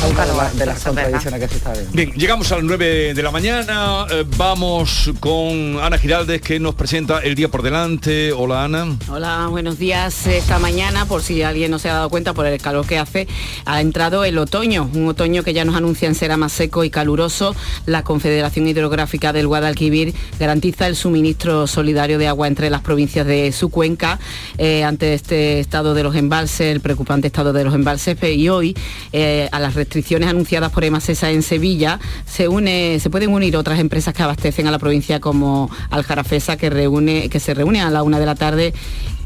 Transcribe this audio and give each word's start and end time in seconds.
de, 0.00 0.66
las 0.66 0.82
contradicciones 0.82 1.40
que 1.40 1.48
se 1.48 1.56
está 1.56 1.72
viendo. 1.72 1.92
Bien, 1.92 2.10
llegamos 2.12 2.50
a 2.52 2.56
las 2.56 2.64
9 2.64 3.12
de 3.12 3.22
la 3.22 3.30
mañana, 3.30 4.06
eh, 4.10 4.24
vamos 4.38 5.10
con 5.20 5.78
Ana 5.78 5.98
Giraldes 5.98 6.40
que 6.40 6.58
nos 6.58 6.74
presenta 6.74 7.18
el 7.18 7.34
día 7.34 7.48
por 7.48 7.60
delante. 7.62 8.32
Hola 8.32 8.64
Ana. 8.64 8.96
Hola, 9.10 9.48
buenos 9.50 9.78
días. 9.78 10.26
Esta 10.26 10.58
mañana, 10.58 11.04
por 11.04 11.22
si 11.22 11.42
alguien 11.42 11.70
no 11.70 11.78
se 11.78 11.90
ha 11.90 11.94
dado 11.94 12.08
cuenta 12.08 12.32
por 12.32 12.46
el 12.46 12.60
calor 12.62 12.86
que 12.86 12.98
hace, 12.98 13.28
ha 13.66 13.82
entrado 13.82 14.24
el 14.24 14.38
otoño, 14.38 14.88
un 14.94 15.06
otoño 15.06 15.42
que 15.42 15.52
ya 15.52 15.66
nos 15.66 15.76
anuncian 15.76 16.14
será 16.14 16.38
más 16.38 16.52
seco 16.52 16.82
y 16.82 16.88
caluroso. 16.88 17.54
La 17.84 18.02
Confederación 18.02 18.68
Hidrográfica 18.68 19.34
del 19.34 19.48
Guadalquivir 19.48 20.14
garantiza 20.38 20.86
el 20.86 20.96
suministro 20.96 21.66
solidario 21.66 22.16
de 22.16 22.26
agua 22.26 22.48
entre 22.48 22.70
las 22.70 22.80
provincias 22.80 23.26
de 23.26 23.52
su 23.52 23.68
cuenca 23.68 24.18
eh, 24.56 24.82
ante 24.82 25.12
este 25.12 25.60
estado 25.60 25.92
de 25.92 26.02
los 26.02 26.16
embalses, 26.16 26.72
el 26.72 26.80
preocupante 26.80 27.26
estado 27.26 27.52
de 27.52 27.64
los 27.64 27.74
embalses 27.74 28.16
y 28.22 28.48
hoy 28.48 28.74
eh, 29.12 29.48
a 29.52 29.60
las 29.60 29.74
restricciones 29.90 30.28
anunciadas 30.28 30.70
por 30.70 30.84
EMASESA 30.84 31.32
en 31.32 31.42
Sevilla 31.42 31.98
se, 32.24 32.46
une, 32.46 33.00
se 33.00 33.10
pueden 33.10 33.30
unir 33.30 33.56
otras 33.56 33.80
empresas 33.80 34.14
que 34.14 34.22
abastecen 34.22 34.68
a 34.68 34.70
la 34.70 34.78
provincia 34.78 35.18
como 35.18 35.68
Aljarafesa 35.90 36.56
que, 36.56 36.70
reúne, 36.70 37.28
que 37.28 37.40
se 37.40 37.54
reúne 37.54 37.80
a 37.80 37.90
la 37.90 38.04
una 38.04 38.20
de 38.20 38.26
la 38.26 38.36
tarde 38.36 38.72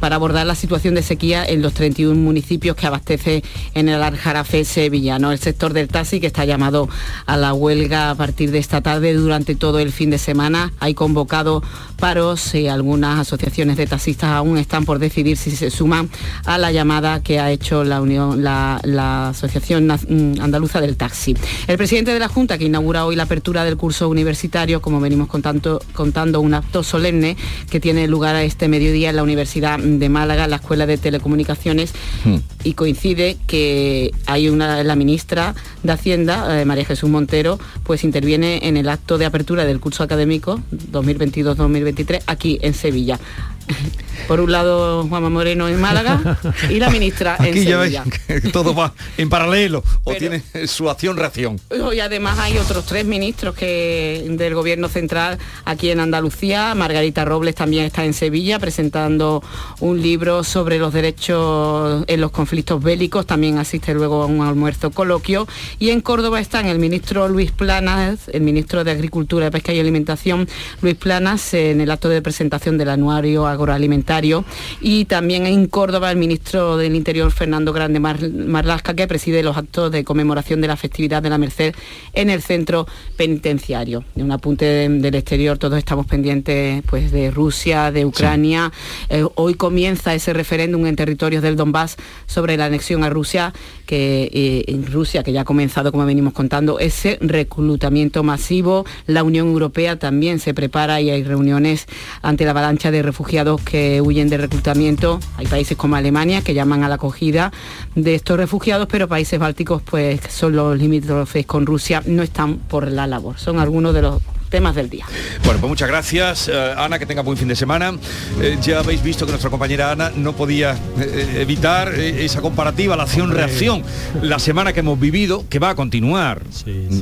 para 0.05 0.17
abordar 0.17 0.47
la 0.47 0.55
situación 0.55 0.95
de 0.95 1.03
sequía 1.03 1.47
en 1.47 1.63
los 1.63 1.73
31 1.73 2.15
municipios 2.15 2.77
que 2.77 2.87
abastece 2.87 3.43
en 3.73 3.89
el 3.89 4.03
Aljarafe 4.03 4.67
sevillano. 4.67 5.33
El 5.33 5.39
sector 5.39 5.73
del 5.73 5.89
taxi 5.89 6.21
que 6.21 6.27
está 6.27 6.45
llamado 6.45 6.91
a 7.25 7.39
la 7.39 7.55
huelga 7.55 8.11
a 8.11 8.15
partir 8.15 8.51
de 8.51 8.59
esta 8.59 8.83
tarde 8.83 9.15
durante 9.15 9.55
todo 9.55 9.79
el 9.79 9.93
fin 9.93 10.11
de 10.11 10.19
semana. 10.19 10.75
Hay 10.79 10.93
convocado 10.93 11.63
paros 11.99 12.55
y 12.55 12.69
algunas 12.69 13.19
asociaciones 13.19 13.79
de 13.79 13.87
taxistas 13.87 14.29
aún 14.29 14.59
están 14.59 14.85
por 14.85 14.99
decidir 14.99 15.39
si 15.39 15.53
se 15.53 15.71
suman 15.71 16.11
a 16.45 16.59
la 16.59 16.71
llamada 16.71 17.23
que 17.23 17.41
ha 17.41 17.51
hecho 17.51 17.83
la 17.83 18.03
Unión, 18.03 18.45
la, 18.45 19.29
Asociación 19.29 19.87
mm, 19.87 20.39
Andaluza 20.39 20.83
del 20.83 20.99
Taxi. 20.99 21.35
El 21.67 21.79
presidente 21.79 22.13
de 22.13 22.19
la 22.19 22.29
Junta 22.29 22.59
que 22.59 22.67
inaugura 22.67 23.07
hoy 23.07 23.17
la 23.17 23.23
apertura 23.23 23.65
del 23.65 23.79
curso 23.79 24.11
universitario, 24.11 24.83
como 24.83 25.01
venimos 25.01 25.29
contando, 25.29 25.81
contando 25.95 26.43
un 26.43 26.53
acto 26.53 26.83
solemne 26.83 27.39
que 27.71 27.81
tiene 27.81 28.07
lugar 28.07 28.37
a 28.37 28.43
este 28.43 28.69
mediodía 28.69 29.09
en 29.09 29.17
la 29.17 29.23
Universidad 29.23 29.79
de 29.99 30.09
Málaga, 30.09 30.49
la 30.49 30.57
Escuela 30.57 30.87
de 30.87 30.99
Telecomunicaciones, 30.99 31.93
hmm. 32.25 32.37
y 32.65 32.75
coincide 32.75 33.37
que 33.47 34.13
hay 34.27 34.49
una, 34.49 34.83
la 34.83 34.97
ministra 34.97 35.55
de 35.83 35.93
Hacienda, 35.93 36.61
eh, 36.61 36.65
María 36.65 36.85
Jesús 36.85 37.11
Montero, 37.11 37.59
pues 37.83 38.05
interviene 38.05 38.67
en 38.69 38.77
el 38.77 38.89
acto 38.89 39.19
de 39.19 39.27
apertura 39.27 39.65
del 39.65 39.81
curso 39.81 40.03
académico 40.03 40.61
2022-2023 40.93 42.23
aquí 42.27 42.59
en 42.63 42.75
Sevilla. 42.75 43.19
Por 44.29 44.41
un 44.41 44.53
lado 44.53 45.07
Juanma 45.07 45.29
Moreno 45.29 45.69
en 45.69 45.81
Málaga 45.81 46.39
y 46.71 46.79
la 46.79 46.89
ministra 46.89 47.37
en 47.41 47.63
ya 47.63 47.79
veis 47.79 47.99
que 48.27 48.41
todo 48.53 48.75
va 48.75 48.95
en 49.19 49.29
paralelo 49.29 49.83
o 50.05 50.15
tiene 50.15 50.43
su 50.67 50.89
acción-reacción. 50.89 51.61
Y 51.93 52.01
además 52.01 52.39
hay 52.39 52.57
otros 52.59 52.87
tres 52.87 53.05
ministros 53.05 53.55
que 53.55 54.25
del 54.31 54.55
gobierno 54.55 54.89
central 54.89 55.39
aquí 55.65 55.91
en 55.91 56.01
Andalucía. 56.01 56.75
Margarita 56.75 57.25
Robles 57.25 57.55
también 57.55 57.85
está 57.85 58.05
en 58.05 58.15
Sevilla 58.15 58.59
presentando 58.59 59.43
un 59.81 60.01
libro 60.01 60.43
sobre 60.43 60.79
los 60.79 60.93
derechos 60.93 62.05
en 62.07 62.21
los 62.21 62.31
conflictos 62.31 62.83
bélicos. 62.83 63.27
También 63.27 63.59
asiste 63.59 63.93
luego 63.93 64.23
a 64.23 64.27
un 64.27 64.43
almuerzo 64.43 64.91
coloquio. 64.91 65.47
Y 65.79 65.91
en 65.91 66.01
Córdoba 66.01 66.41
están 66.41 66.67
el 66.67 66.79
ministro 66.79 67.29
Luis 67.29 67.51
Planas, 67.53 68.29
el 68.33 68.43
ministro 68.43 68.85
de 68.85 68.91
Agricultura, 68.91 69.51
Pesca 69.51 69.73
y 69.73 69.81
Alimentación, 69.81 70.49
Luis 70.81 70.95
Planas, 70.95 71.53
en 71.55 71.81
el 71.81 71.91
acto 71.91 72.09
de 72.09 72.23
presentación 72.23 72.79
del 72.79 72.89
anuario 72.89 73.47
agroalimentario 73.55 74.45
y 74.81 75.07
también 75.07 75.47
en 75.47 75.67
Córdoba 75.67 76.11
el 76.11 76.19
ministro 76.19 76.77
del 76.77 76.95
Interior 76.95 77.31
Fernando 77.31 77.73
Grande 77.73 78.01
Marlasca 78.01 78.95
que 78.95 79.07
preside 79.07 79.43
los 79.43 79.57
actos 79.57 79.91
de 79.91 80.05
conmemoración 80.05 80.61
de 80.61 80.69
la 80.69 80.77
festividad 80.77 81.23
de 81.23 81.31
la 81.31 81.39
Merced 81.39 81.75
en 82.13 82.31
el 82.31 82.43
centro 82.43 82.87
penitenciario. 83.17 84.05
De 84.15 84.23
un 84.23 84.33
apunte 84.33 84.65
del 84.89 85.15
exterior, 85.15 85.59
todos 85.59 85.79
estamos 85.79 86.07
pendientes 86.07 86.83
pues, 86.89 87.13
de 87.13 87.31
Rusia, 87.31 87.91
de 87.91 88.05
Ucrania. 88.05 88.73
Eh, 89.09 89.25
hoy 89.35 89.55
comienza 89.55 90.15
ese 90.15 90.33
referéndum 90.33 90.87
en 90.87 90.97
territorios 90.97 91.43
del 91.43 91.57
Donbass 91.57 91.97
sobre 92.27 92.57
la 92.57 92.67
anexión 92.67 93.05
a 93.05 93.11
Rusia, 93.11 93.53
que 93.87 94.31
eh, 94.33 94.65
en 94.69 94.91
Rusia, 94.91 95.23
que 95.23 95.33
ya 95.33 95.43
ha 95.43 95.45
comenzado, 95.45 95.93
como 95.93 96.07
venimos 96.07 96.33
contando, 96.33 96.79
ese 96.79 97.19
reclutamiento 97.21 98.23
masivo. 98.23 98.85
La 99.07 99.23
Unión 99.23 99.49
Europea 99.49 99.99
también 99.99 100.39
se 100.39 100.55
prepara 100.55 101.01
y 101.01 101.11
hay 101.11 101.23
reuniones 101.23 101.87
ante 102.23 102.45
la 102.45 102.53
avalancha 102.53 102.91
de 102.91 103.03
refugiados 103.03 103.44
que 103.65 104.01
huyen 104.01 104.29
de 104.29 104.39
reclutamiento. 104.39 105.21
Hay 105.37 105.47
países 105.47 105.77
como 105.77 105.97
Alemania 105.97 106.43
que 106.43 106.55
llaman 106.55 106.83
a 106.83 106.89
la 106.89 106.97
acogida 106.97 107.53
de 107.95 108.15
estos 108.15 108.37
refugiados, 108.37 108.89
pero 108.91 109.09
países 109.09 109.39
bálticos, 109.39 109.83
pues 109.83 110.21
son 110.29 110.57
los 110.57 110.79
limítrofes 110.79 111.47
con 111.47 111.67
Rusia, 111.67 112.03
no 112.07 112.23
están 112.23 112.57
por 112.57 112.91
la 112.91 113.07
labor. 113.07 113.39
Son 113.39 113.59
algunos 113.59 113.95
de 113.95 114.03
los 114.03 114.23
temas 114.55 114.77
del 114.77 114.89
día. 114.89 115.05
Bueno, 115.45 115.59
pues 115.59 115.69
muchas 115.69 115.89
gracias. 115.89 116.47
Eh, 116.47 116.75
Ana, 116.77 117.01
que 117.01 117.07
tenga 117.07 117.23
buen 117.23 117.37
fin 117.37 117.49
de 117.49 117.57
semana. 117.57 117.93
Eh, 118.41 118.57
ya 118.63 118.79
habéis 118.79 119.03
visto 119.03 119.27
que 119.27 119.33
nuestra 119.33 119.51
compañera 119.51 119.91
Ana 119.91 120.13
no 120.15 120.33
podía 120.35 120.79
eh, 120.97 121.39
evitar 121.41 121.93
esa 121.93 122.41
comparativa, 122.41 122.95
la 122.95 123.03
acción-reacción, 123.03 123.83
la 124.23 124.39
semana 124.39 124.73
que 124.73 124.79
hemos 124.79 125.01
vivido, 125.01 125.45
que 125.49 125.59
va 125.59 125.71
a 125.71 125.75
continuar. 125.75 126.43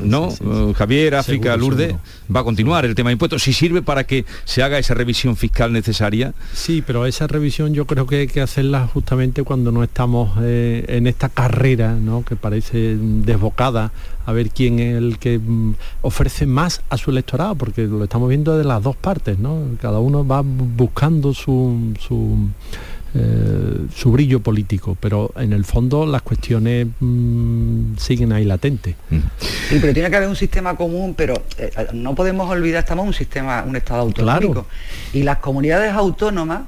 ¿No? 0.03 0.33
Javier, 0.75 1.15
África, 1.15 1.55
Lourdes, 1.59 1.95
va 2.35 2.41
a 2.41 2.45
continuar 2.45 2.87
el 2.87 2.95
tema 2.95 3.11
de 3.11 3.13
impuestos. 3.13 3.43
Si 3.43 3.53
sirve 3.53 3.83
para 3.83 4.05
que 4.05 4.25
se 4.47 4.63
haga 4.63 4.79
esa 4.79 4.95
revisión 4.95 5.37
fiscal 5.37 5.75
necesaria. 5.75 6.33
Sí, 6.55 6.83
pero 6.87 7.05
esa 7.05 7.27
revisión 7.27 7.75
yo 7.75 7.87
creo 7.87 8.07
que 8.07 8.17
hay 8.21 8.29
que 8.29 8.41
hacerla 8.41 8.89
justamente 8.91 9.43
cuando 9.43 9.73
no 9.73 9.85
estamos 9.85 10.39
en 10.43 11.07
esta 11.07 11.29
carrera, 11.29 11.93
¿no? 12.01 12.25
que 12.25 12.35
parece 12.35 12.97
desbocada 12.99 13.93
a 14.25 14.33
ver 14.33 14.51
quién 14.51 14.79
es 14.79 14.97
el 14.97 15.19
que 15.19 15.39
mm, 15.39 15.75
ofrece 16.03 16.47
más 16.47 16.83
a 16.91 16.97
su 16.97 17.11
electorado, 17.11 17.55
porque 17.55 17.83
lo 17.83 18.05
estamos 18.05 18.29
viendo 18.29 18.57
de 18.57 18.65
las 18.65 18.83
dos 18.83 18.97
partes, 18.97 19.39
¿no? 19.39 19.61
Cada 19.81 19.99
uno 19.99 20.27
va 20.27 20.43
buscando 20.45 21.35
su, 21.35 21.95
su, 21.99 22.49
eh, 23.15 23.87
brillo 24.05 24.41
político, 24.41 24.97
pero 25.01 25.33
en 25.37 25.53
el 25.53 25.65
fondo 25.65 26.07
las 26.07 26.23
cuestiones 26.23 26.87
mm, 27.01 27.97
siguen 27.97 28.33
ahí 28.33 28.45
latentes. 28.45 28.95
Sí, 29.69 29.79
pero 29.81 29.93
tiene 29.93 30.11
que 30.11 30.17
haber 30.17 30.29
un 30.29 30.37
sistema 30.37 30.77
común, 30.77 31.15
pero 31.17 31.35
eh, 31.59 31.71
no 31.93 32.15
podemos 32.15 32.49
olvidar, 32.51 32.81
estamos 32.81 33.05
en 33.05 33.09
un 33.09 33.15
sistema, 33.15 33.65
un 33.67 33.77
Estado 33.77 34.03
autonómico. 34.03 34.67
Y 35.13 35.25
las 35.25 35.39
comunidades 35.39 35.93
autónomas 35.93 36.63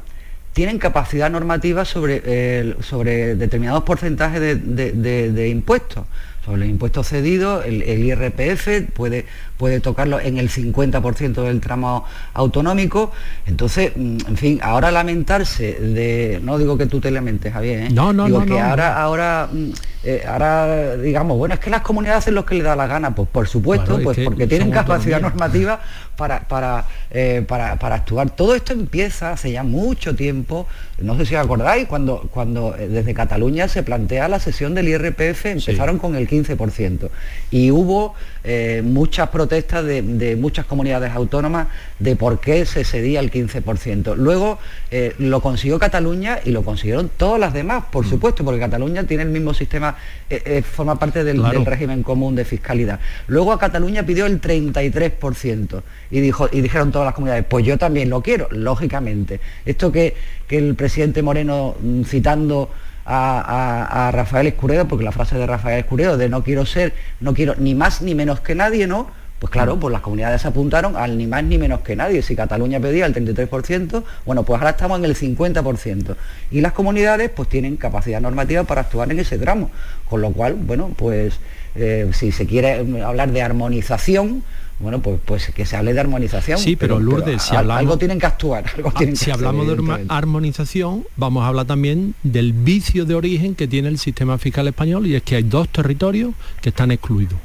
tienen 0.53 0.79
capacidad 0.79 1.31
normativa 1.31 1.85
sobre, 1.85 2.81
sobre 2.81 3.35
determinados 3.35 3.83
porcentajes 3.83 4.41
de 4.41 5.49
impuestos 5.49 6.05
sobre 6.45 6.61
los 6.61 6.69
impuestos 6.69 7.09
cedidos, 7.09 7.65
el, 7.65 7.83
IRPF 7.83 8.93
puede, 8.93 9.25
puede 9.57 9.81
tocarlo 9.81 10.21
en 10.21 10.39
el 10.39 10.51
50% 10.51 11.43
del 11.43 11.61
tramo 11.61 12.05
autonómico. 12.33 13.13
Entonces, 13.47 13.93
mm, 13.95 14.17
en 14.29 14.37
fin, 14.37 14.61
ahora 14.63 14.91
lamentarse 14.91 15.75
de, 15.75 16.41
no 16.43 16.59
digo 16.59 16.77
que 16.77 16.87
tú 16.87 17.01
te 17.01 17.11
lamentes, 17.11 17.53
Javier, 17.53 17.85
¿eh? 17.85 17.91
no, 17.91 18.13
no, 18.13 18.27
digo 18.27 18.45
que 18.45 18.61
ahora, 18.61 19.01
ahora, 19.01 19.49
mm, 19.53 19.71
eh, 20.05 20.25
ahora 20.27 20.97
digamos, 20.97 21.39
bueno, 21.39 21.55
es 21.55 21.61
que 21.61 21.71
las 21.71 21.83
comunidades 21.83 22.25
hacen 22.25 22.35
lo 22.35 22.45
que 22.45 22.57
les 22.57 22.65
da 22.65 22.77
la 22.77 22.87
gana, 22.87 23.15
pues 23.15 23.29
por 23.29 23.47
supuesto, 23.47 23.99
pues 24.03 24.19
porque 24.25 24.47
tienen 24.47 24.71
capacidad 24.71 25.21
normativa 25.21 25.81
para, 26.17 26.41
para, 26.41 26.85
eh, 27.11 27.45
para, 27.47 27.79
para, 27.79 27.97
actuar. 27.97 28.31
Todo 28.31 28.55
esto 28.55 28.73
empieza 28.73 29.33
hace 29.33 29.53
ya 29.53 29.63
mucho 29.63 30.15
tiempo, 30.15 30.67
no 30.99 31.17
sé 31.17 31.27
si 31.27 31.35
os 31.35 31.45
acordáis, 31.45 31.87
cuando, 31.87 32.29
cuando 32.31 32.73
desde 32.73 33.15
Cataluña 33.15 33.69
se 33.69 33.83
plantea 33.83 34.29
la 34.29 34.41
sesión 34.41 34.75
del 34.75 34.89
IRPF, 34.89 35.47
empezaron 35.47 35.99
con 35.99 36.17
el 36.17 36.29
15%. 36.29 37.09
Y 37.51 37.71
hubo 37.71 38.15
eh, 38.47 38.83
muchas 38.85 39.31
protestas 39.31 39.85
de, 39.87 40.37
muchas 40.39 40.67
comunidades 40.67 41.13
autónomas 41.13 41.69
de 41.99 42.15
por 42.15 42.41
qué 42.41 42.67
se 42.67 42.85
cedía 42.85 43.21
el 43.21 43.31
15%. 43.31 44.17
Luego 44.17 44.59
eh, 44.91 45.15
lo 45.19 45.41
consiguió 45.41 45.79
Cataluña 45.79 46.39
y 46.45 46.51
lo 46.51 46.63
consiguieron 46.63 47.11
todas 47.17 47.41
las 47.41 47.55
demás, 47.55 47.85
por 47.91 48.05
mm. 48.05 48.11
supuesto, 48.11 48.45
porque 48.45 48.61
Cataluña 48.61 49.05
tiene 49.05 49.23
el 49.23 49.31
mismo 49.31 49.55
sistema, 49.55 49.97
eh, 50.29 50.63
forma 50.63 50.99
parte 50.99 51.25
del, 51.25 51.43
régimen 51.65 52.03
común 52.03 52.35
de 52.35 52.45
fiscalidad. 52.45 53.01
Luego 53.29 53.51
a 53.53 53.59
Cataluña 53.59 54.05
pidió 54.05 54.27
el 54.27 54.43
33% 54.43 55.83
y, 56.11 56.21
dijo, 56.21 56.49
y 56.53 56.61
dijeron 56.61 56.93
todas 56.93 57.07
las 57.07 57.15
comunidades, 57.15 57.47
pues 57.49 57.65
yo 57.65 57.79
también 57.79 58.11
lo 58.11 58.21
quiero, 58.21 58.49
lógicamente. 58.51 59.41
Esto 59.65 59.91
que, 59.91 60.15
que 60.47 60.59
el 60.59 60.75
presidente 60.75 61.23
Moreno, 61.23 61.77
mm, 61.81 62.03
citando 62.03 62.69
a, 63.05 64.11
Rafael 64.13 64.47
Escuredo, 64.47 64.87
porque 64.89 65.05
la 65.05 65.13
frase 65.13 65.37
de 65.37 65.47
Rafael 65.47 65.81
Escuredo 65.81 66.17
de 66.17 66.29
no 66.29 66.43
quiero 66.43 66.67
ser, 66.67 66.95
no 67.21 67.35
quiero 67.35 67.55
ni 67.57 67.75
más 67.75 68.03
ni 68.03 68.15
menos 68.15 68.41
que 68.41 68.55
nadie, 68.55 68.87
¿no? 68.87 69.09
Pues 69.39 69.51
claro, 69.51 69.79
pues 69.79 69.93
las 69.93 70.01
comunidades 70.01 70.47
apuntaron 70.47 70.97
al 70.97 71.19
ni 71.19 71.27
más 71.27 71.45
ni 71.45 71.59
menos 71.59 71.81
que 71.81 71.97
nadie. 71.97 72.23
Si 72.23 72.35
Cataluña 72.35 72.81
pedía 72.81 73.05
el 73.05 73.15
33%, 73.15 74.03
bueno, 74.25 74.43
pues 74.43 74.59
ahora 74.59 74.71
estamos 74.71 74.99
en 74.99 75.05
el 75.05 75.15
50%. 75.15 76.17
Y 76.51 76.63
las 76.63 76.73
comunidades 76.73 77.31
pues 77.31 77.51
tienen 77.51 77.77
capacidad 77.77 78.23
normativa 78.23 78.65
para 78.65 78.83
actuar 78.83 79.11
en 79.13 79.19
ese 79.19 79.37
tramo. 79.37 79.71
Con 80.09 80.23
lo 80.23 80.33
cual, 80.33 80.55
bueno, 80.55 80.93
pues 80.97 81.41
eh, 81.75 82.09
si 82.15 82.33
se 82.33 82.47
quiere 82.47 82.87
hablar 83.03 83.33
de 83.33 83.43
armonización, 83.43 84.45
bueno, 84.79 85.01
pues, 85.01 85.21
pues 85.25 85.51
que 85.55 85.67
se 85.67 85.77
hable 85.77 85.95
de 85.95 86.01
armonización. 86.01 86.59
Sí, 86.59 86.77
pero, 86.77 86.99
Lourdes, 86.99 87.43
si 87.43 87.55
hablamos, 87.55 87.81
algo 87.81 87.99
tienen 87.99 88.19
que 88.19 88.27
actuar. 88.27 88.65
Ah, 88.85 89.01
si 89.15 89.31
hablamos 89.31 89.67
de 89.67 90.07
armonización, 90.09 91.05
vamos 91.17 91.45
a 91.45 91.49
hablar 91.49 91.67
también 91.67 92.15
del 92.23 92.53
vicio 92.53 93.05
de 93.05 93.15
origen 93.15 93.55
que 93.55 93.69
tiene 93.69 93.89
el 93.89 93.99
sistema 93.99 94.39
fiscal 94.39 94.67
español 94.69 95.07
y 95.07 95.15
es 95.15 95.23
que 95.23 95.37
hay 95.37 95.43
dos 95.43 95.69
territorios 95.69 96.35
que 96.61 96.71
están 96.71 96.91
excluidos. 96.91 97.39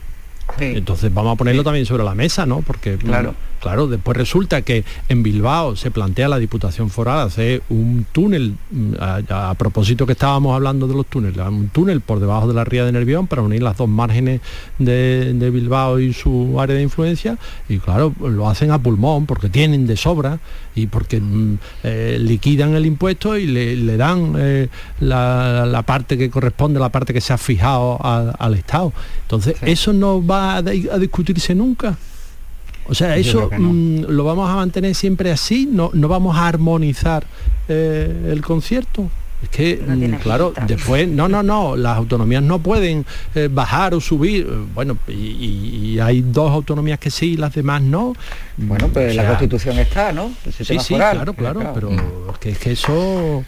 Entonces 0.57 1.13
vamos 1.13 1.33
a 1.33 1.35
ponerlo 1.35 1.63
también 1.63 1.85
sobre 1.85 2.03
la 2.03 2.15
mesa, 2.15 2.45
¿no? 2.45 2.61
Porque 2.61 2.97
claro. 2.97 3.35
Claro, 3.59 3.87
después 3.87 4.15
resulta 4.15 4.61
que 4.61 4.85
en 5.09 5.21
Bilbao 5.21 5.75
se 5.75 5.91
plantea 5.91 6.29
la 6.29 6.39
Diputación 6.39 6.89
Foral 6.89 7.19
hacer 7.19 7.61
un 7.69 8.05
túnel, 8.11 8.55
mm, 8.71 8.93
a, 8.99 9.53
propósito 9.55 10.05
que 10.05 10.13
estábamos 10.13 10.55
hablando 10.55 10.87
de 10.87 10.93
los 10.93 11.05
túneles, 11.05 11.45
un 11.45 11.67
túnel 11.67 11.99
por 11.99 12.21
debajo 12.21 12.47
de 12.47 12.53
la 12.53 12.63
ría 12.63 12.85
de 12.85 12.93
Nervión 12.93 13.27
para 13.27 13.41
unir 13.41 13.61
las 13.61 13.75
dos 13.75 13.89
márgenes 13.89 14.39
de, 14.77 15.49
Bilbao 15.49 15.99
y 15.99 16.13
su 16.13 16.59
área 16.59 16.75
de 16.75 16.83
influencia, 16.83 17.37
y 17.67 17.79
claro, 17.79 18.13
lo 18.21 18.47
hacen 18.47 18.71
a 18.71 18.79
pulmón 18.79 19.25
porque 19.25 19.49
tienen 19.49 19.87
de 19.87 19.97
sobra 19.97 20.39
y 20.75 20.87
porque 20.87 21.19
mm, 21.19 21.57
eh, 21.83 22.17
liquidan 22.21 22.75
el 22.75 22.85
impuesto 22.85 23.37
y 23.37 23.45
le, 23.47 23.97
dan 23.97 24.35
eh, 24.37 24.69
la, 25.01 25.83
parte 25.85 26.17
que 26.17 26.29
corresponde, 26.29 26.79
la 26.79 26.89
parte 26.89 27.13
que 27.13 27.21
se 27.21 27.33
ha 27.33 27.37
fijado 27.37 27.97
al 28.01 28.53
Estado. 28.53 28.93
Entonces, 29.23 29.55
eso 29.61 29.91
no 29.91 30.25
va 30.25 30.57
a 30.57 30.61
discutirse 30.61 31.53
nunca. 31.55 31.97
O 32.89 32.95
sea, 32.95 33.15
eso 33.17 33.49
mm, 33.55 34.05
lo 34.07 34.23
vamos 34.23 34.49
a 34.49 34.55
mantener 34.55 34.95
siempre 34.95 35.31
así, 35.31 35.69
no, 35.71 35.91
no 35.93 36.07
vamos 36.07 36.35
a 36.35 36.47
armonizar 36.47 37.25
eh, 37.67 38.31
el 38.31 38.41
concierto. 38.41 39.09
Es 39.41 39.49
que, 39.49 39.77
mm, 39.77 40.15
claro, 40.15 40.53
después, 40.67 41.07
no, 41.07 41.29
no, 41.29 41.43
no, 41.43 41.77
las 41.77 41.95
autonomías 41.97 42.43
no 42.43 42.59
pueden 42.59 43.05
eh, 43.35 43.47
bajar 43.49 43.93
o 43.93 44.01
subir. 44.01 44.47
Bueno, 44.73 44.97
y, 45.07 45.97
hay 45.99 46.21
dos 46.21 46.51
autonomías 46.51 46.99
que 46.99 47.11
sí, 47.11 47.37
las 47.37 47.53
demás 47.53 47.81
no. 47.81 48.13
Bueno, 48.57 48.89
pues 48.89 49.15
la 49.15 49.27
Constitución 49.27 49.77
está, 49.79 50.11
¿no? 50.11 50.33
sí, 50.51 50.63
sí, 50.79 50.95
claro, 50.95 51.33
claro, 51.33 51.71
pero 51.73 51.91
es 52.43 52.57
que 52.57 52.71
eso... 52.71 53.45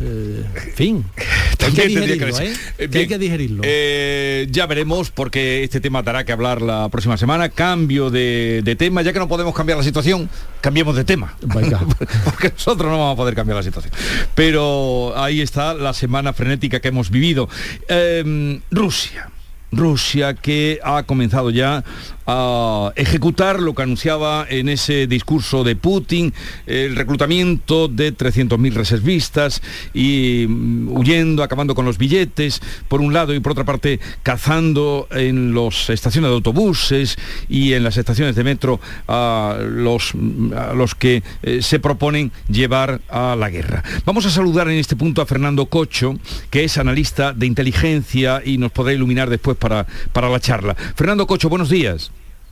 Eh, 0.00 0.44
fin. 0.74 1.04
hay 1.64 1.72
que 1.72 1.86
digerirlo, 1.86 2.38
¿eh? 2.38 2.54
hay 2.78 3.06
que 3.06 3.18
digerirlo. 3.18 3.62
Eh, 3.64 4.46
ya 4.50 4.66
veremos 4.66 5.10
porque 5.10 5.64
este 5.64 5.80
tema 5.80 6.02
dará 6.02 6.24
que 6.24 6.32
hablar 6.32 6.60
la 6.62 6.88
próxima 6.88 7.16
semana. 7.16 7.48
Cambio 7.48 8.10
de, 8.10 8.76
tema, 8.78 9.02
ya 9.02 9.12
que 9.12 9.18
no 9.18 9.28
podemos 9.28 9.54
cambiar 9.54 9.78
la 9.78 9.84
situación, 9.84 10.28
cambiemos 10.60 10.96
de 10.96 11.04
tema. 11.04 11.36
porque 12.24 12.50
nosotros 12.50 12.90
no 12.90 12.98
vamos 12.98 13.14
a 13.14 13.16
poder 13.16 13.34
cambiar 13.34 13.56
la 13.56 13.62
situación. 13.62 13.92
Pero 14.34 15.14
ahí 15.16 15.40
está 15.40 15.74
la 15.74 15.94
semana 15.94 16.32
frenética 16.32 16.80
que 16.80 16.88
hemos 16.88 17.10
vivido. 17.10 17.48
Em, 17.88 18.60
Rusia. 18.70 19.30
Rusia 19.72 20.34
que 20.34 20.78
ha 20.84 21.02
comenzado 21.02 21.50
ya 21.50 21.84
a 22.26 22.92
ejecutar 22.96 23.60
lo 23.60 23.74
que 23.74 23.82
anunciaba 23.82 24.46
en 24.48 24.68
ese 24.68 25.06
discurso 25.06 25.64
de 25.64 25.76
Putin, 25.76 26.34
el 26.66 26.96
reclutamiento 26.96 27.88
de 27.88 28.14
300.000 28.14 28.72
reservistas 28.72 29.62
y 29.94 30.46
mm, 30.48 30.96
huyendo, 30.96 31.42
acabando 31.42 31.74
con 31.74 31.84
los 31.84 31.98
billetes, 31.98 32.60
por 32.88 33.00
un 33.00 33.12
lado, 33.12 33.34
y 33.34 33.40
por 33.40 33.52
otra 33.52 33.64
parte, 33.64 34.00
cazando 34.22 35.06
en 35.10 35.54
las 35.54 35.90
estaciones 35.90 36.30
de 36.30 36.34
autobuses 36.34 37.16
y 37.48 37.72
en 37.72 37.84
las 37.84 37.96
estaciones 37.96 38.34
de 38.34 38.44
metro 38.44 38.80
a 39.08 39.58
los, 39.60 40.14
los 40.14 40.94
que 40.94 41.22
eh, 41.42 41.62
se 41.62 41.78
proponen 41.78 42.32
llevar 42.48 43.00
a 43.08 43.36
la 43.36 43.50
guerra. 43.50 43.82
Vamos 44.04 44.26
a 44.26 44.30
saludar 44.30 44.68
en 44.68 44.78
este 44.78 44.96
punto 44.96 45.22
a 45.22 45.26
Fernando 45.26 45.66
Cocho, 45.66 46.18
que 46.50 46.64
es 46.64 46.78
analista 46.78 47.32
de 47.32 47.46
inteligencia 47.46 48.42
y 48.44 48.58
nos 48.58 48.72
podrá 48.72 48.92
iluminar 48.92 49.30
después 49.30 49.56
para, 49.56 49.86
para 50.12 50.28
la 50.28 50.40
charla. 50.40 50.74
Fernando 50.74 51.26
Cocho, 51.26 51.48
buenos 51.48 51.70
días. 51.70 52.10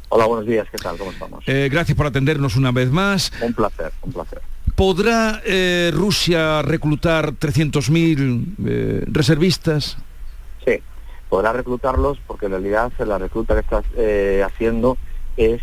Hola, 0.08 0.26
buenos 0.26 0.46
días, 0.46 0.66
¿qué 0.70 0.78
tal? 0.78 0.96
¿Cómo 0.96 1.10
estamos? 1.10 1.44
Eh, 1.46 1.68
gracias 1.70 1.96
por 1.96 2.06
atendernos 2.06 2.56
una 2.56 2.72
vez 2.72 2.90
más. 2.90 3.32
Un 3.40 3.54
placer, 3.54 3.92
un 4.02 4.12
placer. 4.12 4.40
¿Podrá 4.74 5.40
eh, 5.44 5.90
Rusia 5.92 6.62
reclutar 6.62 7.32
300.000 7.32 8.56
eh, 8.64 9.04
reservistas? 9.06 9.96
Sí, 10.64 10.80
podrá 11.28 11.52
reclutarlos 11.52 12.18
porque 12.26 12.46
en 12.46 12.52
realidad 12.52 12.92
la 12.98 13.18
recluta 13.18 13.54
que 13.54 13.60
estás 13.60 13.84
haciendo 14.44 14.98
es 15.36 15.60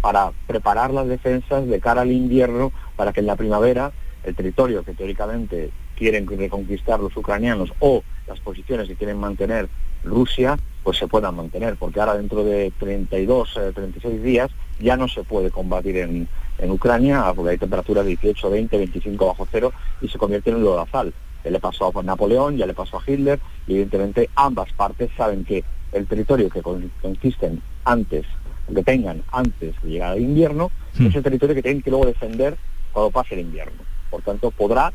para 0.00 0.32
preparar 0.46 0.92
las 0.92 1.08
defensas 1.08 1.66
de 1.66 1.80
cara 1.80 2.02
al 2.02 2.12
invierno 2.12 2.72
para 2.96 3.12
que 3.12 3.20
en 3.20 3.26
la 3.26 3.36
primavera 3.36 3.92
el 4.24 4.34
territorio 4.34 4.84
que 4.84 4.92
teóricamente 4.92 5.70
quieren 5.96 6.26
reconquistar 6.26 7.00
los 7.00 7.16
ucranianos 7.16 7.72
o 7.80 8.02
las 8.26 8.40
posiciones 8.40 8.88
que 8.88 8.96
quieren 8.96 9.18
mantener 9.18 9.68
Rusia 10.04 10.58
pues 10.86 10.98
se 10.98 11.08
puedan 11.08 11.34
mantener, 11.34 11.74
porque 11.74 11.98
ahora 11.98 12.16
dentro 12.16 12.44
de 12.44 12.72
32, 12.78 13.58
36 13.74 14.04
eh, 14.04 14.18
días 14.22 14.50
ya 14.78 14.96
no 14.96 15.08
se 15.08 15.24
puede 15.24 15.50
combatir 15.50 15.96
en, 15.96 16.28
Ucrania, 16.70 17.24
porque 17.34 17.50
hay 17.50 17.58
temperaturas 17.58 18.04
de 18.04 18.10
18, 18.10 18.50
20, 18.50 18.78
25 18.78 19.26
bajo 19.26 19.48
cero 19.50 19.72
y 20.00 20.06
se 20.06 20.16
convierte 20.16 20.50
en 20.50 20.56
un 20.56 20.62
lodazal. 20.62 21.12
Ya 21.44 21.50
le 21.50 21.58
pasó 21.58 21.90
a 21.92 22.02
Napoleón, 22.04 22.56
ya 22.56 22.66
le 22.66 22.72
pasó 22.72 22.98
a 22.98 23.02
Hitler, 23.04 23.40
y 23.66 23.72
evidentemente 23.72 24.30
ambas 24.36 24.72
partes 24.74 25.10
saben 25.16 25.44
que 25.44 25.64
el 25.90 26.06
territorio 26.06 26.48
que 26.48 26.62
conquisten 26.62 27.60
antes, 27.84 28.24
que 28.72 28.82
tengan 28.84 29.24
antes 29.32 29.74
de 29.82 29.90
llegar 29.90 30.12
al 30.12 30.20
invierno, 30.20 30.70
es 31.00 31.12
el 31.16 31.22
territorio 31.24 31.56
que 31.56 31.62
tienen 31.62 31.82
que 31.82 31.90
luego 31.90 32.06
defender 32.06 32.56
cuando 32.92 33.10
pase 33.10 33.34
el 33.34 33.40
invierno. 33.40 33.82
Por 34.08 34.22
tanto, 34.22 34.52
podrá, 34.52 34.92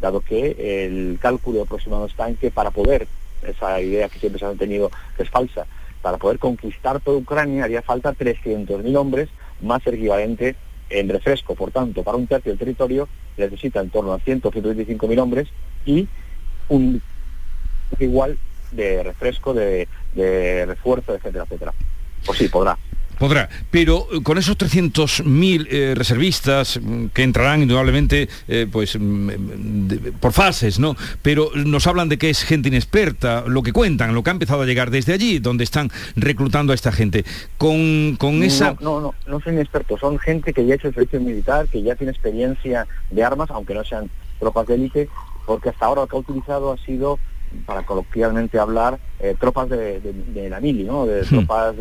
dado 0.00 0.20
que 0.20 0.84
el 0.86 1.18
cálculo 1.20 1.62
aproximado 1.62 2.06
está 2.06 2.28
en 2.28 2.36
que 2.36 2.52
para 2.52 2.70
poder 2.70 3.08
esa 3.46 3.80
idea 3.80 4.08
que 4.08 4.18
siempre 4.18 4.38
se 4.38 4.46
han 4.46 4.58
tenido 4.58 4.90
que 5.16 5.22
es 5.22 5.30
falsa. 5.30 5.66
Para 6.00 6.18
poder 6.18 6.38
conquistar 6.38 7.00
toda 7.00 7.18
Ucrania 7.18 7.64
haría 7.64 7.82
falta 7.82 8.12
300.000 8.12 8.96
hombres, 8.96 9.28
más 9.60 9.86
el 9.86 9.94
equivalente 9.94 10.56
en 10.90 11.08
refresco. 11.08 11.54
Por 11.54 11.70
tanto, 11.70 12.02
para 12.02 12.16
un 12.16 12.26
tercio 12.26 12.50
del 12.50 12.58
territorio 12.58 13.08
necesita 13.36 13.80
en 13.80 13.90
torno 13.90 14.12
a 14.12 14.18
100 14.18 14.42
125.000 14.42 15.18
hombres 15.20 15.48
y 15.86 16.08
un 16.68 17.00
igual 17.98 18.38
de 18.72 19.02
refresco, 19.02 19.54
de, 19.54 19.86
de 20.14 20.66
refuerzo, 20.66 21.14
etcétera, 21.14 21.44
etcétera. 21.44 21.74
Pues 22.24 22.38
sí, 22.38 22.48
podrá. 22.48 22.78
Podrá, 23.22 23.48
pero 23.70 24.08
eh, 24.10 24.20
con 24.20 24.36
esos 24.36 24.58
300.000 24.58 25.68
eh, 25.70 25.94
reservistas 25.94 26.80
mm, 26.82 27.06
que 27.14 27.22
entrarán 27.22 27.62
indudablemente 27.62 28.28
eh, 28.48 28.66
pues, 28.68 28.98
mm, 28.98 30.18
por 30.18 30.32
fases, 30.32 30.80
¿no? 30.80 30.96
Pero 31.22 31.52
nos 31.54 31.86
hablan 31.86 32.08
de 32.08 32.18
que 32.18 32.30
es 32.30 32.42
gente 32.42 32.66
inexperta, 32.66 33.44
lo 33.46 33.62
que 33.62 33.72
cuentan, 33.72 34.12
lo 34.12 34.24
que 34.24 34.30
ha 34.30 34.32
empezado 34.32 34.62
a 34.62 34.66
llegar 34.66 34.90
desde 34.90 35.12
allí, 35.12 35.38
donde 35.38 35.62
están 35.62 35.92
reclutando 36.16 36.72
a 36.72 36.74
esta 36.74 36.90
gente. 36.90 37.24
Con, 37.58 38.16
con 38.18 38.42
esa... 38.42 38.74
No, 38.80 39.00
no, 39.00 39.14
no, 39.28 39.40
son 39.40 39.54
inexpertos, 39.54 40.00
son 40.00 40.18
gente 40.18 40.52
que 40.52 40.66
ya 40.66 40.72
ha 40.72 40.76
hecho 40.78 40.88
el 40.88 40.94
servicio 40.94 41.20
militar, 41.20 41.68
que 41.68 41.80
ya 41.80 41.94
tiene 41.94 42.10
experiencia 42.10 42.88
de 43.12 43.22
armas, 43.22 43.52
aunque 43.52 43.72
no 43.72 43.84
sean 43.84 44.10
tropas 44.40 44.66
de 44.66 44.74
élite, 44.74 45.08
porque 45.46 45.68
hasta 45.68 45.86
ahora 45.86 46.00
lo 46.00 46.06
que 46.08 46.16
ha 46.16 46.18
utilizado 46.18 46.72
ha 46.72 46.78
sido 46.78 47.20
para 47.66 47.84
coloquialmente 47.84 48.58
hablar, 48.58 48.98
eh, 49.20 49.34
tropas 49.38 49.68
de, 49.68 50.48
la 50.50 50.60
mili, 50.60 50.84
¿no? 50.84 51.06
de 51.06 51.22
tropas 51.22 51.74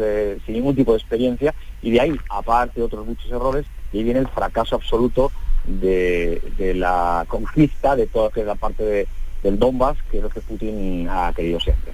sin 0.45 0.55
ningún 0.55 0.75
tipo 0.75 0.91
de 0.91 0.98
experiencia, 0.98 1.53
y 1.81 1.91
de 1.91 2.01
ahí, 2.01 2.15
aparte 2.29 2.81
otros 2.81 3.05
muchos 3.05 3.31
errores, 3.31 3.65
y 3.91 3.98
ahí 3.98 4.03
viene 4.03 4.19
el 4.19 4.27
fracaso 4.27 4.75
absoluto 4.75 5.31
de, 5.65 6.74
la 6.75 7.25
conquista 7.27 7.96
de 7.96 8.07
toda 8.07 8.31
la 8.43 8.55
parte 8.55 9.07
del 9.43 9.60
Donbass, 9.60 9.98
que 10.10 10.17
es 10.17 10.24
lo 10.24 10.29
que 10.29 10.41
Putin 10.41 11.07
ha 11.10 11.31
querido 11.34 11.60
siempre. 11.60 11.93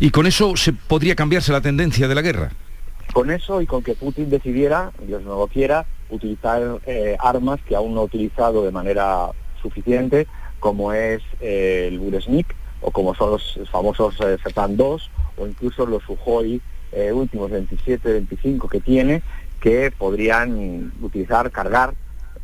¿Y 0.00 0.10
con 0.10 0.26
eso 0.26 0.56
se 0.56 0.72
podría 0.72 1.14
cambiarse 1.14 1.52
la 1.52 1.60
tendencia 1.60 2.08
de 2.08 2.14
la 2.14 2.22
guerra? 2.22 2.50
Con 3.12 3.30
eso 3.30 3.60
y 3.60 3.66
con 3.66 3.82
que 3.82 3.94
Putin 3.94 4.30
decidiera, 4.30 4.92
Dios 5.06 5.22
no 5.22 5.38
lo 5.38 5.46
quiera, 5.46 5.84
utilizar 6.10 6.80
eh, 6.86 7.16
armas 7.18 7.60
que 7.66 7.74
aún 7.74 7.94
no 7.94 8.00
ha 8.00 8.04
utilizado 8.04 8.64
de 8.64 8.70
manera 8.70 9.30
suficiente, 9.60 10.26
como 10.58 10.92
es 10.92 11.22
eh, 11.40 11.88
el 11.90 11.98
Buresnik, 11.98 12.54
o 12.80 12.90
como 12.90 13.14
son 13.14 13.32
los 13.32 13.60
famosos 13.70 14.16
eh, 14.20 14.36
2 14.68 15.10
o 15.36 15.46
incluso 15.46 15.86
los 15.86 16.02
Suhoi 16.04 16.60
eh, 16.92 17.12
últimos 17.12 17.50
27, 17.50 18.12
25 18.12 18.68
que 18.68 18.80
tiene, 18.80 19.22
que 19.60 19.92
podrían 19.96 20.92
utilizar, 21.00 21.50
cargar, 21.50 21.94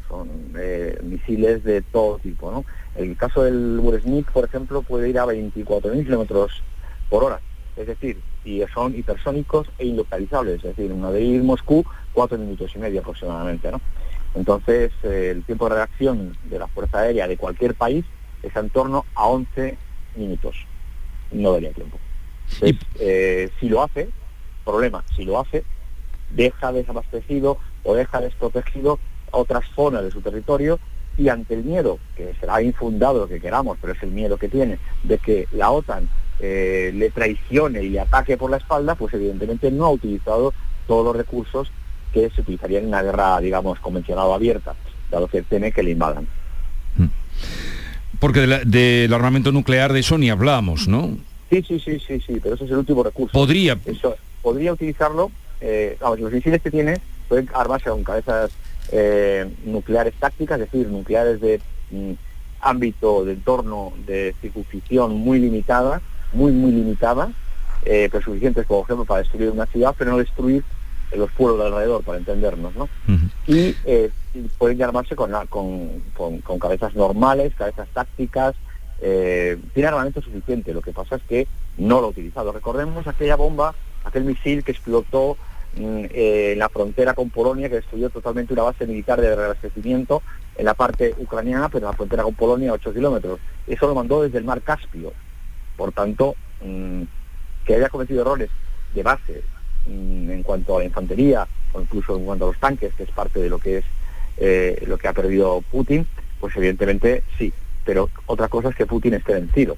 son 0.08 0.28
eh, 0.58 0.98
misiles 1.02 1.64
de 1.64 1.82
todo 1.82 2.18
tipo. 2.18 2.50
¿no? 2.50 2.64
El 2.94 3.16
caso 3.16 3.42
del 3.42 3.78
Buresnik, 3.80 4.30
por 4.30 4.44
ejemplo, 4.44 4.82
puede 4.82 5.08
ir 5.08 5.18
a 5.18 5.26
24.000 5.26 6.04
kilómetros 6.04 6.62
por 7.08 7.24
hora, 7.24 7.40
es 7.76 7.86
decir, 7.86 8.20
y 8.44 8.62
son 8.72 8.96
hipersónicos 8.96 9.68
e 9.78 9.86
inlocalizables, 9.86 10.56
es 10.56 10.76
decir, 10.76 10.92
una 10.92 11.10
de 11.10 11.22
ir 11.22 11.42
Moscú, 11.42 11.84
cuatro 12.12 12.38
minutos 12.38 12.70
y 12.74 12.78
medio 12.78 13.00
aproximadamente. 13.00 13.70
¿no? 13.70 13.80
Entonces, 14.34 14.92
eh, 15.02 15.32
el 15.34 15.44
tiempo 15.44 15.68
de 15.68 15.76
reacción 15.76 16.36
de 16.44 16.58
la 16.58 16.68
Fuerza 16.68 17.00
Aérea 17.00 17.26
de 17.26 17.36
cualquier 17.36 17.74
país 17.74 18.04
es 18.42 18.54
en 18.54 18.70
torno 18.70 19.04
a 19.14 19.26
11 19.26 19.76
minutos. 20.16 20.56
No 21.32 21.52
daría 21.52 21.72
tiempo. 21.72 21.98
Eh, 23.00 23.50
si 23.60 23.68
lo 23.68 23.82
hace, 23.82 24.08
problema, 24.64 25.04
si 25.14 25.24
lo 25.24 25.40
hace, 25.40 25.64
deja 26.30 26.72
desabastecido 26.72 27.58
o 27.82 27.94
deja 27.94 28.20
desprotegido 28.20 28.98
otras 29.30 29.64
zonas 29.74 30.02
de 30.02 30.10
su 30.10 30.20
territorio 30.20 30.78
y 31.18 31.28
ante 31.28 31.54
el 31.54 31.64
miedo, 31.64 31.98
que 32.16 32.34
será 32.40 32.60
infundado 32.62 33.20
lo 33.20 33.28
que 33.28 33.40
queramos, 33.40 33.78
pero 33.80 33.92
es 33.92 34.02
el 34.02 34.10
miedo 34.10 34.36
que 34.36 34.48
tiene, 34.48 34.78
de 35.02 35.18
que 35.18 35.48
la 35.52 35.70
OTAN 35.70 36.08
eh, 36.40 36.90
le 36.94 37.10
traicione 37.10 37.82
y 37.82 37.88
le 37.88 38.00
ataque 38.00 38.36
por 38.36 38.50
la 38.50 38.58
espalda, 38.58 38.94
pues 38.94 39.14
evidentemente 39.14 39.70
no 39.70 39.86
ha 39.86 39.90
utilizado 39.90 40.52
todos 40.86 41.04
los 41.04 41.16
recursos 41.16 41.70
que 42.12 42.30
se 42.30 42.42
utilizarían 42.42 42.82
en 42.82 42.88
una 42.88 43.02
guerra, 43.02 43.40
digamos, 43.40 43.78
convencional 43.80 44.26
o 44.26 44.34
abierta, 44.34 44.74
dado 45.10 45.28
que 45.28 45.42
teme 45.42 45.72
que 45.72 45.82
le 45.82 45.92
invadan. 45.92 46.28
Hmm. 46.96 47.08
Porque 48.18 48.40
del 48.40 49.12
armamento 49.12 49.52
nuclear 49.52 49.92
de 49.92 50.00
eso 50.00 50.18
ni 50.18 50.30
hablamos, 50.30 50.88
¿no? 50.88 51.16
Sí, 51.50 51.62
sí, 51.66 51.78
sí, 51.78 52.00
sí, 52.00 52.20
sí, 52.20 52.40
pero 52.42 52.54
ese 52.54 52.64
es 52.64 52.70
el 52.70 52.78
último 52.78 53.02
recurso. 53.02 53.32
Podría. 53.32 53.78
Eso, 53.84 54.16
podría 54.42 54.72
utilizarlo, 54.72 55.30
eh, 55.60 55.96
vamos, 56.00 56.20
los 56.20 56.32
misiles 56.32 56.60
que 56.62 56.70
tiene 56.70 57.00
pueden 57.28 57.48
armarse 57.54 57.90
con 57.90 58.04
cabezas 58.04 58.50
eh, 58.92 59.48
nucleares 59.64 60.14
tácticas, 60.14 60.60
es 60.60 60.70
decir, 60.70 60.88
nucleares 60.88 61.40
de 61.40 61.60
mm, 61.90 62.12
ámbito, 62.60 63.24
de 63.24 63.32
entorno, 63.32 63.92
de 64.06 64.34
circunscripción 64.40 65.16
muy 65.16 65.38
limitada, 65.38 66.00
muy, 66.32 66.52
muy 66.52 66.72
limitada, 66.72 67.32
eh, 67.84 68.08
pero 68.10 68.24
suficientes, 68.24 68.66
por 68.66 68.84
ejemplo, 68.84 69.04
para 69.04 69.20
destruir 69.20 69.50
una 69.50 69.66
ciudad, 69.66 69.94
pero 69.96 70.12
no 70.12 70.18
destruir 70.18 70.64
los 71.12 71.30
pueblos 71.32 71.60
de 71.60 71.66
alrededor, 71.66 72.02
para 72.02 72.18
entendernos, 72.18 72.74
¿no? 72.74 72.88
Y 73.46 73.74
pueden 74.58 74.82
armarse 74.82 75.14
con, 75.14 75.32
con, 75.48 76.40
con, 76.40 76.58
cabezas 76.58 76.94
normales, 76.94 77.54
cabezas 77.54 77.88
tácticas, 77.92 78.54
tiene 79.00 79.88
armamento 79.88 80.20
suficiente, 80.20 80.74
lo 80.74 80.82
que 80.82 80.92
pasa 80.92 81.16
es 81.16 81.22
que 81.22 81.46
no 81.78 82.00
lo 82.00 82.06
ha 82.06 82.10
utilizado. 82.10 82.52
Recordemos 82.52 83.06
aquella 83.06 83.36
bomba, 83.36 83.74
aquel 84.04 84.24
misil 84.24 84.64
que 84.64 84.72
explotó 84.72 85.36
mm, 85.76 86.04
eh, 86.10 86.52
en 86.52 86.58
la 86.58 86.68
frontera 86.68 87.14
con 87.14 87.30
Polonia, 87.30 87.68
que 87.68 87.76
destruyó 87.76 88.10
totalmente 88.10 88.52
una 88.52 88.62
base 88.62 88.86
militar 88.86 89.20
de 89.20 89.34
reabastecimiento 89.34 90.22
en 90.56 90.64
la 90.64 90.74
parte 90.74 91.14
ucraniana, 91.18 91.68
pero 91.68 91.86
en 91.86 91.90
la 91.90 91.96
frontera 91.96 92.22
con 92.22 92.34
Polonia 92.34 92.70
a 92.70 92.74
8 92.74 92.94
kilómetros. 92.94 93.40
Eso 93.66 93.86
lo 93.86 93.94
mandó 93.94 94.22
desde 94.22 94.38
el 94.38 94.44
mar 94.44 94.62
Caspio. 94.62 95.12
Por 95.76 95.92
tanto, 95.92 96.34
mm, 96.62 97.02
que 97.66 97.74
haya 97.74 97.88
cometido 97.88 98.22
errores 98.22 98.50
de 98.94 99.02
base 99.02 99.42
en 99.86 100.42
cuanto 100.42 100.76
a 100.76 100.80
la 100.80 100.84
infantería 100.86 101.46
o 101.72 101.80
incluso 101.80 102.16
en 102.16 102.24
cuanto 102.24 102.46
a 102.46 102.48
los 102.48 102.58
tanques, 102.58 102.94
que 102.94 103.04
es 103.04 103.10
parte 103.10 103.40
de 103.40 103.48
lo 103.48 103.58
que 103.58 103.78
es 103.78 103.84
eh, 104.38 104.84
lo 104.86 104.98
que 104.98 105.08
ha 105.08 105.12
perdido 105.12 105.62
Putin, 105.70 106.06
pues 106.40 106.56
evidentemente 106.56 107.22
sí. 107.38 107.52
Pero 107.84 108.10
otra 108.26 108.48
cosa 108.48 108.70
es 108.70 108.76
que 108.76 108.86
Putin 108.86 109.14
esté 109.14 109.34
vencido. 109.34 109.76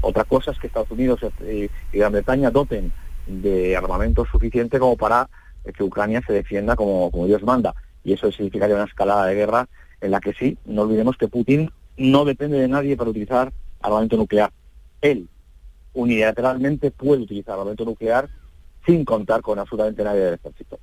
Otra 0.00 0.24
cosa 0.24 0.52
es 0.52 0.58
que 0.58 0.68
Estados 0.68 0.90
Unidos 0.90 1.20
y 1.42 1.68
Gran 1.96 2.12
Bretaña 2.12 2.50
doten 2.50 2.92
de 3.26 3.76
armamento 3.76 4.24
suficiente 4.24 4.78
como 4.78 4.96
para 4.96 5.28
que 5.74 5.82
Ucrania 5.82 6.22
se 6.26 6.32
defienda 6.32 6.76
como, 6.76 7.10
como 7.10 7.26
Dios 7.26 7.42
manda. 7.42 7.74
Y 8.04 8.12
eso 8.12 8.30
significaría 8.30 8.76
una 8.76 8.84
escalada 8.84 9.26
de 9.26 9.34
guerra 9.34 9.68
en 10.00 10.12
la 10.12 10.20
que 10.20 10.32
sí, 10.32 10.56
no 10.64 10.82
olvidemos 10.82 11.16
que 11.16 11.28
Putin 11.28 11.70
no 11.96 12.24
depende 12.24 12.58
de 12.58 12.68
nadie 12.68 12.96
para 12.96 13.10
utilizar 13.10 13.52
armamento 13.80 14.16
nuclear. 14.16 14.52
Él 15.00 15.28
unilateralmente 15.92 16.90
puede 16.90 17.22
utilizar 17.22 17.54
armamento 17.54 17.84
nuclear 17.84 18.28
sin 18.86 19.04
contar 19.04 19.40
con 19.42 19.58
absolutamente 19.58 20.04
nadie 20.04 20.20
del 20.20 20.34
ejército. 20.34 20.78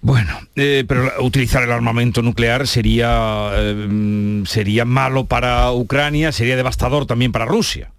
Bueno, 0.00 0.32
eh, 0.54 0.84
pero 0.86 1.10
utilizar 1.20 1.62
el 1.64 1.72
armamento 1.72 2.22
nuclear 2.22 2.66
sería, 2.66 3.50
eh, 3.54 4.42
sería 4.46 4.84
malo 4.84 5.24
para 5.24 5.72
Ucrania, 5.72 6.30
sería 6.30 6.56
devastador 6.56 7.04
también 7.06 7.32
para 7.32 7.46
Rusia. 7.46 7.90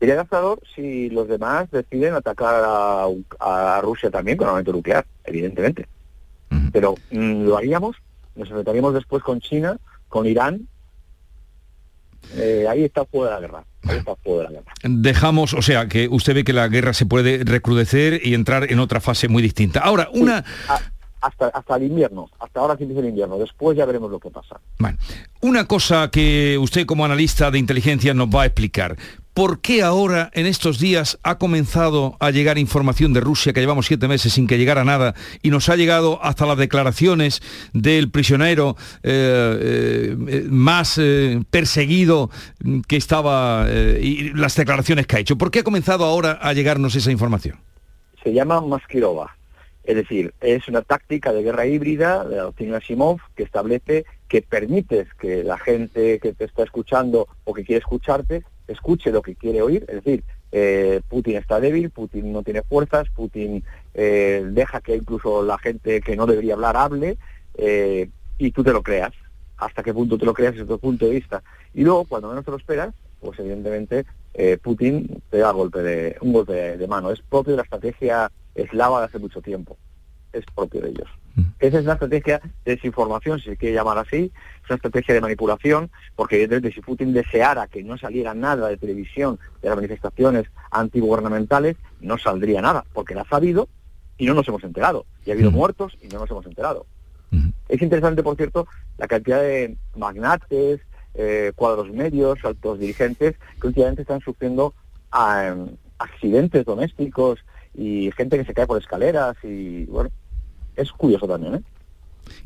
Sería 0.00 0.14
devastador 0.14 0.60
si 0.74 1.08
los 1.10 1.28
demás 1.28 1.70
deciden 1.70 2.14
atacar 2.14 2.62
a, 2.64 3.80
Rusia 3.82 4.10
también 4.10 4.36
con 4.36 4.46
armamento 4.46 4.72
nuclear, 4.72 5.06
evidentemente. 5.24 5.86
Pero 6.72 6.96
mm, 7.10 7.44
lo 7.44 7.56
haríamos, 7.56 7.96
nos 8.34 8.48
enfrentaríamos 8.48 8.94
después 8.94 9.22
con 9.22 9.40
China, 9.40 9.78
con 10.08 10.26
Irán. 10.26 10.66
Eh, 12.36 12.66
ahí 12.68 12.84
está 12.84 13.04
fuera 13.04 13.34
de 13.34 13.40
la 13.40 13.46
guerra. 13.46 13.64
Ahí 13.84 13.98
está 13.98 14.14
fuera 14.16 14.48
de 14.48 14.54
la 14.54 14.60
guerra. 14.60 14.72
Dejamos, 14.82 15.54
o 15.54 15.62
sea, 15.62 15.88
que 15.88 16.08
usted 16.08 16.34
ve 16.34 16.44
que 16.44 16.52
la 16.52 16.68
guerra 16.68 16.92
se 16.92 17.06
puede 17.06 17.44
recrudecer 17.44 18.20
y 18.24 18.34
entrar 18.34 18.70
en 18.70 18.78
otra 18.78 19.00
fase 19.00 19.28
muy 19.28 19.42
distinta. 19.42 19.80
Ahora, 19.80 20.08
una 20.12 20.44
hasta, 21.20 21.48
hasta 21.48 21.76
el 21.76 21.84
invierno, 21.84 22.30
hasta 22.38 22.60
ahora 22.60 22.76
que 22.76 22.84
empieza 22.84 23.00
el 23.02 23.08
invierno, 23.08 23.38
después 23.38 23.76
ya 23.76 23.84
veremos 23.84 24.10
lo 24.10 24.18
que 24.18 24.30
pasa. 24.30 24.58
Bueno, 24.78 24.98
una 25.42 25.66
cosa 25.66 26.10
que 26.10 26.56
usted 26.58 26.86
como 26.86 27.04
analista 27.04 27.50
de 27.50 27.58
inteligencia 27.58 28.14
nos 28.14 28.28
va 28.28 28.42
a 28.42 28.46
explicar. 28.46 28.96
¿Por 29.34 29.60
qué 29.60 29.82
ahora, 29.82 30.30
en 30.34 30.46
estos 30.46 30.80
días, 30.80 31.18
ha 31.22 31.38
comenzado 31.38 32.16
a 32.18 32.30
llegar 32.30 32.58
información 32.58 33.12
de 33.12 33.20
Rusia, 33.20 33.52
que 33.52 33.60
llevamos 33.60 33.86
siete 33.86 34.08
meses 34.08 34.32
sin 34.32 34.48
que 34.48 34.58
llegara 34.58 34.84
nada, 34.84 35.14
y 35.40 35.50
nos 35.50 35.68
ha 35.68 35.76
llegado 35.76 36.22
hasta 36.22 36.46
las 36.46 36.58
declaraciones 36.58 37.40
del 37.72 38.10
prisionero 38.10 38.76
eh, 39.04 40.16
eh, 40.26 40.46
más 40.50 40.98
eh, 40.98 41.40
perseguido 41.48 42.30
que 42.88 42.96
estaba, 42.96 43.68
y 43.70 44.30
las 44.34 44.56
declaraciones 44.56 45.06
que 45.06 45.16
ha 45.16 45.20
hecho? 45.20 45.38
¿Por 45.38 45.50
qué 45.50 45.60
ha 45.60 45.64
comenzado 45.64 46.04
ahora 46.04 46.32
a 46.32 46.52
llegarnos 46.52 46.96
esa 46.96 47.12
información? 47.12 47.58
Se 48.24 48.32
llama 48.32 48.60
Maskirova 48.60 49.36
es 49.84 49.96
decir, 49.96 50.34
es 50.40 50.68
una 50.68 50.82
táctica 50.82 51.32
de 51.32 51.42
guerra 51.42 51.66
híbrida 51.66 52.24
de 52.24 52.36
la 52.36 52.42
doctrina 52.42 52.80
Simov 52.80 53.18
que 53.34 53.42
establece 53.42 54.04
que 54.28 54.42
permites 54.42 55.12
que 55.14 55.42
la 55.42 55.58
gente 55.58 56.20
que 56.20 56.32
te 56.32 56.44
está 56.44 56.62
escuchando 56.62 57.26
o 57.44 57.54
que 57.54 57.64
quiere 57.64 57.80
escucharte 57.80 58.44
escuche 58.70 59.10
lo 59.10 59.22
que 59.22 59.34
quiere 59.34 59.62
oír. 59.62 59.84
Es 59.88 60.04
decir, 60.04 60.24
eh, 60.52 61.00
Putin 61.08 61.36
está 61.36 61.60
débil, 61.60 61.90
Putin 61.90 62.32
no 62.32 62.42
tiene 62.42 62.62
fuerzas, 62.62 63.08
Putin 63.10 63.62
eh, 63.94 64.44
deja 64.50 64.80
que 64.80 64.96
incluso 64.96 65.42
la 65.42 65.58
gente 65.58 66.00
que 66.00 66.16
no 66.16 66.26
debería 66.26 66.54
hablar 66.54 66.76
hable 66.76 67.18
eh, 67.56 68.08
y 68.38 68.50
tú 68.50 68.64
te 68.64 68.72
lo 68.72 68.82
creas. 68.82 69.12
Hasta 69.56 69.82
qué 69.82 69.92
punto 69.92 70.16
te 70.16 70.24
lo 70.24 70.32
creas 70.32 70.54
desde 70.54 70.66
tu 70.66 70.78
punto 70.78 71.06
de 71.06 71.12
vista. 71.12 71.42
Y 71.74 71.82
luego, 71.82 72.04
cuando 72.04 72.28
menos 72.28 72.44
te 72.44 72.50
lo 72.50 72.56
esperas, 72.56 72.94
pues 73.20 73.38
evidentemente 73.38 74.06
Putin 74.62 75.22
te 75.28 75.38
da 75.38 75.50
golpe 75.50 75.82
de, 75.82 76.16
un 76.22 76.32
golpe 76.32 76.78
de 76.78 76.88
mano. 76.88 77.10
Es 77.10 77.20
propio 77.20 77.52
de 77.52 77.58
la 77.58 77.64
estrategia 77.64 78.30
eslava 78.54 79.00
de 79.00 79.06
hace 79.06 79.18
mucho 79.18 79.42
tiempo. 79.42 79.76
Es 80.32 80.44
propio 80.54 80.80
de 80.80 80.90
ellos. 80.90 81.08
Mm. 81.34 81.42
Esa 81.58 81.78
es 81.78 81.84
una 81.84 81.94
estrategia 81.94 82.40
de 82.64 82.74
desinformación, 82.76 83.38
si 83.38 83.50
se 83.50 83.56
quiere 83.56 83.74
llamar 83.74 83.98
así, 83.98 84.32
es 84.62 84.70
una 84.70 84.76
estrategia 84.76 85.14
de 85.14 85.20
manipulación, 85.20 85.90
porque 86.16 86.36
evidentemente 86.36 86.74
si 86.74 86.80
Putin 86.80 87.12
deseara 87.12 87.66
que 87.66 87.82
no 87.82 87.98
saliera 87.98 88.34
nada 88.34 88.68
de 88.68 88.76
televisión 88.76 89.38
de 89.62 89.68
las 89.68 89.76
manifestaciones 89.76 90.46
antigubernamentales, 90.70 91.76
no 92.00 92.18
saldría 92.18 92.62
nada, 92.62 92.84
porque 92.92 93.14
la 93.14 93.22
ha 93.22 93.28
sabido 93.28 93.68
y 94.18 94.26
no 94.26 94.34
nos 94.34 94.46
hemos 94.48 94.64
enterado. 94.64 95.06
Y 95.24 95.30
ha 95.30 95.34
habido 95.34 95.50
mm. 95.50 95.54
muertos 95.54 95.96
y 96.02 96.08
no 96.08 96.20
nos 96.20 96.30
hemos 96.30 96.46
enterado. 96.46 96.86
Mm. 97.30 97.50
Es 97.68 97.82
interesante, 97.82 98.22
por 98.22 98.36
cierto, 98.36 98.66
la 98.98 99.08
cantidad 99.08 99.40
de 99.40 99.76
magnates, 99.96 100.80
eh, 101.14 101.52
cuadros 101.56 101.90
medios, 101.90 102.44
altos 102.44 102.78
dirigentes, 102.78 103.36
que 103.60 103.66
últimamente 103.66 104.02
están 104.02 104.20
sufriendo 104.20 104.74
ah, 105.10 105.54
accidentes 105.98 106.64
domésticos 106.64 107.40
y 107.74 108.10
gente 108.16 108.38
que 108.38 108.44
se 108.44 108.54
cae 108.54 108.66
por 108.66 108.78
escaleras 108.78 109.36
y 109.42 109.84
bueno, 109.86 110.10
es 110.76 110.92
curioso 110.92 111.26
también. 111.26 111.56
¿eh? 111.56 111.62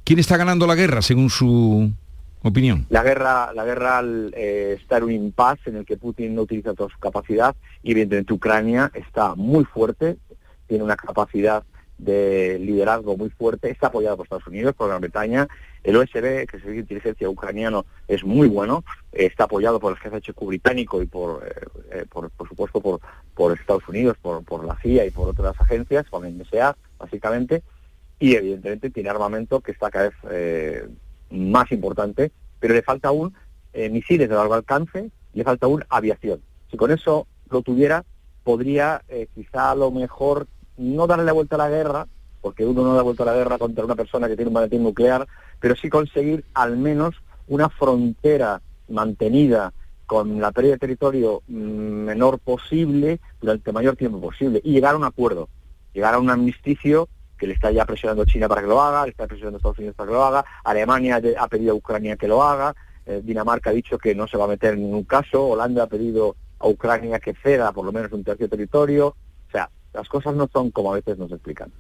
¿Quién 0.05 0.19
está 0.19 0.37
ganando 0.37 0.67
la 0.67 0.75
guerra 0.75 1.03
según 1.03 1.31
su 1.31 1.91
opinión? 2.43 2.87
La 2.91 3.03
guerra, 3.03 3.53
la 3.55 3.65
guerra 3.65 4.03
eh, 4.05 4.77
está 4.81 4.99
en 4.99 5.05
un 5.05 5.13
impasse 5.13 5.71
en 5.71 5.77
el 5.77 5.85
que 5.85 5.97
Putin 5.97 6.35
no 6.35 6.43
utiliza 6.43 6.75
toda 6.75 6.91
su 6.91 6.99
capacidad 6.99 7.55
y 7.83 7.93
evidentemente 7.93 8.33
Ucrania 8.33 8.91
está 8.95 9.35
muy 9.35 9.65
fuerte, 9.65 10.17
tiene 10.67 10.85
una 10.85 10.97
capacidad 10.97 11.65
de 11.99 12.59
liderazgo 12.61 13.17
muy 13.17 13.31
fuerte, 13.31 13.71
está 13.71 13.87
apoyado 13.87 14.17
por 14.17 14.27
Estados 14.27 14.47
Unidos, 14.47 14.75
por 14.75 14.89
Gran 14.89 15.01
Bretaña, 15.01 15.49
el 15.85 15.97
OSB, 15.97 16.47
que 16.47 16.57
es 16.57 16.65
el 16.65 16.79
Inteligencia 16.79 17.29
Ucraniano, 17.29 17.87
es 18.09 18.25
muy 18.25 18.49
bueno, 18.49 18.85
está 19.13 19.45
apoyado 19.45 19.79
por 19.79 19.93
el 19.93 19.99
jefe 19.99 20.21
checo 20.21 20.47
británico 20.47 21.03
y 21.03 21.07
por, 21.07 21.47
eh, 21.47 21.67
eh, 21.93 22.05
por, 22.11 22.31
supuesto 22.49 22.81
por, 22.81 23.01
por 23.35 23.57
Estados 23.57 23.87
Unidos, 23.89 24.17
por, 24.21 24.45
por 24.45 24.65
la 24.65 24.77
CIA 24.77 25.07
y 25.07 25.11
por 25.11 25.29
otras 25.29 25.55
agencias, 25.61 26.07
por 26.11 26.23
la 26.23 26.31
NSA, 26.31 26.77
básicamente, 26.99 27.63
y 28.19 28.35
evidentemente 28.35 28.91
tiene 28.91 29.11
armamento 29.11 29.61
que 29.61 29.73
está 29.73 29.91
cada 29.91 30.09
vez 30.09 30.15
eh, 30.31 30.89
más 31.31 31.71
importante, 31.73 32.33
pero 32.61 32.75
le 32.75 32.83
falta 32.83 33.09
aún 33.09 33.35
misiles 33.91 34.29
de 34.29 34.35
largo 34.37 34.55
alcance, 34.55 35.11
le 35.33 35.43
falta 35.43 35.67
aún 35.67 35.85
aviación. 35.89 36.41
Si 36.71 36.77
con 36.77 36.93
eso 36.93 37.27
lo 37.51 37.61
tuviera, 37.63 38.05
podría 38.45 39.03
quizá 39.35 39.73
a 39.73 39.75
lo 39.75 39.91
mejor 39.91 40.47
no 40.77 41.09
darle 41.09 41.25
la 41.25 41.33
vuelta 41.33 41.57
a 41.57 41.59
la 41.59 41.69
guerra, 41.69 42.07
porque 42.41 42.65
uno 42.65 42.85
no 42.85 42.95
da 42.95 43.03
vuelta 43.03 43.23
a 43.23 43.27
la 43.27 43.35
guerra 43.35 43.59
contra 43.59 43.85
una 43.85 43.97
persona 43.97 44.29
que 44.29 44.37
tiene 44.37 44.49
un 44.49 44.55
maletín 44.55 44.83
nuclear, 44.83 45.27
pero 45.61 45.75
sí 45.77 45.89
conseguir 45.89 46.45
al 46.55 46.77
menos 46.77 47.17
una 47.49 47.69
frontera 47.69 48.61
mantenida 48.89 49.73
con 50.07 50.41
la 50.41 50.53
pérdida 50.53 50.75
de 50.75 50.79
territorio 50.79 51.43
mm, 51.49 51.55
menor 51.55 52.39
posible 52.39 53.21
durante 53.41 53.71
el 53.71 53.75
mayor 53.75 53.97
tiempo 53.97 54.21
posible 54.21 54.61
y 54.63 54.73
llegar 54.73 54.95
a 54.95 54.99
un 54.99 55.05
acuerdo, 55.05 55.49
llegar 55.93 56.15
a 56.15 56.19
un 56.19 56.31
amnisticio 56.31 57.09
que 57.45 57.49
le 57.49 57.55
está 57.55 57.71
ya 57.71 57.85
presionando 57.85 58.25
China 58.25 58.49
para 58.49 58.63
que 58.63 58.67
lo 58.67 58.81
haga, 58.81 59.05
le 59.05 59.11
está 59.11 59.27
presionando 59.27 59.59
Estados 59.59 59.79
Unidos 59.79 59.95
para 59.97 60.07
que 60.09 60.15
lo 60.15 60.25
haga, 60.25 60.45
Alemania 60.65 61.21
ha 61.39 61.49
pedido 61.49 61.73
a 61.73 61.75
Ucrania 61.75 62.17
que 62.17 62.27
lo 62.27 62.43
haga, 62.43 62.75
eh, 63.05 63.21
Dinamarca 63.23 63.69
ha 63.69 63.75
dicho 63.75 63.99
que 63.99 64.15
no 64.15 64.27
se 64.27 64.39
va 64.39 64.45
a 64.45 64.49
meter 64.49 64.73
en 64.73 64.81
ningún 64.81 65.05
caso, 65.05 65.47
Holanda 65.47 65.83
ha 65.83 65.87
pedido 65.87 66.37
a 66.59 66.69
Ucrania 66.69 67.19
que 67.19 67.35
ceda 67.35 67.71
por 67.73 67.85
lo 67.85 67.93
menos 67.93 68.11
un 68.13 68.25
tercio 68.25 68.47
de 68.47 68.51
territorio, 68.51 69.09
o 69.09 69.51
sea, 69.53 69.69
las 69.93 70.09
cosas 70.09 70.35
no 70.35 70.49
son 70.51 70.71
como 70.71 70.91
a 70.91 70.97
veces 70.97 71.19
nos 71.19 71.31
explican. 71.33 71.71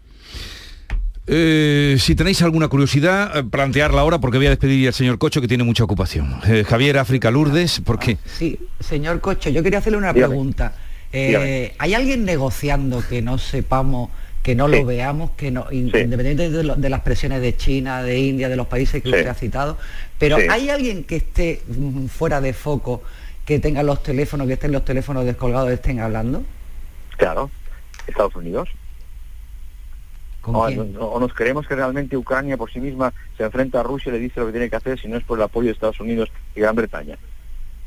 Eh, 1.26 1.96
si 1.98 2.14
tenéis 2.14 2.42
alguna 2.42 2.68
curiosidad, 2.68 3.34
eh, 3.38 3.42
plantearla 3.42 4.02
ahora 4.02 4.18
porque 4.18 4.36
voy 4.36 4.48
a 4.48 4.50
despedir 4.50 4.88
al 4.88 4.92
señor 4.92 5.16
Cocho 5.16 5.40
que 5.40 5.48
tiene 5.48 5.64
mucha 5.64 5.82
ocupación. 5.82 6.40
Eh, 6.46 6.64
Javier 6.68 6.98
África 6.98 7.30
Lourdes, 7.30 7.80
¿por 7.80 7.98
qué? 7.98 8.18
Sí, 8.26 8.60
señor 8.80 9.22
Cocho, 9.22 9.48
yo 9.48 9.62
quería 9.62 9.78
hacerle 9.78 9.96
una 9.96 10.12
pregunta. 10.12 10.74
¿Hay 11.10 11.94
alguien 11.94 12.26
negociando 12.26 13.02
que 13.08 13.22
no 13.22 13.38
sepamos, 13.38 14.10
que 14.44 14.54
no 14.54 14.68
lo 14.68 14.84
veamos, 14.84 15.30
que 15.30 15.50
no, 15.50 15.66
independientemente 15.72 16.50
de, 16.50 16.90
las 16.90 17.00
presiones 17.00 17.40
de 17.40 17.56
China, 17.56 18.02
de 18.02 18.18
India, 18.18 18.50
de 18.50 18.56
los 18.56 18.66
países 18.66 19.02
que 19.02 19.08
usted 19.08 19.26
ha 19.26 19.32
citado, 19.32 19.78
pero 20.18 20.36
¿hay 20.50 20.68
alguien 20.68 21.04
que 21.04 21.16
esté 21.16 21.62
mm, 21.66 22.08
fuera 22.08 22.42
de 22.42 22.52
foco, 22.52 23.02
que 23.46 23.58
tenga 23.58 23.82
los 23.82 24.02
teléfonos, 24.02 24.46
que 24.46 24.52
estén 24.52 24.70
los 24.70 24.84
teléfonos 24.84 25.24
descolgados, 25.24 25.70
estén 25.70 25.98
hablando? 25.98 26.44
Claro, 27.16 27.50
Estados 28.06 28.36
Unidos. 28.36 28.68
O, 30.42 31.18
nos 31.18 31.32
creemos 31.32 31.66
que 31.66 31.74
realmente 31.74 32.14
Ucrania 32.14 32.58
por 32.58 32.70
sí 32.70 32.80
misma 32.80 33.14
se 33.38 33.44
enfrenta 33.44 33.80
a 33.80 33.82
Rusia 33.82 34.10
y 34.10 34.12
le 34.12 34.18
dice 34.18 34.40
lo 34.40 34.46
que 34.46 34.52
tiene 34.52 34.68
que 34.68 34.76
hacer 34.76 35.00
si 35.00 35.08
no 35.08 35.16
es 35.16 35.24
por 35.24 35.38
el 35.38 35.44
apoyo 35.44 35.68
de 35.68 35.72
Estados 35.72 36.00
Unidos 36.00 36.30
y 36.54 36.60
Gran 36.60 36.76
Bretaña. 36.76 37.16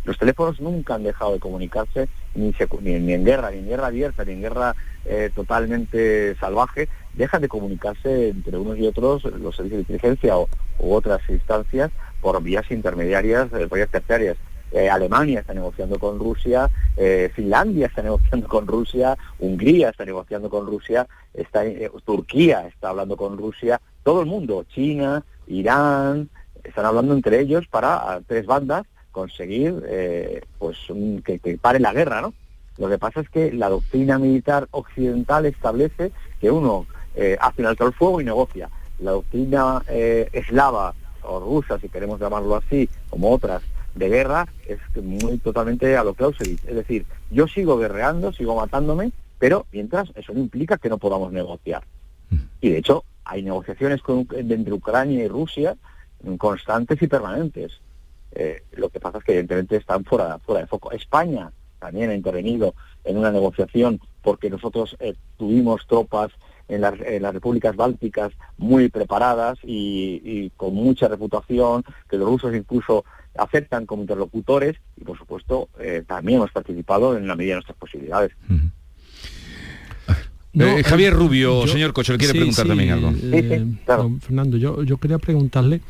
Los 0.05 0.17
teléfonos 0.17 0.59
nunca 0.61 0.95
han 0.95 1.03
dejado 1.03 1.33
de 1.33 1.39
comunicarse, 1.39 2.07
ni, 2.33 2.51
en 2.57 3.25
guerra, 3.25 3.51
ni 3.51 3.59
en 3.59 3.67
guerra 3.67 3.87
abierta, 3.87 4.23
ni 4.23 4.31
en 4.31 4.41
guerra 4.41 4.73
eh, 5.07 5.31
totalmente 5.33 6.35
salvaje, 6.35 6.89
dejan 7.13 7.41
de 7.41 7.47
comunicarse 7.47 8.29
entre 8.29 8.57
unos 8.57 8.77
y 8.77 8.85
otros 8.85 9.23
los 9.23 9.55
servicios 9.55 9.87
de 9.87 9.93
inteligencia 9.93 10.37
o, 10.37 10.47
u 10.79 10.93
otras 10.93 11.21
instancias 11.29 11.91
por 12.21 12.41
vías 12.41 12.69
intermediarias, 12.71 13.51
eh, 13.53 13.67
vías 13.71 13.89
terciarias. 13.89 14.37
Eh, 14.71 14.89
Alemania 14.89 15.39
está 15.39 15.53
negociando 15.53 15.97
con 15.97 16.19
Rusia, 16.19 16.69
eh, 16.97 17.31
Finlandia 17.33 17.87
está 17.87 18.01
negociando 18.09 18.47
con 18.47 18.67
Rusia, 18.67 19.17
Hungría 19.39 19.89
está 19.89 20.05
negociando 20.05 20.49
con 20.49 20.67
Rusia, 20.67 21.07
está, 21.33 21.63
Turquía 22.03 22.67
está 22.67 22.89
hablando 22.89 23.15
con 23.15 23.37
Rusia, 23.37 23.79
todo 24.03 24.21
el 24.21 24.27
mundo, 24.27 24.65
China, 24.69 25.23
Irán, 25.47 26.29
están 26.63 26.85
hablando 26.85 27.13
entre 27.13 27.39
ellos 27.39 27.65
para 27.67 28.19
tres 28.27 28.45
bandas 28.45 28.85
conseguir 29.11 29.73
pues 30.59 30.77
que, 31.23 31.57
pare 31.59 31.79
la 31.79 31.93
guerra, 31.93 32.21
¿no? 32.21 32.33
Lo 32.77 32.89
que 32.89 32.97
pasa 32.97 33.21
es 33.21 33.29
que 33.29 33.51
la 33.51 33.69
doctrina 33.69 34.19
militar 34.19 34.67
occidental 34.71 35.45
establece 35.45 36.11
que 36.39 36.51
uno 36.51 36.85
hace 37.39 37.61
un 37.61 37.67
alto 37.67 37.85
al 37.85 37.93
fuego 37.93 38.21
y 38.21 38.25
negocia. 38.25 38.69
La 38.99 39.11
doctrina 39.11 39.81
eslava 39.87 40.93
o 41.23 41.39
rusa, 41.39 41.79
si 41.79 41.89
queremos 41.89 42.19
llamarlo 42.19 42.55
así, 42.55 42.87
como 43.09 43.31
otras, 43.31 43.63
de 43.97 44.09
guerra 44.09 44.47
es 44.65 44.79
muy 45.03 45.37
totalmente 45.39 45.97
a 45.97 46.03
lo 46.03 46.13
Clausewitz. 46.13 46.63
Es 46.65 46.75
decir, 46.75 47.05
yo 47.31 47.47
sigo 47.47 47.77
guerreando, 47.77 48.31
sigo 48.31 48.55
matándome, 48.55 49.11
pero 49.39 49.65
mientras 49.71 50.11
eso 50.15 50.33
no 50.33 50.39
implica 50.39 50.77
que 50.77 50.89
no 50.89 50.97
podamos 50.97 51.31
negociar. 51.31 51.83
Mm. 52.29 52.35
Y 52.61 52.69
de 52.69 52.77
hecho, 52.77 53.03
hay 53.25 53.43
negociaciones 53.43 54.01
con, 54.01 54.27
entre 54.35 54.73
Ucrania 54.73 55.23
y 55.23 55.27
Rusia 55.27 55.75
constantes 56.37 57.01
y 57.01 57.07
permanentes. 57.07 57.79
Eh, 58.31 58.63
lo 58.73 58.89
que 58.89 58.99
pasa 58.99 59.19
es 59.19 59.23
que 59.23 59.31
evidentemente 59.33 59.77
están 59.77 60.03
fuera, 60.03 60.39
fuera 60.39 60.61
de 60.61 60.67
foco. 60.67 60.91
España 60.91 61.51
también 61.79 62.09
ha 62.09 62.15
intervenido 62.15 62.75
en 63.03 63.17
una 63.17 63.31
negociación 63.31 63.99
porque 64.21 64.49
nosotros 64.49 64.95
eh, 64.99 65.15
tuvimos 65.37 65.87
tropas 65.87 66.31
en 66.67 66.81
las, 66.81 66.97
repúblicas 67.33 67.75
bálticas 67.75 68.33
muy 68.57 68.89
preparadas 68.89 69.57
y, 69.63 70.21
y, 70.23 70.51
con 70.57 70.73
mucha 70.73 71.07
reputación, 71.07 71.83
que 72.09 72.17
los 72.17 72.27
rusos 72.27 72.53
incluso 72.53 73.05
aceptan 73.37 73.85
como 73.85 74.01
interlocutores 74.01 74.75
y, 74.97 75.03
por 75.03 75.17
supuesto, 75.17 75.69
eh, 75.79 76.03
también 76.05 76.37
hemos 76.39 76.51
participado 76.51 77.17
en 77.17 77.27
la 77.27 77.35
medida 77.35 77.51
de 77.51 77.55
nuestras 77.57 77.77
posibilidades. 77.77 78.31
Eh, 80.53 80.83
Javier 80.83 81.13
Rubio, 81.13 81.67
señor 81.67 81.93
Cocho, 81.93 82.13
le 82.13 82.17
quiere 82.17 82.33
preguntar 82.33 82.67
también 82.67 82.89
algo. 82.91 83.13
Eh, 83.21 83.65
Fernando, 84.21 84.57
yo, 84.57 84.83
yo 84.83 84.97
quería 84.97 85.19
preguntarle 85.19 85.81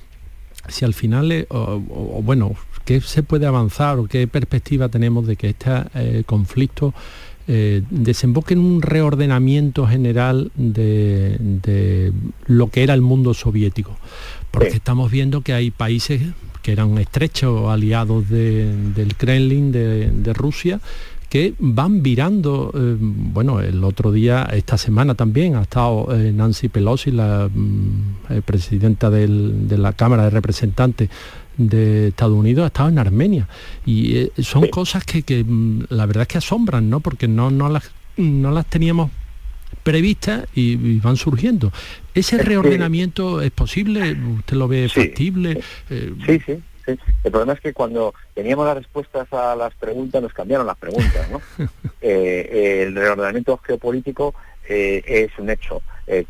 si 0.67 0.83
al 0.83 0.93
final, 0.93 1.47
o, 1.49 2.21
bueno, 2.21 2.55
qué 2.87 3.01
se 3.01 3.21
puede 3.21 3.45
avanzar 3.45 3.99
o 3.99 4.07
qué 4.07 4.27
perspectiva 4.27 4.87
tenemos 4.87 5.27
de 5.27 5.35
que 5.35 5.49
este 5.49 6.23
conflicto 6.25 6.93
desemboque 7.47 8.53
en 8.53 8.59
un 8.59 8.81
reordenamiento 8.81 9.85
general 9.87 10.51
de, 10.55 12.11
lo 12.45 12.69
que 12.69 12.83
era 12.83 12.93
el 12.93 13.01
mundo 13.01 13.33
soviético. 13.33 13.97
Porque 14.51 14.69
estamos 14.69 15.11
viendo 15.11 15.41
que 15.41 15.53
hay 15.53 15.69
países 15.69 16.21
que 16.61 16.71
eran 16.71 16.97
estrechos 16.97 17.69
aliados 17.69 18.29
del 18.29 19.15
Kremlin, 19.17 19.71
de, 19.71 20.33
Rusia, 20.33 20.81
que 21.29 21.53
van 21.59 22.03
virando, 22.03 22.71
eh, 22.73 22.95
bueno, 22.99 23.59
el 23.59 23.83
otro 23.83 24.11
día, 24.11 24.49
esta 24.51 24.77
semana 24.77 25.15
también, 25.15 25.55
ha 25.55 25.63
estado 25.63 26.07
eh, 26.13 26.31
Nancy 26.33 26.69
Pelosi, 26.69 27.11
la 27.11 27.49
mm, 27.53 28.33
eh, 28.33 28.41
presidenta 28.45 29.09
de 29.09 29.77
la 29.77 29.93
Cámara 29.93 30.23
de 30.23 30.29
Representantes 30.29 31.09
de 31.57 32.09
Estados 32.09 32.35
Unidos, 32.35 32.63
ha 32.63 32.67
estado 32.67 32.89
en 32.89 32.99
Armenia. 32.99 33.47
Y 33.85 34.31
son 34.37 34.67
cosas 34.67 35.03
que, 35.03 35.43
mm, 35.43 35.85
la 35.89 36.05
verdad 36.05 36.23
es 36.23 36.27
que 36.27 36.37
asombran, 36.37 36.89
¿no? 36.89 36.99
Porque 36.99 37.27
no, 37.27 37.51
no, 37.51 37.69
las, 37.69 37.91
no 38.17 38.51
las 38.51 38.65
teníamos 38.67 39.11
previstas 39.83 40.45
y, 40.53 40.99
van 40.99 41.17
surgiendo. 41.17 41.71
¿Ese 42.13 42.37
reordenamiento 42.37 43.41
es 43.41 43.51
posible? 43.51 44.11
¿Usted 44.11 44.57
lo 44.57 44.67
ve 44.67 44.89
factible? 44.89 45.61
Eh, 45.89 46.13
sí, 46.25 46.39
sí, 46.45 46.63
sí. 46.85 46.95
El 47.23 47.31
problema 47.31 47.53
es 47.53 47.59
que 47.59 47.73
cuando 47.73 48.13
teníamos 48.33 48.65
las 48.65 48.77
respuestas 48.77 49.31
a 49.33 49.55
las 49.55 49.73
preguntas, 49.75 50.21
nos 50.21 50.33
cambiaron 50.33 50.67
las 50.67 50.77
preguntas. 50.77 51.29
¿no? 51.31 51.41
Eh, 51.99 52.83
el 52.85 52.95
reordenamiento 52.95 53.57
geopolítico 53.57 54.35
eh, 54.69 55.01
es 55.05 55.31
un 55.39 55.49
hecho. 55.49 55.81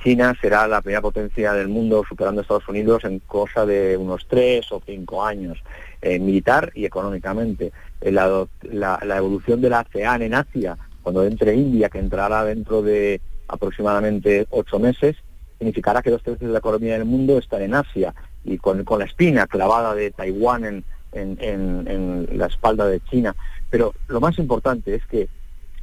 China 0.04 0.36
será 0.42 0.68
la 0.68 0.82
primera 0.82 1.02
potencia 1.02 1.54
del 1.54 1.68
mundo 1.68 2.04
superando 2.08 2.42
a 2.42 2.44
Estados 2.44 2.68
Unidos 2.68 3.04
en 3.04 3.20
cosa 3.20 3.66
de 3.66 3.96
unos 3.96 4.26
tres 4.28 4.72
o 4.72 4.82
cinco 4.86 5.24
años, 5.24 5.62
militar 6.02 6.72
y 6.74 6.86
económicamente. 6.86 7.72
La, 8.02 8.48
la, 8.64 9.18
evolución 9.18 9.62
de 9.62 9.70
la 9.70 9.82
ASEAN 9.82 10.24
en 10.24 10.34
Asia, 10.34 10.78
cuando 11.04 11.24
entre 11.24 11.54
India, 11.54 11.90
que 11.90 12.00
entrará 12.00 12.44
dentro 12.44 12.82
de 12.82 13.22
aproximadamente 13.48 14.48
ocho 14.50 14.80
meses, 14.80 15.16
significará 15.58 16.02
que 16.02 16.12
dos 16.12 16.24
tercios 16.24 16.48
de 16.48 16.54
la 16.54 16.60
economía 16.60 16.94
del 16.94 17.06
mundo 17.06 17.38
están 17.38 17.62
en 17.62 17.74
Asia 17.74 18.14
y 18.44 18.58
con, 18.58 18.84
la 18.98 19.06
espina 19.06 19.48
clavada 19.48 19.94
de 19.94 20.12
Taiwán 20.12 20.66
en, 20.66 20.84
en, 21.14 22.28
la 22.32 22.48
espalda 22.48 22.86
de 22.86 23.02
China. 23.02 23.36
Pero 23.70 23.94
lo 24.08 24.22
más 24.22 24.38
importante 24.38 24.96
es 24.96 25.06
que 25.06 25.28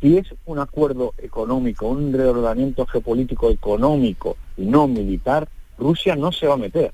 si 0.04 0.18
es 0.18 0.26
un 0.44 0.58
acuerdo 0.58 1.14
económico, 1.16 1.88
un 1.88 2.12
reordenamiento 2.12 2.84
geopolítico 2.84 3.48
económico 3.48 4.36
y 4.54 4.66
no 4.66 4.86
militar, 4.86 5.48
Rusia 5.78 6.14
no 6.14 6.30
se 6.30 6.46
va 6.46 6.54
a 6.54 6.58
meter. 6.58 6.92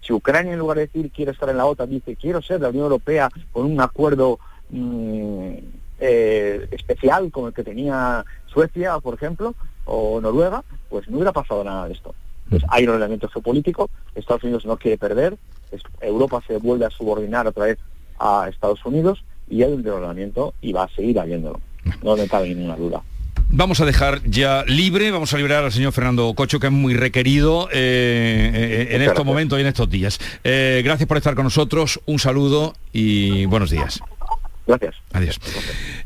Si 0.00 0.12
Ucrania 0.12 0.52
en 0.52 0.60
lugar 0.60 0.76
de 0.76 0.86
decir 0.86 1.10
quiero 1.10 1.32
estar 1.32 1.48
en 1.48 1.56
la 1.56 1.66
OTAN 1.66 1.90
dice 1.90 2.14
quiero 2.14 2.40
ser 2.42 2.58
de 2.58 2.62
la 2.62 2.68
Unión 2.68 2.84
Europea 2.84 3.28
con 3.50 3.66
un 3.66 3.80
acuerdo 3.80 4.38
mm, 4.70 5.50
eh, 5.98 6.68
especial 6.70 7.32
como 7.32 7.48
el 7.48 7.54
que 7.54 7.64
tenía 7.64 8.24
Suecia, 8.46 9.00
por 9.00 9.14
ejemplo, 9.14 9.56
o 9.84 10.20
Noruega, 10.20 10.62
pues 10.90 11.08
no 11.08 11.16
hubiera 11.16 11.32
pasado 11.32 11.64
nada 11.64 11.88
de 11.88 11.94
esto. 11.94 12.14
Pues 12.50 12.62
hay 12.68 12.84
un 12.84 12.90
ordenamiento 12.90 13.28
geopolítico, 13.30 13.90
Estados 14.14 14.44
Unidos 14.44 14.64
no 14.64 14.76
quiere 14.76 14.96
perder, 14.96 15.36
Europa 16.00 16.40
se 16.46 16.58
vuelve 16.58 16.86
a 16.86 16.90
subordinar 16.90 17.48
otra 17.48 17.64
vez 17.64 17.78
a 18.20 18.46
Estados 18.48 18.84
Unidos 18.86 19.24
y 19.48 19.64
hay 19.64 19.72
un 19.72 19.88
ordenamiento 19.88 20.54
y 20.60 20.72
va 20.72 20.84
a 20.84 20.88
seguir 20.90 21.18
habiéndolo. 21.18 21.58
No 22.02 22.16
me 22.16 22.28
cabe 22.28 22.48
ninguna 22.48 22.76
duda. 22.76 23.02
Vamos 23.50 23.80
a 23.80 23.84
dejar 23.84 24.22
ya 24.24 24.64
libre, 24.66 25.10
vamos 25.10 25.32
a 25.32 25.36
liberar 25.36 25.64
al 25.64 25.72
señor 25.72 25.92
Fernando 25.92 26.32
Cocho, 26.34 26.58
que 26.58 26.66
es 26.66 26.72
muy 26.72 26.94
requerido 26.94 27.68
eh, 27.72 28.50
eh, 28.52 28.88
en 28.96 29.02
estos 29.02 29.24
momentos 29.24 29.58
y 29.58 29.62
en 29.62 29.68
estos 29.68 29.88
días. 29.88 30.18
Eh, 30.42 30.82
gracias 30.84 31.06
por 31.06 31.16
estar 31.16 31.34
con 31.34 31.44
nosotros, 31.44 32.00
un 32.06 32.18
saludo 32.18 32.74
y 32.92 33.44
buenos 33.46 33.70
días. 33.70 34.00
Gracias. 34.66 34.94
Adiós. 35.12 35.38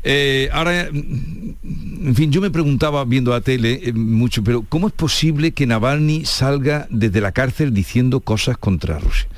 Eh, 0.03 0.49
ahora, 0.51 0.87
en 0.87 2.13
fin, 2.15 2.31
yo 2.31 2.41
me 2.41 2.51
preguntaba 2.51 3.05
viendo 3.05 3.33
a 3.33 3.41
tele 3.41 3.79
eh, 3.83 3.93
mucho, 3.93 4.43
pero 4.43 4.65
¿cómo 4.67 4.87
es 4.87 4.93
posible 4.93 5.51
que 5.51 5.65
Navalny 5.65 6.25
salga 6.25 6.85
desde 6.89 7.21
la 7.21 7.31
cárcel 7.31 7.73
diciendo 7.73 8.19
cosas 8.19 8.57
contra 8.57 8.99
Rusia? 8.99 9.29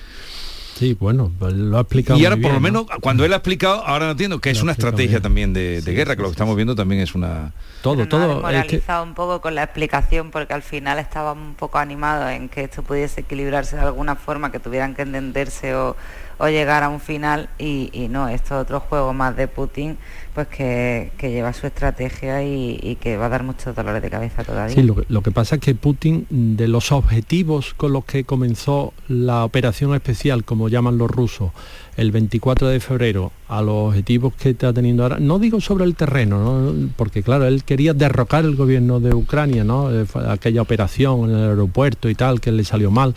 Sí, 0.82 0.98
bueno, 1.00 1.32
lo 1.40 1.78
ha 1.78 1.82
explicado. 1.82 2.20
Y 2.20 2.26
ahora, 2.26 2.38
por 2.38 2.54
lo 2.54 2.60
menos, 2.60 2.88
cuando 3.02 3.24
él 3.24 3.32
ha 3.34 3.36
explicado, 3.36 3.86
ahora 3.86 4.06
no 4.06 4.12
entiendo 4.14 4.42
que 4.42 4.50
es 4.50 4.64
una 4.64 4.72
estrategia 4.72 5.22
también 5.22 5.54
de, 5.54 5.80
guerra, 5.86 6.16
que 6.16 6.24
lo 6.24 6.30
que 6.30 6.32
estamos 6.32 6.56
viendo 6.56 6.74
también 6.74 7.02
es 7.02 7.14
una. 7.14 7.52
Todo, 7.84 8.08
todo. 8.08 8.44
Ha 8.44 9.02
un 9.04 9.14
poco 9.14 9.42
con 9.42 9.54
la 9.54 9.62
explicación, 9.62 10.32
porque 10.32 10.56
al 10.56 10.64
final 10.64 10.98
estaba 10.98 11.34
un 11.34 11.54
poco 11.54 11.78
animado 11.78 12.28
en 12.30 12.50
que 12.50 12.64
esto 12.64 12.82
pudiese 12.82 13.22
equilibrarse 13.22 13.76
de 13.76 13.84
alguna 13.84 14.16
forma, 14.16 14.52
que 14.52 14.60
tuvieran 14.60 14.96
que 14.96 15.04
entenderse 15.04 15.76
o, 15.76 15.96
o 16.40 16.48
llegar 16.48 16.82
a 16.82 16.90
un 16.90 17.00
final 17.00 17.50
y, 17.60 18.08
no, 18.10 18.28
esto 18.28 18.56
es 18.56 18.62
otro 18.64 18.80
juego 18.80 19.14
más 19.14 19.36
de 19.36 19.48
Putin 19.48 20.00
pues 20.34 20.48
que, 20.48 21.12
lleva 21.22 21.54
su 21.54 21.68
estrategia 21.68 22.44
y, 22.44 22.98
que 23.02 23.18
va 23.18 23.26
a 23.26 23.30
dar 23.30 23.44
muchos 23.44 23.76
dolores 23.76 24.02
de 24.02 24.10
cabeza 24.10 24.44
todavía. 24.44 24.76
Sí, 24.76 24.82
lo 24.82 25.22
que, 25.22 25.32
pasa 25.32 25.56
es 25.56 25.62
que 25.62 25.76
Putin, 25.76 26.26
de 26.30 26.68
los 26.68 26.92
objetivos 26.92 27.74
con 27.74 27.94
los 27.94 28.06
que 28.06 28.24
comenzó 28.24 28.94
la 29.08 29.44
operación 29.44 29.94
especial, 29.94 30.44
como 30.44 30.70
llaman 30.70 30.98
los 30.98 31.10
rusos, 31.10 31.52
el 31.98 32.12
24 32.12 32.70
de 32.70 32.80
febrero 32.80 33.32
a 33.50 33.62
los 33.62 33.90
objetivos 33.90 34.34
que 34.36 34.52
está 34.52 34.72
teniendo 34.72 35.04
ahora, 35.04 35.20
no 35.20 35.40
digo 35.40 35.60
sobre 35.60 35.84
el 35.84 35.96
terreno, 35.96 36.74
porque 36.96 37.22
claro, 37.22 37.46
él 37.46 37.64
quería 37.64 37.94
derrocar 37.94 38.46
el 38.46 38.56
gobierno 38.56 39.00
de 39.00 39.14
Ucrania, 39.14 39.64
¿no? 39.64 39.92
Eh, 39.92 40.06
aquella 40.28 40.62
operación 40.62 41.30
en 41.30 41.36
el 41.36 41.50
aeropuerto 41.50 42.10
y 42.10 42.16
tal, 42.16 42.40
que 42.40 42.52
le 42.52 42.64
salió 42.64 42.92
mal, 42.92 43.14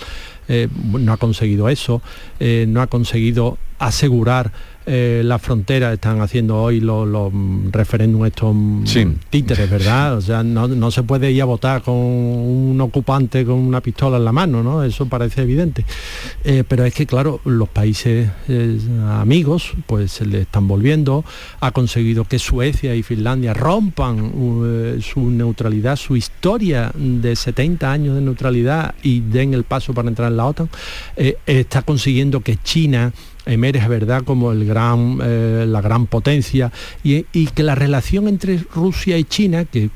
eh, 0.48 0.68
no 0.92 1.12
ha 1.12 1.16
conseguido 1.16 1.68
eso, 1.68 2.02
eh, 2.40 2.66
no 2.68 2.82
ha 2.82 2.86
conseguido 2.88 3.58
asegurar 3.78 4.52
eh, 4.86 5.22
las 5.24 5.40
fronteras 5.40 5.94
están 5.94 6.20
haciendo 6.20 6.60
hoy 6.60 6.78
los, 6.78 7.08
los 7.08 7.32
referéndums 7.70 8.26
estos 8.26 8.54
títeres, 9.30 9.70
¿verdad? 9.70 10.18
O 10.18 10.20
sea, 10.20 10.42
no, 10.42 10.90
se 10.90 11.02
puede 11.02 11.32
ir 11.32 11.40
a 11.40 11.46
votar 11.46 11.82
con 11.82 11.94
un 11.94 12.78
ocupante 12.82 13.46
con 13.46 13.54
una 13.54 13.80
pistola 13.80 14.18
en 14.18 14.24
la 14.26 14.32
mano, 14.32 14.62
¿no? 14.62 14.84
Eso 14.84 15.06
parece 15.06 15.42
evidente. 15.42 15.86
Eh, 16.44 16.64
pero 16.68 16.84
es 16.84 16.92
que, 16.92 17.06
claro, 17.06 17.40
los 17.46 17.68
países 17.68 18.28
eh, 18.48 18.78
amigos 19.08 19.72
pues 19.86 20.12
se 20.12 20.26
le 20.26 20.42
están 20.42 20.68
volviendo, 20.68 21.24
ha 21.60 21.70
conseguido 21.70 22.24
que 22.24 22.38
Suecia 22.38 22.94
y 22.94 23.02
Finlandia 23.02 23.54
rompan 23.54 24.32
su 25.00 25.30
neutralidad, 25.30 25.96
su 25.96 26.14
historia 26.16 26.92
de 26.94 27.34
70 27.34 27.90
años 27.90 28.16
de 28.16 28.20
neutralidad 28.20 28.94
y 29.02 29.20
den 29.20 29.54
el 29.54 29.64
paso 29.64 29.94
para 29.94 30.08
entrar 30.08 30.30
en 30.30 30.36
la 30.36 30.46
OTAN, 30.46 30.68
está 31.46 31.82
consiguiendo 31.82 32.40
que 32.40 32.58
China 32.62 33.12
emerge 33.46 33.88
verdad 33.88 34.22
como 34.24 34.52
el 34.52 34.64
gran, 34.64 35.18
eh, 35.22 35.64
la 35.68 35.80
gran 35.80 36.06
potencia 36.06 36.72
y, 37.02 37.24
que 37.54 37.62
la 37.62 37.74
relación 37.74 38.28
entre 38.28 38.58
Rusia 38.74 39.18
y 39.18 39.24
China, 39.24 39.64
que 39.64 39.90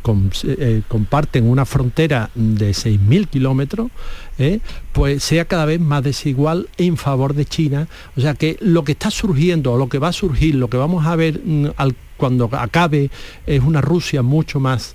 eh, 0.44 0.82
comparten 0.88 1.48
una 1.48 1.64
frontera 1.64 2.30
de 2.34 2.70
6.000 2.70 3.28
kilómetros, 3.28 3.90
eh, 4.38 4.60
pues 4.92 5.22
sea 5.24 5.46
cada 5.46 5.64
vez 5.64 5.80
más 5.80 6.02
desigual 6.02 6.68
en 6.76 6.96
favor 6.96 7.34
de 7.34 7.44
China. 7.44 7.88
O 8.16 8.20
sea 8.20 8.34
que 8.34 8.56
lo 8.60 8.84
que 8.84 8.92
está 8.92 9.10
surgiendo, 9.10 9.72
o 9.72 9.78
lo 9.78 9.88
que 9.88 9.98
va 9.98 10.08
a 10.08 10.12
surgir, 10.12 10.54
lo 10.54 10.68
que 10.68 10.76
vamos 10.76 11.06
a 11.06 11.16
ver 11.16 11.40
mm, 11.44 11.66
cuando 12.16 12.48
acabe, 12.52 13.10
es 13.46 13.62
una 13.62 13.80
Rusia 13.80 14.22
mucho 14.22 14.60
más 14.60 14.94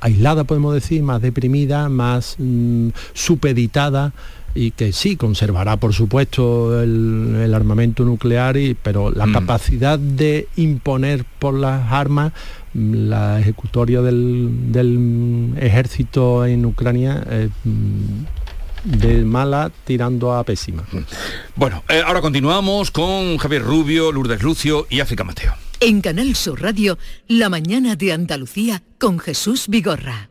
aislada, 0.00 0.44
podemos 0.44 0.74
decir, 0.74 1.02
más 1.02 1.20
deprimida, 1.22 1.88
más 1.88 2.36
mm, 2.38 2.88
supeditada 3.12 4.12
y 4.54 4.72
que 4.72 4.92
sí 4.92 5.16
conservará 5.16 5.76
por 5.76 5.92
supuesto 5.94 6.82
el, 6.82 7.52
armamento 7.54 8.04
nuclear 8.04 8.56
y, 8.56 8.74
pero 8.74 9.10
la 9.10 9.26
mm. 9.26 9.32
capacidad 9.32 9.98
de 9.98 10.48
imponer 10.56 11.24
por 11.38 11.54
las 11.54 11.92
armas 11.92 12.32
la 12.74 13.40
ejecutoria 13.40 14.00
del, 14.00 15.54
ejército 15.56 16.46
en 16.46 16.64
Ucrania 16.64 17.24
mm, 17.64 18.24
de 18.84 19.24
mala 19.24 19.70
tirando 19.84 20.32
a 20.32 20.44
pésima. 20.44 20.84
Mm. 20.90 20.98
Bueno, 21.56 21.82
eh, 21.88 22.02
ahora 22.04 22.20
continuamos 22.20 22.90
con 22.90 23.36
Javier 23.38 23.62
Rubio, 23.62 24.12
Lourdes 24.12 24.42
Lucio 24.42 24.86
y 24.88 25.00
África 25.00 25.24
Mateo. 25.24 25.54
En 25.80 26.00
Canal 26.00 26.34
Sur 26.36 26.60
Radio, 26.60 26.98
La 27.26 27.48
mañana 27.48 27.96
de 27.96 28.12
Andalucía 28.12 28.82
con 28.98 29.18
Jesús 29.18 29.66
Vigorra. 29.68 30.30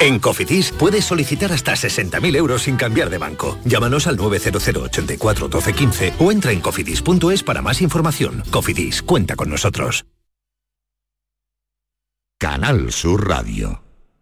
En 0.00 0.18
Cofidis 0.20 0.72
puedes 0.72 1.04
solicitar 1.04 1.52
hasta 1.52 1.72
60.000 1.72 2.36
euros 2.36 2.62
sin 2.62 2.76
cambiar 2.76 3.10
de 3.10 3.18
banco. 3.18 3.58
Llámanos 3.64 4.06
al 4.06 4.16
900 4.16 4.68
84 4.68 5.48
12 5.48 5.72
15 5.72 6.14
o 6.18 6.30
entra 6.30 6.52
en 6.52 6.60
cofidis.es 6.60 7.42
para 7.42 7.62
más 7.62 7.80
información. 7.82 8.42
Cofidis, 8.50 9.02
cuenta 9.02 9.34
con 9.34 9.50
nosotros. 9.50 10.04
Canal 12.38 12.92
Sur 12.92 13.26
Radio. 13.26 13.87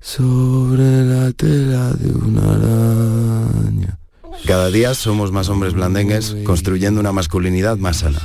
sobre 0.00 1.04
la 1.04 1.32
tela 1.32 1.92
de 1.92 2.12
una 2.12 2.54
araña. 2.54 3.98
Cada 4.46 4.70
día 4.70 4.94
somos 4.94 5.32
más 5.32 5.48
hombres 5.48 5.74
blandengues 5.74 6.36
construyendo 6.44 7.00
una 7.00 7.10
masculinidad 7.12 7.76
más 7.76 7.98
sana, 7.98 8.20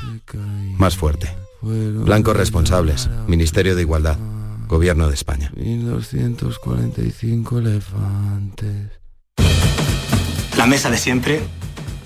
más 0.77 0.95
fuerte. 0.95 1.35
Blancos 1.61 2.37
responsables, 2.37 3.09
Ministerio 3.27 3.75
de 3.75 3.81
Igualdad, 3.81 4.17
Gobierno 4.67 5.07
de 5.07 5.15
España. 5.15 5.51
1245 5.55 7.59
elefantes. 7.59 8.91
La 10.57 10.65
mesa 10.65 10.89
de 10.89 10.97
siempre. 10.97 11.41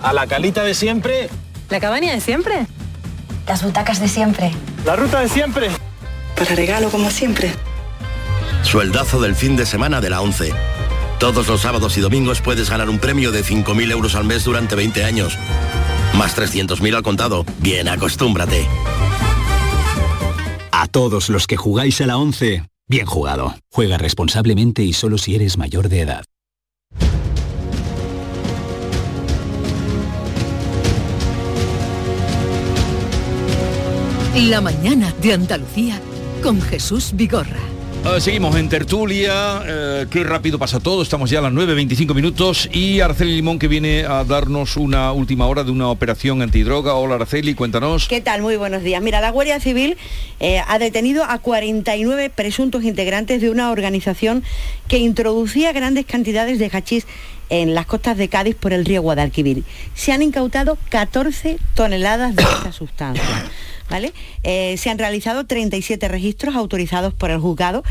A 0.02 0.14
la 0.14 0.28
calita 0.28 0.64
de 0.64 0.74
siempre. 0.74 1.30
La 1.70 1.80
cabaña 1.80 2.14
de 2.14 2.22
siempre. 2.22 2.68
Las 3.48 3.64
butacas 3.64 4.00
de 4.00 4.08
siempre. 4.08 4.52
La 4.86 4.96
ruta 4.96 5.22
de 5.22 5.30
siempre. 5.30 5.70
Para 6.36 6.56
regalo 6.56 6.90
como 6.90 7.10
siempre. 7.10 7.52
Sueldazo 8.64 9.22
del 9.22 9.36
fin 9.36 9.56
de 9.56 9.66
semana 9.66 10.02
de 10.02 10.10
la 10.10 10.22
11. 10.22 10.54
Todos 11.20 11.48
los 11.48 11.62
sábados 11.62 11.98
y 11.98 12.02
domingos 12.02 12.42
puedes 12.42 12.70
ganar 12.70 12.90
un 12.90 13.00
premio 13.00 13.32
de 13.32 13.44
5.000 13.44 13.92
euros 13.92 14.16
al 14.16 14.26
mes 14.26 14.44
durante 14.44 14.76
20 14.76 15.04
años. 15.04 15.38
Más 16.16 16.38
300.000 16.38 16.96
al 16.96 17.04
contado. 17.04 17.46
Bien, 17.60 17.88
acostúmbrate. 17.88 18.68
A 20.72 20.88
todos 20.88 21.30
los 21.30 21.48
que 21.48 21.58
jugáis 21.58 22.02
a 22.02 22.08
la 22.08 22.18
11, 22.18 22.64
Bien 22.90 23.06
jugado. 23.06 23.54
Juega 23.70 23.98
responsablemente 23.98 24.82
y 24.82 24.94
solo 24.94 25.18
si 25.18 25.36
eres 25.36 25.58
mayor 25.58 25.90
de 25.90 26.02
edad. 26.02 26.24
La 34.36 34.62
mañana 34.62 35.14
de 35.22 35.34
Andalucía 35.34 36.00
con 36.42 36.62
Jesús 36.62 37.12
Vigorra. 37.14 37.77
Ah, 38.06 38.20
seguimos 38.20 38.56
en 38.56 38.70
tertulia, 38.70 39.62
eh, 39.66 40.06
qué 40.10 40.24
rápido 40.24 40.58
pasa 40.58 40.80
todo, 40.80 41.02
estamos 41.02 41.30
ya 41.30 41.40
a 41.40 41.42
las 41.42 41.52
9.25 41.52 42.14
minutos 42.16 42.70
y 42.72 43.02
Araceli 43.02 43.36
Limón 43.36 43.60
que 43.60 43.68
viene 43.68 44.06
a 44.06 44.24
darnos 44.24 44.78
una 44.78 45.12
última 45.12 45.46
hora 45.46 45.64
de 45.64 45.72
una 45.72 45.90
operación 45.90 46.42
antidroga. 46.42 46.94
Hola 46.94 47.16
Araceli, 47.16 47.54
cuéntanos. 47.54 48.08
¿Qué 48.08 48.22
tal? 48.22 48.42
Muy 48.42 48.56
buenos 48.56 48.82
días. 48.84 49.02
Mira, 49.02 49.20
la 49.20 49.30
Guardia 49.30 49.60
Civil 49.60 49.98
eh, 50.40 50.62
ha 50.66 50.80
detenido 50.80 51.26
a 51.26 51.40
49 51.40 52.32
presuntos 52.34 52.84
integrantes 52.84 53.42
de 53.42 53.50
una 53.50 53.72
organización 53.72 54.44
que 54.88 55.00
introducía 55.00 55.74
grandes 55.74 56.06
cantidades 56.06 56.60
de 56.60 56.70
hachís 56.72 57.06
en 57.50 57.76
las 57.76 57.86
costas 57.86 58.18
de 58.18 58.30
Cádiz 58.30 58.56
por 58.56 58.74
el 58.74 58.86
río 58.86 59.02
Guadalquivir. 59.02 59.64
Se 59.96 60.12
han 60.12 60.22
incautado 60.22 60.78
14 60.90 61.58
toneladas 61.76 62.36
de 62.36 62.44
esta 62.44 62.72
sustancia. 62.72 63.24
Eh, 64.44 64.76
se 64.78 64.90
han 64.90 65.00
realizado 65.00 65.46
37 65.46 66.08
registros 66.08 66.56
autorizados 66.56 67.14
por 67.14 67.32
el 67.32 67.40
juzgado 67.40 67.84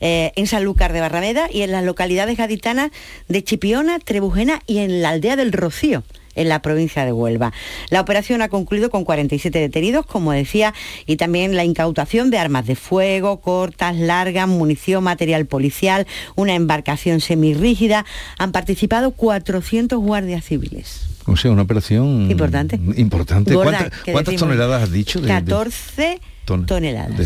eh, 0.00 0.32
en 0.36 0.46
Sanlúcar 0.46 0.92
de 0.92 1.00
Barrameda 1.00 1.48
y 1.50 1.62
en 1.62 1.72
las 1.72 1.84
localidades 1.84 2.36
gaditanas 2.36 2.90
de 3.28 3.44
Chipiona, 3.44 3.98
Trebujena 3.98 4.60
y 4.66 4.78
en 4.78 5.02
la 5.02 5.10
aldea 5.10 5.36
del 5.36 5.52
Rocío 5.52 6.02
en 6.34 6.48
la 6.48 6.62
provincia 6.62 7.04
de 7.04 7.12
Huelva. 7.12 7.52
La 7.90 8.00
operación 8.00 8.42
ha 8.42 8.48
concluido 8.48 8.90
con 8.90 9.04
47 9.04 9.56
detenidos, 9.56 10.04
como 10.04 10.32
decía, 10.32 10.74
y 11.06 11.16
también 11.16 11.54
la 11.54 11.64
incautación 11.64 12.30
de 12.30 12.38
armas 12.38 12.66
de 12.66 12.74
fuego, 12.74 13.40
cortas, 13.40 13.96
largas, 13.96 14.48
munición, 14.48 15.04
material 15.04 15.46
policial, 15.46 16.08
una 16.34 16.54
embarcación 16.54 17.20
semirrígida. 17.20 18.04
Han 18.36 18.50
participado 18.50 19.12
400 19.12 20.00
guardias 20.00 20.44
civiles. 20.44 21.13
O 21.26 21.36
sea, 21.36 21.50
una 21.50 21.62
operación 21.62 22.30
importante. 22.30 22.78
Importante. 22.96 23.54
¿Cuántas, 23.54 24.36
toneladas 24.36 24.82
has 24.82 24.92
dicho? 24.92 25.20
De, 25.20 25.28
14 25.28 26.20
toneladas. 26.44 27.16
De 27.16 27.24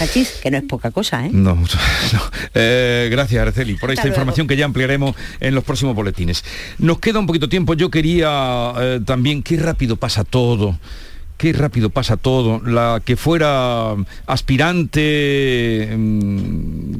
hachís. 0.00 0.40
que 0.42 0.50
no 0.50 0.58
es 0.58 0.64
poca 0.64 0.90
cosa, 0.90 1.26
¿eh? 1.26 1.30
No, 1.32 1.54
no. 2.12 2.20
Eh, 2.54 3.08
gracias, 3.10 3.42
Araceli, 3.42 3.74
por 3.74 3.90
esta 3.90 4.06
información 4.06 4.46
que 4.46 4.56
ya 4.56 4.64
ampliaremos 4.64 5.16
en 5.40 5.54
los 5.54 5.64
próximos 5.64 5.94
boletines. 5.96 6.44
Nos 6.78 7.00
queda 7.00 7.18
un 7.18 7.26
poquito 7.26 7.48
tiempo. 7.48 7.74
Yo 7.74 7.90
quería 7.90 8.72
eh, 8.78 9.00
también, 9.04 9.42
qué 9.42 9.56
rápido 9.56 9.96
pasa 9.96 10.24
todo 10.24 10.78
qué 11.42 11.52
rápido 11.52 11.90
pasa 11.90 12.16
todo. 12.16 12.60
La 12.64 13.02
que 13.04 13.16
fuera 13.16 13.96
aspirante 14.26 15.92
mm, 15.96 16.94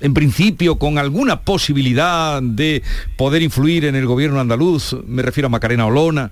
en 0.00 0.14
principio 0.14 0.76
con 0.78 0.98
alguna 0.98 1.42
posibilidad 1.42 2.42
de 2.42 2.82
poder 3.16 3.42
influir 3.42 3.84
en 3.84 3.96
el 3.96 4.06
gobierno 4.06 4.40
andaluz, 4.40 4.96
me 5.06 5.22
refiero 5.22 5.46
a 5.46 5.50
Macarena 5.50 5.86
Olona, 5.86 6.30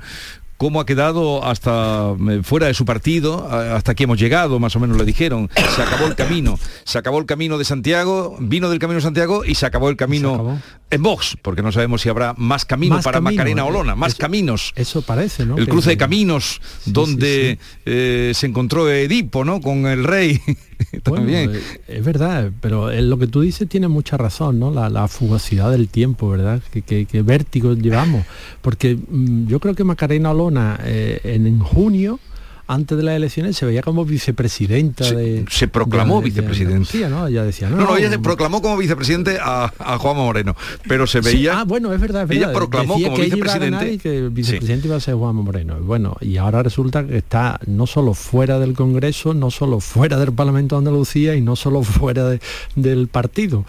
cómo 0.56 0.80
ha 0.80 0.86
quedado 0.86 1.44
hasta 1.44 2.14
eh, 2.30 2.40
fuera 2.42 2.66
de 2.66 2.74
su 2.74 2.84
partido, 2.84 3.48
hasta 3.50 3.92
aquí 3.92 4.04
hemos 4.04 4.18
llegado, 4.18 4.58
más 4.58 4.74
o 4.76 4.80
menos 4.80 4.96
le 4.96 5.04
dijeron, 5.04 5.50
se 5.74 5.82
acabó 5.82 6.06
el 6.06 6.14
camino, 6.14 6.58
se 6.84 6.98
acabó 6.98 7.18
el 7.18 7.26
camino 7.26 7.58
de 7.58 7.64
Santiago, 7.64 8.36
vino 8.40 8.70
del 8.70 8.78
camino 8.78 8.96
de 8.96 9.02
Santiago 9.02 9.44
y 9.44 9.54
se 9.54 9.66
acabó 9.66 9.90
el 9.90 9.96
camino 9.96 10.60
en 10.90 11.02
Vox, 11.02 11.36
porque 11.42 11.62
no 11.62 11.72
sabemos 11.72 12.00
si 12.00 12.08
habrá 12.08 12.34
más 12.36 12.64
camino 12.64 13.00
para 13.02 13.20
Macarena 13.20 13.62
eh, 13.62 13.66
Olona, 13.66 13.94
más 13.94 14.14
caminos. 14.14 14.72
Eso 14.76 15.02
parece, 15.02 15.44
¿no? 15.44 15.56
El 15.56 15.68
cruce 15.68 15.90
de 15.90 15.96
caminos 15.96 16.60
donde 16.86 17.58
eh, 17.84 18.32
se 18.34 18.46
encontró 18.46 18.88
Edipo, 18.90 19.44
¿no? 19.44 19.60
Con 19.60 19.86
el 19.86 20.04
rey. 20.04 20.40
También. 21.02 21.52
es 21.88 22.04
verdad, 22.04 22.50
pero 22.60 22.90
lo 22.92 23.18
que 23.18 23.26
tú 23.26 23.40
dices 23.40 23.68
tiene 23.68 23.88
mucha 23.88 24.16
razón, 24.16 24.58
¿no? 24.58 24.70
La, 24.70 25.08
fugacidad 25.08 25.70
del 25.70 25.88
tiempo, 25.88 26.28
¿verdad? 26.28 26.60
Que, 26.70 27.22
vértigo 27.22 27.74
llevamos. 27.74 28.24
Porque 28.62 28.96
mm, 28.96 29.46
yo 29.46 29.60
creo 29.60 29.74
que 29.74 29.84
Macarena 29.84 30.30
Olona 30.30 30.78
eh, 30.84 31.20
en 31.24 31.58
junio 31.60 32.18
antes 32.66 32.96
de 32.96 33.04
las 33.04 33.14
elecciones 33.14 33.56
se 33.56 33.66
veía 33.66 33.82
como 33.82 34.04
vicepresidenta 34.04 35.04
se, 35.04 35.14
de... 35.14 35.44
Se 35.50 35.68
proclamó 35.68 36.20
vicepresidente. 36.20 37.08
¿no? 37.08 37.26
Ella 37.26 37.44
decía, 37.44 37.68
no, 37.68 37.76
no, 37.76 37.96
ella 37.96 38.10
se 38.10 38.18
proclamó 38.18 38.60
como 38.60 38.76
vicepresidente 38.76 39.38
a, 39.40 39.72
a 39.78 39.98
Juan 39.98 40.16
Moreno, 40.16 40.56
pero 40.88 41.06
se 41.06 41.20
veía... 41.20 41.60
ah, 41.60 41.64
bueno, 41.64 41.92
es 41.92 42.00
verdad, 42.00 42.22
es 42.22 42.28
verdad. 42.28 42.50
Ella 42.50 42.58
proclamó 42.58 42.94
como 42.94 43.16
vicepresidente... 43.16 43.92
y 43.92 43.98
que 43.98 44.18
el 44.18 44.30
vicepresidente 44.30 44.88
iba 44.88 44.96
a 44.96 45.00
ser 45.00 45.14
Juan 45.14 45.36
Moreno. 45.36 45.76
Bueno, 45.80 46.16
y 46.20 46.36
ahora 46.38 46.62
resulta 46.62 47.06
que 47.06 47.18
está 47.18 47.60
no 47.66 47.86
solo 47.86 48.14
fuera 48.14 48.58
del 48.58 48.74
Congreso, 48.74 49.34
no 49.34 49.50
solo 49.50 49.80
fuera 49.80 50.18
del 50.18 50.32
Parlamento 50.32 50.74
de 50.76 50.78
Andalucía 50.78 51.34
y 51.34 51.40
no 51.40 51.56
solo 51.56 51.82
fuera 51.82 52.38
del 52.74 53.08
partido. 53.08 53.64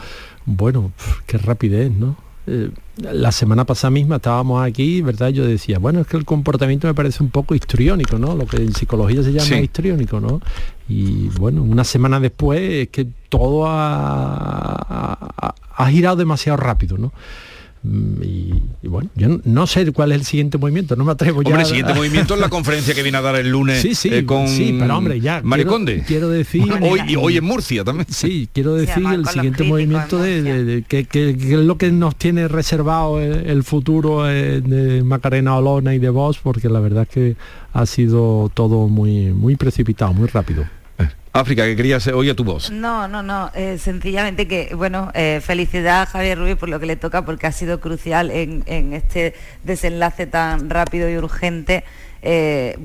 Bueno, 0.45 0.91
qué 1.25 1.37
rapidez, 1.37 1.91
¿no? 1.91 2.17
Eh, 2.47 2.71
la 3.01 3.31
semana 3.31 3.65
pasada 3.65 3.91
misma 3.91 4.15
estábamos 4.15 4.65
aquí, 4.65 5.01
¿verdad? 5.01 5.29
Yo 5.29 5.45
decía, 5.45 5.79
bueno, 5.79 5.99
es 5.99 6.07
que 6.07 6.17
el 6.17 6.25
comportamiento 6.25 6.87
me 6.87 6.93
parece 6.93 7.21
un 7.21 7.29
poco 7.29 7.53
histriónico, 7.53 8.17
¿no? 8.17 8.35
Lo 8.35 8.45
que 8.45 8.57
en 8.57 8.73
psicología 8.73 9.21
se 9.21 9.33
llama 9.33 9.59
histriónico, 9.59 10.19
¿no? 10.19 10.41
Y 10.87 11.27
bueno, 11.37 11.61
una 11.61 11.83
semana 11.83 12.19
después 12.19 12.61
es 12.61 12.87
que 12.89 13.05
todo 13.29 13.65
ha, 13.67 15.53
ha 15.75 15.89
girado 15.89 16.15
demasiado 16.15 16.57
rápido, 16.57 16.97
¿no? 16.97 17.11
Mm, 17.83 18.23
y, 18.23 18.87
bueno, 18.87 19.09
yo 19.15 19.39
no, 19.43 19.67
sé 19.67 19.91
cuál 19.91 20.11
es 20.11 20.19
el 20.19 20.25
siguiente 20.25 20.57
movimiento, 20.57 20.95
no 20.95 21.05
me 21.05 21.11
atrevo 21.11 21.41
ya. 21.41 21.49
Hombre, 21.49 21.61
el 21.61 21.67
siguiente 21.67 21.93
movimiento 21.93 22.33
es 22.33 22.39
la 22.39 22.49
conferencia 22.49 22.93
que 22.93 23.03
viene 23.03 23.17
a 23.17 23.21
dar 23.21 23.35
el 23.35 23.49
lunes 23.49 23.81
sí, 23.81 23.95
sí, 23.95 24.09
eh, 24.11 24.25
con 24.25 24.47
sí, 24.47 24.75
pero 24.79 24.97
hombre, 24.97 25.19
ya. 25.19 25.41
Mariconde. 25.43 26.03
Quiero, 26.07 26.29
decir. 26.29 26.63
hoy, 26.81 27.01
y 27.07 27.15
hoy 27.15 27.37
en 27.37 27.43
Murcia 27.43 27.83
también. 27.83 28.07
Sí, 28.09 28.49
quiero 28.53 28.75
decir 28.75 29.05
el 29.05 29.25
siguiente 29.27 29.63
movimiento 29.63 30.17
de, 30.19 30.83
que, 30.87 31.07
es 31.11 31.51
lo 31.51 31.77
que 31.77 31.91
nos 31.91 32.15
tiene 32.15 32.47
reservado 32.47 33.21
el, 33.21 33.63
futuro 33.63 34.29
eh, 34.29 34.61
de 34.61 35.03
Macarena 35.03 35.57
Olona 35.57 35.93
y 35.93 35.99
de 35.99 36.09
Vos, 36.09 36.39
porque 36.41 36.69
la 36.69 36.79
verdad 36.79 37.03
es 37.03 37.09
que 37.09 37.35
ha 37.73 37.85
sido 37.85 38.49
todo 38.53 38.87
muy, 38.87 39.33
muy 39.33 39.55
precipitado, 39.55 40.13
muy 40.13 40.27
rápido. 40.27 40.65
África, 41.39 41.65
que 41.65 41.75
querías 41.75 42.07
oír 42.07 42.35
tu 42.35 42.43
voz. 42.43 42.71
No, 42.71 43.07
no, 43.07 43.23
no, 43.23 43.51
eh, 43.53 43.77
sencillamente 43.77 44.47
que, 44.47 44.73
bueno, 44.75 45.11
eh, 45.13 45.41
felicidad 45.43 46.01
a 46.01 46.05
Javier 46.05 46.37
Ruiz 46.37 46.55
por 46.55 46.69
lo 46.69 46.79
que 46.79 46.85
le 46.85 46.95
toca, 46.95 47.25
porque 47.25 47.47
ha 47.47 47.51
sido 47.51 47.79
crucial 47.79 48.31
en, 48.31 48.93
este 48.93 49.33
desenlace 49.63 50.27
tan 50.27 50.69
rápido 50.69 51.09
y 51.09 51.17
urgente. 51.17 51.83
Eh, 52.23 52.77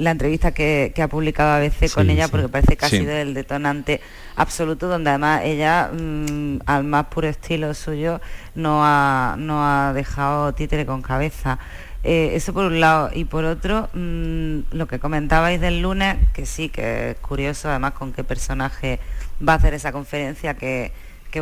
la 0.00 0.10
entrevista 0.10 0.52
que, 0.52 0.92
ha 1.00 1.08
publicado 1.08 1.52
ABC 1.52 1.92
con 1.92 2.08
ella, 2.08 2.28
porque 2.28 2.48
parece 2.48 2.76
que 2.76 2.86
ha 2.86 2.88
sido 2.88 3.12
el 3.12 3.34
detonante 3.34 4.00
absoluto, 4.34 4.88
donde 4.88 5.10
además 5.10 5.42
ella, 5.44 5.90
mm, 5.92 6.60
al 6.66 6.84
más 6.84 7.06
puro 7.06 7.28
estilo 7.28 7.74
suyo, 7.74 8.20
no 8.54 8.80
ha, 8.82 9.36
no 9.38 9.62
ha 9.62 9.92
dejado 9.92 10.52
títere 10.54 10.86
con 10.86 11.02
cabeza. 11.02 11.58
Eh, 12.10 12.36
eso 12.36 12.54
por 12.54 12.64
un 12.64 12.80
lado. 12.80 13.10
Y 13.12 13.26
por 13.26 13.44
otro, 13.44 13.90
mm, 13.92 14.60
lo 14.72 14.88
que 14.88 14.98
comentabais 14.98 15.60
del 15.60 15.82
lunes, 15.82 16.16
que 16.32 16.46
sí, 16.46 16.70
que 16.70 17.10
es 17.10 17.16
curioso 17.18 17.68
además 17.68 17.92
con 17.92 18.14
qué 18.14 18.24
personaje 18.24 18.98
va 19.46 19.52
a 19.52 19.56
hacer 19.56 19.74
esa 19.74 19.92
conferencia, 19.92 20.54
que, 20.54 20.90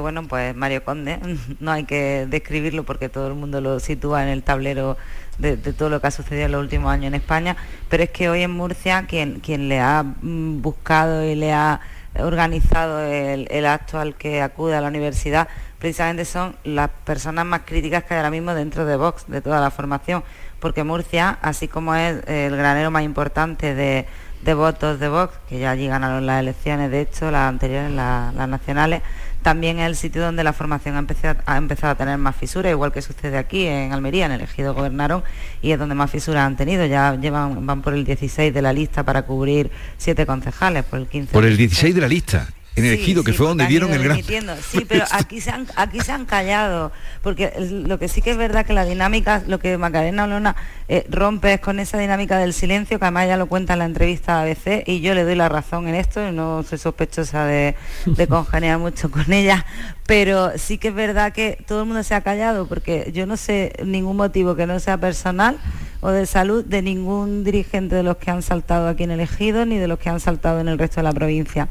bueno, 0.01 0.27
pues 0.27 0.57
Mario 0.57 0.83
Conde, 0.83 1.21
no 1.61 1.71
hay 1.71 1.85
que 1.85 2.27
describirlo 2.29 2.83
porque 2.83 3.09
todo 3.09 3.29
el 3.29 3.35
mundo 3.35 3.61
lo 3.61 3.79
sitúa 3.79 4.25
en 4.25 4.29
el 4.29 4.43
tablero 4.43 4.97
de, 5.39 5.57
todo 5.57 5.89
lo 5.89 6.01
que 6.01 6.09
ha 6.09 6.11
sucedido 6.11 6.47
en 6.47 6.53
los 6.53 6.63
últimos 6.63 6.91
años 6.91 7.07
en 7.07 7.15
España, 7.15 7.57
pero 7.89 8.03
es 8.03 8.11
que 8.11 8.29
hoy 8.29 8.43
en 8.43 8.51
Murcia 8.51 9.07
quien, 9.07 9.39
quien 9.39 9.69
le 9.69 9.79
ha 9.79 10.03
mm, 10.03 10.63
buscado 10.63 11.25
y 11.25 11.37
le 11.37 11.53
ha 11.53 11.81
organizado 12.19 13.03
el, 13.05 13.47
el 13.53 13.67
acto 13.67 14.01
al 14.01 14.17
que 14.17 14.43
acude 14.43 14.75
a 14.75 14.81
la 14.81 14.89
universidad, 14.89 15.47
precisamente 15.79 16.25
son 16.25 16.57
las 16.65 16.91
personas 17.05 17.47
más 17.47 17.63
críticas 17.65 18.03
que 18.05 18.15
hay 18.15 18.19
ahora 18.19 18.31
mismo 18.31 18.55
dentro 18.55 18.85
de 18.85 18.97
Vox, 18.97 19.27
de 19.29 19.41
toda 19.41 19.61
la 19.61 19.71
formación 19.71 20.25
porque 20.61 20.85
Murcia, 20.85 21.39
así 21.43 21.69
como 21.69 21.95
es 21.95 22.27
el 22.27 22.57
granero 22.57 22.91
más 22.91 23.03
importante 23.03 23.75
de, 23.75 24.07
votos 24.55 25.01
de 25.01 25.09
Vox, 25.09 25.35
que 25.49 25.59
ya 25.59 25.73
allí 25.73 25.89
ganaron 25.89 26.25
las 26.25 26.41
elecciones, 26.41 26.91
de 26.91 27.01
hecho, 27.01 27.31
las 27.31 27.49
anteriores, 27.49 27.91
las, 27.91 28.35
nacionales, 28.49 29.03
también 29.43 29.79
es 29.79 29.87
el 29.87 29.97
sitio 29.97 30.23
donde 30.23 30.43
la 30.45 30.53
formación 30.53 30.97
ha 30.97 30.99
empezado, 30.99 31.41
ha 31.47 31.57
empezado, 31.57 31.93
a 31.93 31.95
tener 31.97 32.19
más 32.19 32.35
fisuras, 32.35 32.71
igual 32.71 32.93
que 32.93 33.03
sucede 33.03 33.39
aquí 33.39 33.67
en 33.67 33.93
Almería, 33.93 34.27
en 34.27 34.33
el 34.33 34.41
ejido 34.41 34.75
gobernaron, 34.75 35.23
y 35.63 35.73
es 35.73 35.79
donde 35.79 35.95
más 35.95 36.11
fisuras 36.11 36.47
han 36.47 36.57
tenido. 36.57 36.85
Ya 36.87 37.15
llevan, 37.15 37.67
van 37.67 37.83
por 37.83 37.95
el 37.95 38.05
16 38.05 38.53
de 38.53 38.63
la 38.63 38.73
lista 38.73 39.05
para 39.05 39.23
cubrir 39.23 39.71
siete 39.99 40.27
concejales, 40.27 40.85
por 40.85 40.99
el 40.99 41.07
15. 41.07 41.33
Por 41.33 41.45
el 41.45 41.57
16 41.57 41.95
de 41.95 42.01
la 42.01 42.09
lista 42.09 42.49
en 42.77 42.85
el 42.85 42.93
ejido, 42.93 43.25
que 43.25 43.33
fue 43.33 43.47
donde 43.47 43.67
dieron 43.67 43.91
el 43.93 44.03
gran... 44.03 44.23
Sí, 44.61 44.85
pero 44.87 45.05
aquí 45.11 45.41
se, 45.41 45.51
han, 45.51 45.67
aquí 45.77 45.99
se 46.01 46.13
han 46.13 46.27
callado, 46.27 46.93
porque 47.23 47.53
lo 47.59 47.99
que 47.99 48.09
sí 48.09 48.21
que 48.21 48.33
es 48.33 48.37
verdad 48.37 48.67
que 48.67 48.75
la 48.75 48.85
dinámica, 48.85 49.43
lo 49.47 49.59
que 49.59 49.79
Macarena 49.79 50.25
Olona 50.25 50.57
eh, 50.89 51.07
rompe 51.09 51.55
es 51.55 51.61
con 51.61 51.81
esa 51.81 51.99
dinámica 51.99 52.39
del 52.39 52.53
silencio, 52.53 52.99
que 52.99 53.05
además 53.07 53.29
ya 53.29 53.39
lo 53.39 53.47
cuenta 53.47 53.73
en 53.73 53.79
la 53.79 53.87
entrevista 53.87 54.39
a 54.39 54.43
ABC, 54.43 54.85
y 54.87 55.01
yo 55.01 55.15
le 55.15 55.25
doy 55.25 55.37
la 55.37 55.49
razón 55.49 55.89
en 55.89 55.95
esto, 55.95 56.29
y 56.29 56.33
no 56.33 56.63
soy 56.65 56.77
sospechosa 56.77 57.47
de, 57.47 57.77
de 58.05 58.27
congeniar 58.29 58.79
mucho 58.79 59.11
con 59.11 59.33
ella, 59.33 59.65
pero 60.07 60.53
sí 60.59 60.77
que 60.77 60.89
es 60.89 60.95
verdad 60.95 61.33
que 61.33 61.59
todo 61.67 61.81
el 61.81 61.87
mundo 61.87 62.03
se 62.03 62.15
ha 62.15 62.21
callado, 62.21 62.69
porque 62.69 63.11
yo 63.15 63.25
no 63.25 63.39
sé 63.39 63.73
ningún 63.85 64.19
motivo 64.19 64.55
que 64.55 64.67
no 64.67 64.79
sea 64.81 64.99
personal, 64.99 65.59
o 66.01 66.11
de 66.11 66.27
salud 66.27 66.65
de 66.65 66.83
ningún 66.83 67.43
dirigente 67.43 67.97
de 67.97 68.03
los 68.03 68.19
que 68.19 68.31
han 68.31 68.43
saltado 68.43 68.89
aquí 68.89 69.05
en 69.05 69.13
el 69.13 69.21
ejido 69.21 69.65
ni 69.65 69.79
de 69.79 69.89
los 69.89 69.99
que 69.99 70.09
han 70.09 70.21
saltado 70.21 70.61
en 70.61 70.69
el 70.69 70.79
resto 70.79 70.97
de 70.97 71.05
la 71.05 71.13
provincia. 71.13 71.69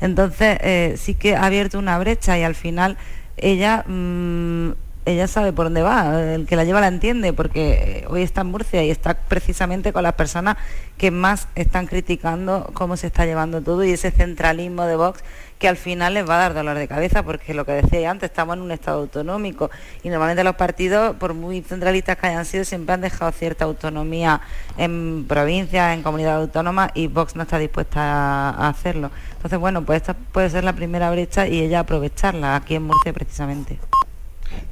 Entonces 0.00 0.58
eh, 0.60 0.94
sí 0.96 1.14
que 1.14 1.36
ha 1.36 1.44
abierto 1.44 1.78
una 1.78 1.98
brecha 1.98 2.38
y 2.38 2.42
al 2.42 2.54
final 2.54 2.96
ella 3.36 3.84
mm, 3.86 4.72
ella 5.06 5.28
sabe 5.28 5.52
por 5.52 5.66
dónde 5.66 5.82
va, 5.82 6.34
el 6.34 6.46
que 6.46 6.56
la 6.56 6.64
lleva 6.64 6.80
la 6.80 6.88
entiende, 6.88 7.32
porque 7.32 8.04
hoy 8.10 8.22
está 8.22 8.40
en 8.40 8.48
Murcia 8.48 8.82
y 8.82 8.90
está 8.90 9.14
precisamente 9.14 9.92
con 9.92 10.02
las 10.02 10.14
personas 10.14 10.56
que 10.98 11.12
más 11.12 11.46
están 11.54 11.86
criticando 11.86 12.70
cómo 12.74 12.96
se 12.96 13.06
está 13.06 13.24
llevando 13.24 13.62
todo 13.62 13.84
y 13.84 13.92
ese 13.92 14.10
centralismo 14.10 14.84
de 14.84 14.96
Vox 14.96 15.22
que 15.58 15.68
al 15.68 15.76
final 15.76 16.14
les 16.14 16.28
va 16.28 16.36
a 16.36 16.38
dar 16.38 16.54
dolor 16.54 16.76
de 16.76 16.86
cabeza, 16.86 17.22
porque 17.22 17.54
lo 17.54 17.64
que 17.64 17.72
decía 17.72 18.10
antes, 18.10 18.30
estamos 18.30 18.56
en 18.56 18.62
un 18.62 18.70
Estado 18.70 19.00
autonómico 19.00 19.70
y 20.02 20.08
normalmente 20.10 20.44
los 20.44 20.56
partidos, 20.56 21.16
por 21.16 21.34
muy 21.34 21.62
centralistas 21.62 22.16
que 22.16 22.26
hayan 22.26 22.44
sido, 22.44 22.64
siempre 22.64 22.94
han 22.94 23.00
dejado 23.00 23.32
cierta 23.32 23.64
autonomía 23.64 24.40
en 24.76 25.24
provincias, 25.26 25.94
en 25.94 26.02
comunidades 26.02 26.46
autónomas 26.48 26.90
y 26.94 27.06
Vox 27.06 27.36
no 27.36 27.42
está 27.42 27.58
dispuesta 27.58 28.50
a 28.50 28.68
hacerlo. 28.68 29.10
Entonces, 29.36 29.58
bueno, 29.58 29.82
pues 29.82 30.02
esta 30.02 30.14
puede 30.14 30.50
ser 30.50 30.64
la 30.64 30.74
primera 30.74 31.10
brecha 31.10 31.46
y 31.46 31.60
ella 31.60 31.80
aprovecharla 31.80 32.56
aquí 32.56 32.74
en 32.74 32.82
Murcia 32.82 33.12
precisamente. 33.12 33.78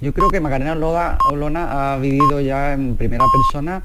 Yo 0.01 0.13
creo 0.13 0.29
que 0.31 0.41
Macarena 0.41 0.73
Olona 0.73 1.95
ha 1.95 1.97
vivido 1.99 2.41
ya 2.41 2.73
en 2.73 2.97
primera 2.97 3.25
persona 3.33 3.83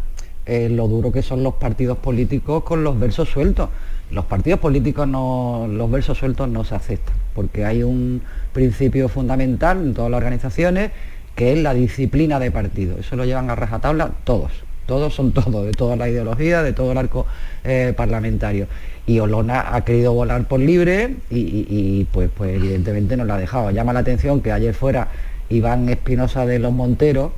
eh, 0.49 0.67
lo 0.67 0.87
duro 0.87 1.11
que 1.11 1.21
son 1.21 1.43
los 1.43 1.53
partidos 1.53 1.99
políticos 1.99 2.63
con 2.63 2.83
los 2.83 2.99
versos 2.99 3.29
sueltos. 3.29 3.69
Los 4.09 4.25
partidos 4.25 4.59
políticos 4.59 5.07
no, 5.07 5.67
los 5.69 5.91
versos 5.91 6.17
sueltos 6.17 6.49
no 6.49 6.63
se 6.63 6.73
aceptan, 6.73 7.13
porque 7.35 7.65
hay 7.65 7.83
un 7.83 8.23
principio 8.51 9.09
fundamental 9.09 9.77
en 9.77 9.93
todas 9.93 10.09
las 10.09 10.17
organizaciones 10.17 10.89
que 11.35 11.53
es 11.53 11.59
la 11.59 11.75
disciplina 11.75 12.39
de 12.39 12.49
partido. 12.49 12.97
Eso 12.97 13.15
lo 13.15 13.25
llevan 13.25 13.51
a 13.51 13.55
rajatabla 13.55 14.09
todos, 14.23 14.51
todos 14.87 15.13
son 15.13 15.33
todos, 15.33 15.67
de 15.67 15.71
toda 15.71 15.95
la 15.95 16.09
ideología, 16.09 16.63
de 16.63 16.73
todo 16.73 16.93
el 16.93 16.97
arco 16.97 17.27
eh, 17.63 17.93
parlamentario. 17.95 18.65
Y 19.05 19.19
Olona 19.19 19.75
ha 19.75 19.85
querido 19.85 20.13
volar 20.13 20.47
por 20.47 20.59
libre 20.59 21.17
y, 21.29 22.07
pues, 22.11 22.31
pues 22.35 22.55
evidentemente 22.55 23.15
no 23.15 23.25
la 23.25 23.35
ha 23.35 23.37
dejado. 23.37 23.69
Llama 23.69 23.93
la 23.93 23.99
atención 23.99 24.41
que 24.41 24.51
ayer 24.51 24.73
fuera 24.73 25.09
Iván 25.49 25.89
Espinosa 25.89 26.47
de 26.47 26.57
los 26.57 26.73
Monteros, 26.73 27.33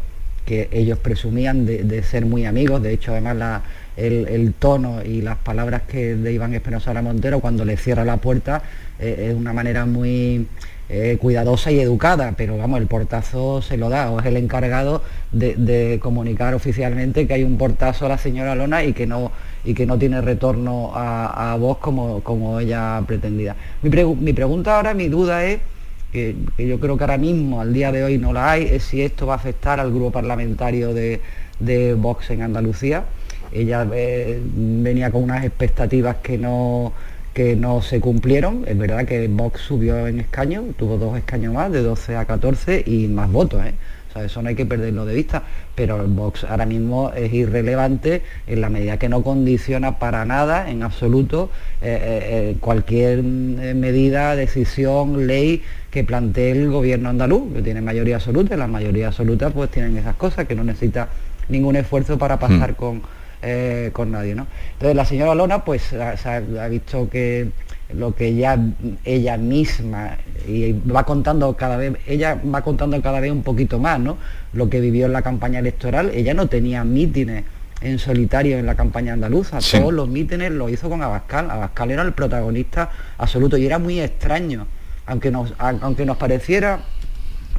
que 0.51 0.67
ellos 0.73 0.97
presumían 0.97 1.65
de, 1.65 2.03
ser 2.03 2.25
muy 2.25 2.45
amigos, 2.45 2.83
de 2.83 2.91
hecho 2.91 3.13
además 3.13 3.61
el, 3.95 4.53
tono 4.59 5.01
y 5.01 5.21
las 5.21 5.37
palabras 5.37 5.83
que 5.83 6.17
de 6.17 6.33
Iván 6.33 6.53
Espinosa 6.53 6.93
de 6.93 7.01
Montero 7.01 7.39
cuando 7.39 7.63
le 7.63 7.77
cierra 7.77 8.03
la 8.03 8.17
puerta 8.17 8.61
eh, 8.99 9.29
es 9.29 9.33
una 9.33 9.53
manera 9.53 9.85
muy 9.85 10.45
eh, 10.89 11.17
cuidadosa 11.21 11.71
y 11.71 11.79
educada, 11.79 12.33
pero 12.35 12.57
vamos, 12.57 12.81
el 12.81 12.87
portazo 12.87 13.61
se 13.61 13.77
lo 13.77 13.87
da, 13.87 14.11
o 14.11 14.19
es 14.19 14.25
el 14.25 14.35
encargado 14.35 15.03
de, 15.31 15.99
comunicar 16.01 16.53
oficialmente 16.53 17.25
que 17.27 17.33
hay 17.33 17.43
un 17.45 17.57
portazo 17.57 18.07
a 18.07 18.09
la 18.09 18.17
señora 18.17 18.53
Lona 18.53 18.83
y 18.83 18.91
que 18.91 19.07
no, 19.07 19.31
y 19.63 19.73
que 19.73 19.85
no 19.85 19.97
tiene 19.97 20.19
retorno 20.19 20.91
a, 20.93 21.55
vos 21.57 21.77
como, 21.77 22.21
como 22.23 22.59
ella 22.59 23.01
pretendía. 23.07 23.55
Mi 23.81 24.33
pregunta 24.33 24.75
ahora, 24.75 24.93
mi 24.93 25.07
duda 25.07 25.45
es 25.45 25.61
que, 26.11 26.35
yo 26.57 26.79
creo 26.79 26.97
que 26.97 27.03
ahora 27.03 27.17
mismo, 27.17 27.61
al 27.61 27.73
día 27.73 27.91
de 27.91 28.03
hoy, 28.03 28.17
no 28.17 28.33
la 28.33 28.51
hay, 28.51 28.65
es 28.65 28.83
si 28.83 29.01
esto 29.01 29.27
va 29.27 29.33
a 29.33 29.37
afectar 29.37 29.79
al 29.79 29.91
grupo 29.91 30.11
parlamentario 30.11 30.93
de, 30.93 31.21
Vox 31.97 32.29
en 32.31 32.41
Andalucía. 32.41 33.05
Ella 33.51 33.87
eh, 33.93 34.41
venía 34.43 35.11
con 35.11 35.23
unas 35.23 35.45
expectativas 35.45 36.17
que 36.17 36.37
no, 36.37 36.93
que 37.33 37.55
no 37.55 37.81
se 37.81 37.99
cumplieron. 37.99 38.63
Es 38.67 38.77
verdad 38.77 39.05
que 39.05 39.27
Vox 39.27 39.61
subió 39.61 40.07
en 40.07 40.19
escaño, 40.19 40.63
tuvo 40.77 40.97
dos 40.97 41.17
escaños 41.17 41.53
más, 41.53 41.71
de 41.71 41.81
12 41.81 42.15
a 42.15 42.25
14 42.25 42.83
y 42.85 43.07
más 43.07 43.31
votos. 43.31 43.63
¿eh? 43.65 43.73
Eso 44.15 44.41
no 44.41 44.49
hay 44.49 44.55
que 44.55 44.65
perderlo 44.65 45.05
de 45.05 45.15
vista, 45.15 45.43
pero 45.75 46.01
el 46.01 46.07
Vox 46.07 46.43
ahora 46.43 46.65
mismo 46.65 47.11
es 47.15 47.31
irrelevante 47.33 48.21
en 48.47 48.61
la 48.61 48.69
medida 48.69 48.97
que 48.97 49.09
no 49.09 49.23
condiciona 49.23 49.99
para 49.99 50.25
nada, 50.25 50.69
en 50.69 50.83
absoluto, 50.83 51.49
eh, 51.81 52.55
cualquier 52.59 53.23
medida, 53.23 54.35
decisión, 54.35 55.27
ley 55.27 55.63
que 55.91 56.03
plantee 56.03 56.51
el 56.51 56.69
gobierno 56.69 57.09
andaluz, 57.09 57.53
que 57.53 57.61
tiene 57.61 57.81
mayoría 57.81 58.15
absoluta, 58.15 58.55
y 58.55 58.57
las 58.57 58.69
mayorías 58.69 59.09
absolutas 59.09 59.51
pues 59.53 59.69
tienen 59.69 59.97
esas 59.97 60.15
cosas, 60.15 60.47
que 60.47 60.55
no 60.55 60.63
necesita 60.63 61.09
ningún 61.49 61.75
esfuerzo 61.75 62.17
para 62.17 62.39
pasar 62.39 62.71
mm. 62.71 62.75
con, 62.75 63.01
eh, 63.41 63.89
con 63.93 64.11
nadie. 64.11 64.33
¿no? 64.33 64.47
Entonces 64.73 64.95
la 64.95 65.05
señora 65.05 65.35
Lona 65.35 65.63
pues 65.65 65.93
ha, 65.93 66.67
visto 66.69 67.09
que 67.09 67.49
lo 67.93 68.15
que 68.15 68.27
ella, 68.27 68.57
ella 69.03 69.37
misma 69.37 70.17
y 70.47 70.73
va 70.73 71.03
contando 71.03 71.55
cada 71.55 71.77
vez, 71.77 71.93
ella 72.07 72.39
va 72.53 72.61
contando 72.61 73.01
cada 73.01 73.19
vez 73.19 73.31
un 73.31 73.43
poquito 73.43 73.79
más, 73.79 73.99
¿no? 73.99 74.17
Lo 74.53 74.69
que 74.69 74.79
vivió 74.79 75.05
en 75.05 75.13
la 75.13 75.21
campaña 75.21 75.59
electoral, 75.59 76.11
ella 76.13 76.33
no 76.33 76.47
tenía 76.47 76.83
mítines 76.83 77.43
en 77.81 77.97
solitario 77.99 78.59
en 78.59 78.65
la 78.65 78.75
campaña 78.75 79.13
andaluza, 79.13 79.59
todos 79.59 79.93
los 79.93 80.07
mítines 80.07 80.51
lo 80.51 80.69
hizo 80.69 80.89
con 80.89 81.01
Abascal, 81.01 81.49
Abascal 81.49 81.91
era 81.91 82.03
el 82.03 82.13
protagonista 82.13 82.91
absoluto 83.17 83.57
y 83.57 83.65
era 83.65 83.79
muy 83.79 83.99
extraño 83.99 84.67
aunque 85.05 85.31
nos, 85.31 85.53
aunque 85.57 86.05
nos 86.05 86.17
pareciera 86.17 86.79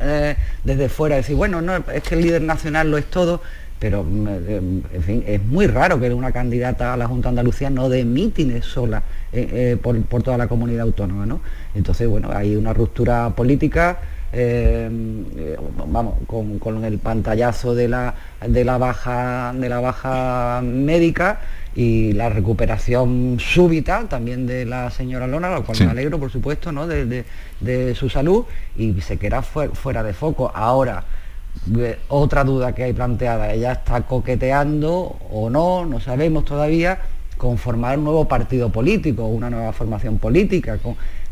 eh, 0.00 0.36
desde 0.64 0.88
fuera 0.88 1.16
decir, 1.16 1.36
bueno, 1.36 1.60
no, 1.60 1.76
es 1.76 2.02
que 2.02 2.14
el 2.14 2.22
líder 2.22 2.42
nacional 2.42 2.90
lo 2.90 2.98
es 2.98 3.06
todo, 3.06 3.42
pero 3.82 4.04
mm, 4.04 4.28
eh, 4.28 4.62
en 4.94 5.02
fin, 5.02 5.24
es 5.26 5.42
muy 5.42 5.66
raro 5.66 5.98
que 5.98 6.14
una 6.14 6.30
candidata 6.30 6.94
a 6.94 6.96
la 6.96 7.08
Junta 7.08 7.30
Andalucía 7.30 7.68
no 7.68 7.88
dé 7.88 8.04
mítines 8.04 8.64
sola 8.64 9.02
eh, 9.32 9.76
por, 9.82 10.22
toda 10.22 10.38
la 10.38 10.46
comunidad 10.46 10.82
autónoma, 10.82 11.26
¿no? 11.26 11.40
Entonces, 11.74 12.06
bueno, 12.06 12.30
hay 12.32 12.54
una 12.54 12.72
ruptura 12.72 13.30
política, 13.30 13.98
vamos, 15.88 16.14
con, 16.26 16.84
el 16.84 16.98
pantallazo 16.98 17.74
de 17.74 17.88
la, 17.88 18.14
de 18.46 18.64
la 18.64 18.78
baja 18.78 19.52
de 19.52 19.68
la 19.68 19.80
baja 19.80 20.62
médica 20.62 21.40
y 21.74 22.12
la 22.12 22.28
recuperación 22.28 23.38
súbita 23.40 24.04
también 24.08 24.46
de 24.46 24.64
la 24.64 24.90
señora 24.90 25.26
Lona, 25.26 25.50
lo 25.50 25.64
cual 25.64 25.76
me 25.80 25.90
alegro, 25.90 26.20
por 26.20 26.30
supuesto, 26.30 26.70
¿no? 26.70 26.86
de, 26.86 27.94
su 27.96 28.08
salud 28.08 28.44
y 28.76 29.00
se 29.00 29.16
queda 29.16 29.42
fuera 29.42 30.04
de 30.04 30.12
foco. 30.12 30.52
Ahora, 30.54 31.02
eh, 31.02 31.21
otra 32.08 32.44
duda 32.44 32.74
que 32.74 32.84
hay 32.84 32.92
planteada, 32.92 33.52
ella 33.52 33.72
está 33.72 34.02
coqueteando 34.02 35.16
o 35.30 35.50
no, 35.50 35.86
no 35.86 36.00
sabemos 36.00 36.44
todavía, 36.44 36.98
con 37.36 37.58
formar 37.58 37.98
un 37.98 38.04
nuevo 38.04 38.26
partido 38.26 38.70
político, 38.70 39.26
una 39.26 39.50
nueva 39.50 39.72
formación 39.72 40.18
política. 40.18 40.78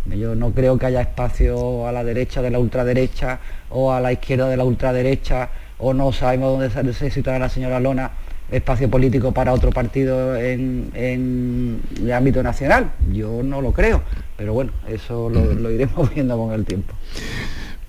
yo 0.07 0.35
no 0.35 0.51
creo 0.53 0.79
que 0.79 0.87
haya 0.87 1.01
espacio 1.01 1.87
a 1.87 1.93
la 1.93 2.05
derecha 2.05 2.43
de 2.43 2.51
la 2.51 2.59
ultraderecha 2.59 3.39
o 3.71 3.93
a 3.93 4.01
la 4.01 4.13
izquierda 4.13 4.49
de 4.49 4.57
la 4.57 4.65
ultraderecha, 4.65 5.51
o 5.79 5.95
no 5.95 6.13
sabemos 6.13 6.59
dónde 6.73 6.93
se 6.93 7.11
situará 7.11 7.39
la 7.39 7.49
señora 7.49 7.81
Lona 7.81 8.11
espacio 8.51 8.91
político 8.91 9.33
para 9.33 9.53
otro 9.53 9.71
partido 9.71 10.37
en, 10.37 10.91
el 10.95 12.13
ámbito 12.13 12.43
nacional. 12.43 12.91
Yo 13.13 13.43
no 13.43 13.61
lo 13.63 13.73
creo, 13.73 14.03
pero 14.37 14.53
bueno, 14.53 14.73
eso 14.89 15.31
lo 15.31 15.71
iremos 15.71 16.11
viendo 16.15 16.37
con 16.37 16.53
el 16.53 16.65
tiempo. 16.65 16.95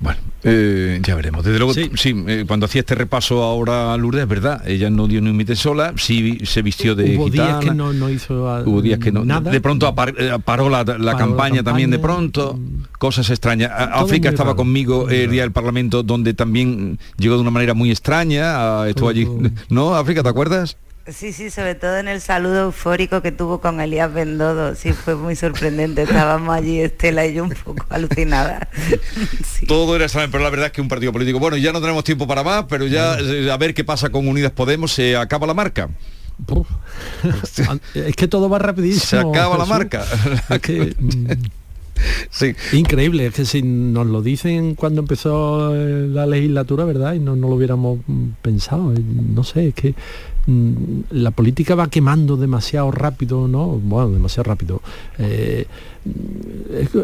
Bueno, 0.01 0.19
eh, 0.43 0.99
ya 1.03 1.13
veremos. 1.13 1.45
Desde 1.45 1.59
luego, 1.59 1.73
sí, 1.75 2.23
eh, 2.27 2.45
cuando 2.47 2.65
hacía 2.65 2.79
este 2.79 2.95
repaso 2.95 3.43
ahora 3.43 3.95
Lourdes, 3.97 4.23
es 4.23 4.27
verdad, 4.27 4.67
ella 4.67 4.89
no 4.89 5.07
dio 5.07 5.21
ni 5.21 5.29
un 5.29 5.37
mite 5.37 5.55
sola, 5.55 5.93
sí 5.95 6.39
se 6.43 6.63
vistió 6.63 6.95
de 6.95 7.15
Hubo 7.15 7.29
días 7.29 7.59
que 7.59 7.71
no, 7.71 8.09
hizo 8.09 8.63
Hubo 8.65 8.81
días 8.81 8.97
que 8.97 9.11
no. 9.11 9.23
Nada. 9.23 9.51
De 9.51 9.61
pronto 9.61 9.93
eh, 10.17 10.31
paró 10.43 10.69
la, 10.69 10.83
campaña, 11.15 11.61
también 11.61 11.91
de 11.91 11.99
pronto. 11.99 12.59
Cosas 12.97 13.29
extrañas. 13.29 13.71
África 13.73 14.29
estaba 14.29 14.55
conmigo 14.55 15.07
el 15.09 15.29
día 15.29 15.43
del 15.43 15.51
Parlamento, 15.51 16.01
donde 16.01 16.33
también 16.33 16.97
llegó 17.17 17.35
de 17.35 17.41
una 17.41 17.51
manera 17.51 17.75
muy 17.75 17.91
extraña. 17.91 18.87
Estuvo 18.87 19.09
allí. 19.09 19.27
¿No, 19.69 19.95
África, 19.95 20.23
te 20.23 20.29
acuerdas? 20.29 20.77
Sí, 21.07 21.33
sí, 21.33 21.49
sobre 21.49 21.73
todo 21.73 21.97
en 21.97 22.07
el 22.07 22.21
saludo 22.21 22.65
eufórico 22.65 23.21
que 23.21 23.31
tuvo 23.31 23.59
con 23.59 23.81
Elías 23.81 24.13
Bendodo, 24.13 24.75
sí, 24.75 24.93
fue 24.93 25.15
muy 25.15 25.35
sorprendente. 25.35 26.03
Estábamos 26.03 26.55
allí, 26.55 26.79
Estela 26.79 27.25
y 27.25 27.33
yo, 27.33 27.43
un 27.43 27.49
poco 27.49 27.85
alucinadas. 27.89 28.67
Todo 29.67 29.95
era 29.95 30.05
extraño, 30.05 30.29
pero 30.31 30.43
la 30.43 30.51
verdad 30.51 30.67
es 30.67 30.71
que 30.73 30.81
un 30.81 30.87
partido 30.87 31.11
político. 31.11 31.39
Bueno, 31.39 31.57
ya 31.57 31.73
no 31.73 31.81
tenemos 31.81 32.03
tiempo 32.03 32.27
para 32.27 32.43
más, 32.43 32.65
pero 32.69 32.85
ya 32.85 33.17
eh, 33.19 33.51
a 33.51 33.57
ver 33.57 33.73
qué 33.73 33.83
pasa 33.83 34.09
con 34.09 34.27
Unidas 34.27 34.51
Podemos, 34.51 34.91
se 34.91 35.17
acaba 35.17 35.47
la 35.47 35.55
marca. 35.55 35.89
es 37.95 38.15
que 38.15 38.27
todo 38.27 38.49
va 38.49 38.59
rapidísimo. 38.59 39.01
Se 39.03 39.17
acaba 39.17 39.57
la 39.57 39.65
marca. 39.65 40.05
Mm, 40.51 41.31
sí. 42.29 42.53
Increíble, 42.73 43.27
es 43.27 43.33
que 43.33 43.45
si 43.45 43.61
nos 43.61 44.07
lo 44.07 44.21
dicen 44.21 44.75
cuando 44.75 45.01
empezó 45.01 45.75
eh, 45.75 46.07
la 46.07 46.25
legislatura, 46.25 46.85
¿verdad? 46.85 47.13
Y 47.13 47.19
no, 47.19 47.35
no 47.35 47.49
lo 47.49 47.55
hubiéramos 47.55 47.99
mm, 48.07 48.27
pensado. 48.41 48.93
Eh, 48.93 49.01
no 49.33 49.43
sé, 49.43 49.69
es 49.69 49.73
que 49.73 49.95
Mm, 50.47 51.01
la 51.11 51.31
política 51.31 51.75
va 51.75 51.89
quemando 51.89 52.35
demasiado 52.35 52.91
rápido, 52.91 53.47
¿no? 53.47 53.67
Bueno, 53.67 54.09
demasiado 54.11 54.43
rápido. 54.49 54.81
Eh, 55.19 55.65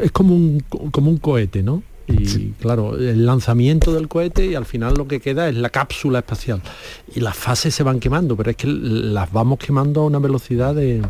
es, 0.01 0.11
como, 0.11 0.35
un, 0.35 0.63
como 0.91 1.11
un 1.11 1.17
cohete, 1.17 1.61
¿no? 1.61 1.83
Y 2.07 2.51
claro, 2.61 2.97
el 2.97 3.25
lanzamiento 3.25 3.93
del 3.93 4.07
cohete 4.07 4.45
y 4.45 4.55
al 4.55 4.65
final 4.65 4.93
lo 4.93 5.09
que 5.09 5.19
queda 5.19 5.49
es 5.49 5.55
la 5.55 5.69
cápsula 5.69 6.19
espacial. 6.19 6.61
Y 7.13 7.19
las 7.19 7.35
fases 7.35 7.75
se 7.75 7.83
van 7.83 7.99
quemando, 7.99 8.37
pero 8.37 8.49
es 8.49 8.55
que 8.55 8.67
las 8.67 9.31
vamos 9.31 9.59
quemando 9.59 10.01
a 10.01 10.05
una 10.05 10.19
velocidad 10.19 10.73
de, 10.73 11.01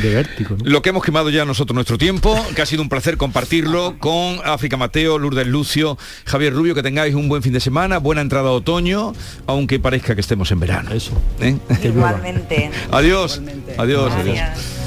de 0.00 0.14
vértigo. 0.14 0.56
¿no? 0.56 0.70
Lo 0.70 0.82
que 0.82 0.90
hemos 0.90 1.02
quemado 1.02 1.30
ya 1.30 1.44
nosotros 1.44 1.74
nuestro 1.74 1.98
tiempo, 1.98 2.36
que 2.54 2.62
ha 2.62 2.66
sido 2.66 2.82
un 2.82 2.88
placer 2.88 3.16
compartirlo 3.16 3.96
con 3.98 4.38
África 4.44 4.76
Mateo, 4.76 5.18
Lourdes 5.18 5.46
Lucio, 5.46 5.98
Javier 6.24 6.52
Rubio, 6.52 6.74
que 6.74 6.82
tengáis 6.82 7.14
un 7.14 7.28
buen 7.28 7.42
fin 7.42 7.52
de 7.52 7.60
semana, 7.60 7.98
buena 7.98 8.20
entrada 8.20 8.48
a 8.48 8.52
otoño, 8.52 9.12
aunque 9.46 9.78
parezca 9.78 10.14
que 10.14 10.20
estemos 10.20 10.50
en 10.50 10.60
verano. 10.60 10.92
Eso. 10.92 11.12
¿Eh? 11.40 11.56
Igualmente. 11.84 12.70
Adiós. 12.90 13.40
Adiós. 13.78 14.12
adiós. 14.12 14.24
Gracias. 14.24 14.82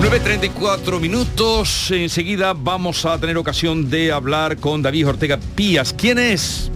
9.34 0.00 0.98
minutos. 0.98 1.90
Enseguida 1.92 2.54
vamos 2.54 3.04
a 3.04 3.18
tener 3.18 3.36
ocasión 3.38 3.88
de 3.88 4.10
hablar 4.10 4.56
con 4.56 4.82
David 4.82 5.08
Ortega 5.08 5.38
Pías. 5.54 5.92
¿Quién 5.92 6.18
es? 6.18 6.72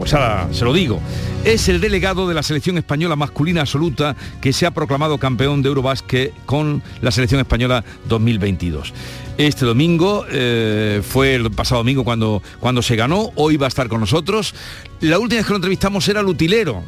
Pues 0.00 0.14
ahora 0.14 0.48
se 0.50 0.64
lo 0.64 0.72
digo. 0.72 0.98
Es 1.44 1.68
el 1.68 1.78
delegado 1.78 2.26
de 2.26 2.32
la 2.32 2.42
selección 2.42 2.78
española 2.78 3.16
masculina 3.16 3.60
absoluta 3.60 4.16
que 4.40 4.54
se 4.54 4.64
ha 4.64 4.70
proclamado 4.70 5.18
campeón 5.18 5.60
de 5.60 5.68
Eurobásquet 5.68 6.32
con 6.46 6.82
la 7.02 7.10
selección 7.10 7.38
española 7.38 7.84
2022. 8.08 8.94
Este 9.36 9.66
domingo, 9.66 10.24
eh, 10.30 11.02
fue 11.06 11.34
el 11.34 11.50
pasado 11.50 11.82
domingo 11.82 12.02
cuando, 12.02 12.42
cuando 12.60 12.80
se 12.80 12.96
ganó, 12.96 13.30
hoy 13.34 13.58
va 13.58 13.66
a 13.66 13.68
estar 13.68 13.88
con 13.88 14.00
nosotros. 14.00 14.54
La 15.00 15.18
última 15.18 15.40
vez 15.40 15.46
que 15.46 15.52
lo 15.52 15.56
entrevistamos 15.56 16.08
era 16.08 16.20
el 16.20 16.26
utilero, 16.28 16.82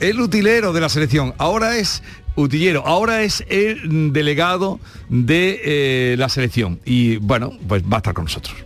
el 0.00 0.20
utilero 0.20 0.72
de 0.72 0.80
la 0.80 0.88
selección. 0.88 1.32
Ahora 1.38 1.76
es 1.76 2.02
utillero, 2.34 2.84
ahora 2.84 3.22
es 3.22 3.44
el 3.48 4.12
delegado 4.12 4.80
de 5.08 5.60
eh, 5.64 6.16
la 6.18 6.28
selección. 6.28 6.80
Y 6.84 7.18
bueno, 7.18 7.52
pues 7.68 7.84
va 7.84 7.94
a 7.94 7.98
estar 7.98 8.14
con 8.14 8.24
nosotros. 8.24 8.65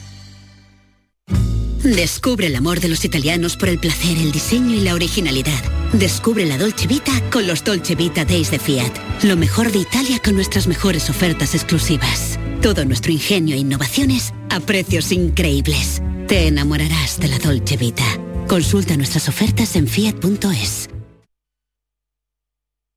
Descubre 1.83 2.45
el 2.45 2.55
amor 2.55 2.79
de 2.79 2.89
los 2.89 3.03
italianos 3.05 3.57
por 3.57 3.67
el 3.67 3.79
placer, 3.79 4.15
el 4.17 4.31
diseño 4.31 4.75
y 4.75 4.81
la 4.81 4.93
originalidad. 4.93 5.63
Descubre 5.93 6.45
la 6.45 6.59
Dolce 6.59 6.85
Vita 6.85 7.11
con 7.31 7.47
los 7.47 7.63
Dolce 7.63 7.95
Vita 7.95 8.23
Days 8.23 8.51
de 8.51 8.59
Fiat. 8.59 9.23
Lo 9.23 9.35
mejor 9.35 9.71
de 9.71 9.79
Italia 9.79 10.19
con 10.23 10.35
nuestras 10.35 10.67
mejores 10.67 11.09
ofertas 11.09 11.55
exclusivas. 11.55 12.37
Todo 12.61 12.85
nuestro 12.85 13.11
ingenio 13.11 13.55
e 13.55 13.59
innovaciones 13.59 14.31
a 14.51 14.59
precios 14.59 15.11
increíbles. 15.11 16.03
Te 16.27 16.47
enamorarás 16.47 17.19
de 17.19 17.29
la 17.29 17.39
Dolce 17.39 17.77
Vita. 17.77 18.05
Consulta 18.47 18.95
nuestras 18.95 19.27
ofertas 19.27 19.75
en 19.75 19.87
fiat.es. 19.87 20.87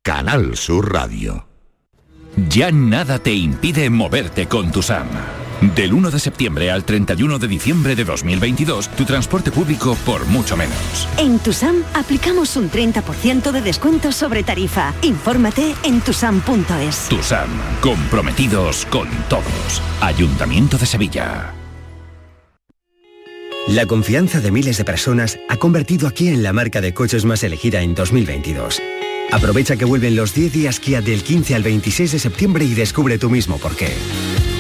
Canal 0.03 0.59
Sur 0.59 0.93
Radio. 0.93 1.47
Ya 2.51 2.71
nada 2.71 3.19
te 3.19 3.33
impide 3.33 3.89
moverte 3.89 4.47
con 4.47 4.71
tu 4.71 4.83
SAM. 4.83 5.09
Del 5.75 5.95
1 5.95 6.11
de 6.11 6.19
septiembre 6.19 6.71
al 6.71 6.85
31 6.85 7.39
de 7.39 7.49
diciembre 7.49 7.97
de 7.97 8.05
2022, 8.05 8.89
tu 8.91 9.05
transporte 9.05 9.51
público 9.51 9.97
por 10.05 10.27
mucho 10.27 10.57
menos. 10.57 11.09
En 11.17 11.39
Tusam 11.39 11.77
aplicamos 11.95 12.57
un 12.57 12.71
30% 12.71 13.51
de 13.51 13.63
descuento 13.63 14.13
sobre 14.13 14.43
tarifa. 14.43 14.93
Infórmate 15.03 15.75
en 15.85 16.03
tusam.es. 16.03 17.09
Tu 17.09 17.23
SAM, 17.23 17.49
comprometidos 17.81 18.85
con 18.87 19.09
todos. 19.31 19.83
Ayuntamiento 20.03 20.77
de 20.77 20.87
Sevilla. 20.87 21.55
La 23.69 23.87
confianza 23.87 24.41
de 24.41 24.51
miles 24.51 24.77
de 24.77 24.85
personas 24.85 25.39
ha 25.49 25.57
convertido 25.57 26.07
a 26.07 26.11
Kia 26.11 26.33
en 26.33 26.43
la 26.43 26.53
marca 26.53 26.83
de 26.83 26.93
coches 26.93 27.25
más 27.25 27.43
elegida 27.43 27.81
en 27.81 27.95
2022. 27.95 28.83
Aprovecha 29.33 29.77
que 29.77 29.87
vuelven 29.87 30.15
los 30.15 30.35
10 30.35 30.53
días 30.53 30.81
Kia 30.81 31.01
del 31.01 31.23
15 31.23 31.55
al 31.55 31.63
26 31.63 32.13
de 32.13 32.19
septiembre 32.19 32.67
y 32.67 32.75
descubre 32.75 33.17
tú 33.17 33.31
mismo 33.31 33.57
por 33.57 33.75
qué. 33.75 33.95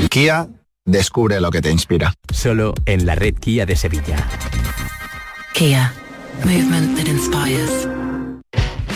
Kia, 0.08 0.48
descubre 0.84 1.40
lo 1.40 1.50
que 1.50 1.62
te 1.62 1.70
inspira. 1.70 2.14
Solo 2.32 2.74
en 2.86 3.06
la 3.06 3.14
red 3.14 3.34
Kia 3.34 3.66
de 3.66 3.76
Sevilla. 3.76 4.16
Kia, 5.54 5.92
movement 6.44 6.96
that 6.96 7.06
inspires. 7.06 7.88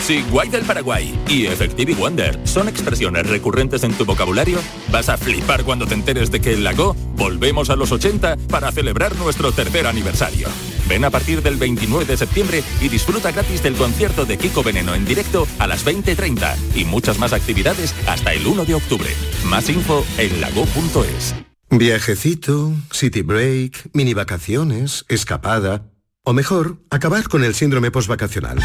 Si 0.01 0.23
Guay 0.23 0.49
del 0.49 0.63
Paraguay 0.63 1.13
y 1.27 1.45
Effective 1.45 1.93
Wonder 1.93 2.39
son 2.43 2.67
expresiones 2.67 3.27
recurrentes 3.27 3.83
en 3.83 3.93
tu 3.93 4.05
vocabulario, 4.05 4.57
vas 4.91 5.07
a 5.07 5.17
flipar 5.17 5.63
cuando 5.63 5.85
te 5.85 5.93
enteres 5.93 6.31
de 6.31 6.41
que 6.41 6.53
en 6.53 6.63
Lago 6.63 6.95
volvemos 7.15 7.69
a 7.69 7.75
los 7.75 7.91
80 7.91 8.37
para 8.49 8.71
celebrar 8.71 9.15
nuestro 9.17 9.51
tercer 9.51 9.85
aniversario. 9.85 10.47
Ven 10.87 11.05
a 11.05 11.11
partir 11.11 11.43
del 11.43 11.57
29 11.57 12.05
de 12.05 12.17
septiembre 12.17 12.63
y 12.81 12.89
disfruta 12.89 13.31
gratis 13.31 13.61
del 13.61 13.75
concierto 13.75 14.25
de 14.25 14.39
Kiko 14.39 14.63
Veneno 14.63 14.95
en 14.95 15.05
directo 15.05 15.47
a 15.59 15.67
las 15.67 15.85
20.30 15.85 16.55
y 16.75 16.85
muchas 16.85 17.19
más 17.19 17.33
actividades 17.33 17.93
hasta 18.07 18.33
el 18.33 18.47
1 18.47 18.65
de 18.65 18.73
octubre. 18.73 19.09
Más 19.45 19.69
info 19.69 20.03
en 20.17 20.41
lago.es. 20.41 21.35
Viajecito, 21.71 22.73
city 22.91 23.21
break, 23.21 23.89
mini 23.93 24.13
vacaciones, 24.13 25.05
escapada. 25.07 25.85
O 26.25 26.33
mejor, 26.33 26.77
acabar 26.89 27.27
con 27.29 27.43
el 27.43 27.53
síndrome 27.53 27.91
postvacacional. 27.91 28.57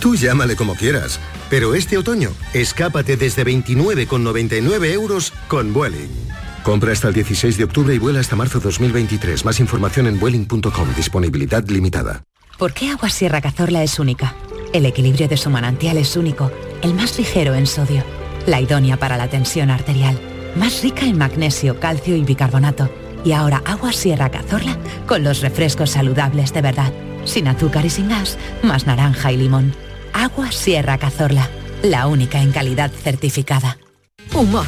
Tú 0.00 0.16
llámale 0.16 0.56
como 0.56 0.74
quieras, 0.74 1.20
pero 1.50 1.74
este 1.74 1.96
otoño, 1.98 2.30
escápate 2.52 3.16
desde 3.16 3.44
29,99 3.44 4.92
euros 4.92 5.32
con 5.46 5.72
Vueling. 5.72 6.10
Compra 6.64 6.92
hasta 6.92 7.08
el 7.08 7.14
16 7.14 7.56
de 7.56 7.64
octubre 7.64 7.94
y 7.94 7.98
vuela 7.98 8.20
hasta 8.20 8.36
marzo 8.36 8.60
2023. 8.60 9.44
Más 9.44 9.60
información 9.60 10.06
en 10.06 10.18
vueling.com. 10.18 10.94
Disponibilidad 10.96 11.66
limitada. 11.68 12.24
¿Por 12.58 12.74
qué 12.74 12.90
Agua 12.90 13.08
Sierra 13.08 13.40
Cazorla 13.40 13.84
es 13.84 14.00
única? 14.00 14.34
El 14.72 14.84
equilibrio 14.84 15.28
de 15.28 15.36
su 15.36 15.48
manantial 15.48 15.96
es 15.96 16.16
único, 16.16 16.50
el 16.82 16.92
más 16.92 17.16
ligero 17.18 17.54
en 17.54 17.66
sodio, 17.66 18.04
la 18.46 18.60
idónea 18.60 18.98
para 18.98 19.16
la 19.16 19.28
tensión 19.28 19.70
arterial, 19.70 20.20
más 20.56 20.82
rica 20.82 21.06
en 21.06 21.18
magnesio, 21.18 21.78
calcio 21.80 22.16
y 22.16 22.22
bicarbonato. 22.22 22.90
Y 23.24 23.32
ahora 23.32 23.62
Agua 23.64 23.92
Sierra 23.92 24.30
Cazorla 24.30 24.78
con 25.06 25.24
los 25.24 25.40
refrescos 25.40 25.90
saludables 25.90 26.52
de 26.52 26.62
verdad, 26.62 26.92
sin 27.24 27.48
azúcar 27.48 27.84
y 27.84 27.90
sin 27.90 28.08
gas, 28.08 28.38
más 28.62 28.86
naranja 28.86 29.32
y 29.32 29.36
limón. 29.36 29.74
Agua 30.12 30.50
Sierra 30.52 30.98
Cazorla, 30.98 31.48
la 31.82 32.06
única 32.06 32.40
en 32.40 32.52
calidad 32.52 32.90
certificada. 32.90 33.78
Humor, 34.34 34.66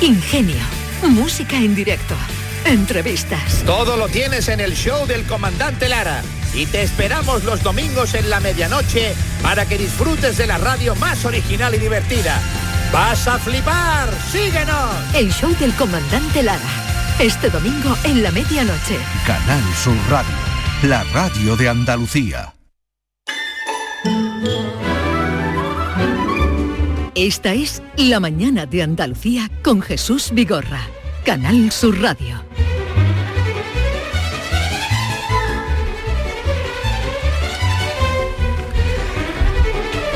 ingenio, 0.00 0.62
música 1.02 1.56
en 1.56 1.74
directo, 1.74 2.14
entrevistas. 2.64 3.62
Todo 3.66 3.96
lo 3.96 4.08
tienes 4.08 4.48
en 4.48 4.60
el 4.60 4.74
show 4.74 5.06
del 5.06 5.24
comandante 5.24 5.88
Lara. 5.88 6.22
Y 6.52 6.66
te 6.66 6.82
esperamos 6.82 7.44
los 7.44 7.62
domingos 7.62 8.14
en 8.14 8.28
la 8.28 8.40
medianoche 8.40 9.14
para 9.40 9.66
que 9.66 9.78
disfrutes 9.78 10.36
de 10.36 10.48
la 10.48 10.58
radio 10.58 10.96
más 10.96 11.24
original 11.24 11.74
y 11.74 11.78
divertida. 11.78 12.40
¡Vas 12.92 13.28
a 13.28 13.38
flipar! 13.38 14.08
¡Síguenos! 14.32 15.14
El 15.14 15.30
show 15.32 15.54
del 15.60 15.72
comandante 15.74 16.42
Lara. 16.42 16.60
Este 17.20 17.48
domingo 17.48 17.96
en 18.02 18.22
la 18.22 18.32
medianoche. 18.32 18.98
Canal 19.24 19.62
Sur 19.74 19.94
Radio, 20.08 20.34
la 20.82 21.04
radio 21.12 21.56
de 21.56 21.68
Andalucía. 21.68 22.52
Esta 27.14 27.52
es 27.52 27.80
La 27.96 28.18
mañana 28.18 28.66
de 28.66 28.82
Andalucía 28.82 29.48
con 29.62 29.82
Jesús 29.82 30.30
Vigorra. 30.32 30.80
Canal 31.24 31.70
Sur 31.70 32.00
Radio. 32.00 32.42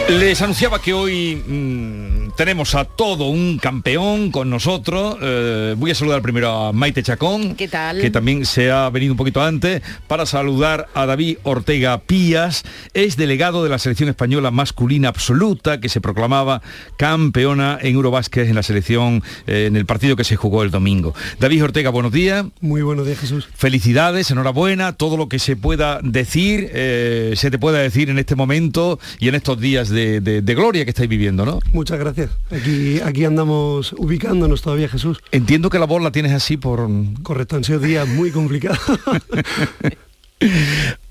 Les 0.09 0.43
anunciaba 0.43 0.81
que 0.81 0.93
hoy 0.93 1.37
mm, 1.37 2.14
tenemos 2.37 2.75
a 2.75 2.85
todo 2.85 3.27
un 3.27 3.59
campeón 3.59 4.31
con 4.31 4.51
nosotros. 4.51 5.17
Eh, 5.23 5.75
voy 5.79 5.91
a 5.93 5.95
saludar 5.95 6.21
primero 6.23 6.51
a 6.51 6.73
Maite 6.73 7.03
Chacón, 7.03 7.55
¿Qué 7.55 7.69
tal? 7.69 8.01
que 8.01 8.11
también 8.11 8.45
se 8.45 8.71
ha 8.71 8.91
venido 8.91 9.13
un 9.13 9.17
poquito 9.17 9.41
antes, 9.43 9.83
para 10.09 10.27
saludar 10.27 10.89
a 10.95 11.07
David 11.07 11.39
Ortega 11.45 11.99
Pías, 11.99 12.65
es 12.93 13.17
delegado 13.17 13.63
de 13.63 13.71
la 13.71 13.79
selección 13.79 14.09
española 14.09 14.51
masculina 14.51 15.09
absoluta, 15.09 15.81
que 15.81 15.89
se 15.89 16.01
proclamaba 16.01 16.61
campeona 16.97 17.79
en 17.81 17.95
Eurobásquet 17.95 18.49
en 18.49 18.55
la 18.57 18.63
selección, 18.63 19.23
eh, 19.47 19.67
en 19.67 19.77
el 19.77 19.87
partido 19.87 20.17
que 20.17 20.25
se 20.25 20.37
jugó 20.37 20.63
el 20.65 20.71
domingo. 20.71 21.15
David 21.39 21.65
Ortega, 21.65 21.91
buenos 21.91 22.13
días. 22.13 22.45
Muy 22.61 22.83
buenos 22.83 23.07
días, 23.07 23.19
Jesús. 23.21 23.49
Felicidades, 23.55 24.31
enhorabuena, 24.31 24.93
todo 24.95 25.17
lo 25.17 25.29
que 25.29 25.39
se 25.39 25.55
pueda 25.57 26.01
decir, 26.03 26.71
eh, 26.73 27.35
se 27.37 27.51
te 27.51 27.59
pueda 27.59 27.79
decir 27.79 28.11
en 28.11 28.19
este 28.19 28.35
momento 28.35 28.99
y 29.21 29.29
en 29.29 29.35
estos 29.37 29.61
días 29.61 29.89
de, 29.89 30.21
de- 30.21 30.43
de 30.43 30.55
gloria 30.55 30.85
que 30.85 30.91
estáis 30.91 31.09
viviendo, 31.09 31.45
¿no? 31.47 31.61
Muchas 31.73 31.99
gracias. 31.99 32.24
Aquí, 32.51 33.01
aquí 33.01 33.25
andamos 33.25 33.93
ubicándonos 33.95 34.63
todavía, 34.63 34.89
Jesús. 34.89 35.19
Entiendo 35.33 35.71
que 35.71 35.79
la 35.79 35.87
voz 35.87 36.03
la 36.03 36.13
tienes 36.13 36.33
así 36.33 36.57
por... 36.57 36.89
Correcto, 37.23 37.57
han 37.57 37.65
sido 37.65 37.81
días 37.81 38.07
muy 38.09 38.31
complicados. 38.31 38.79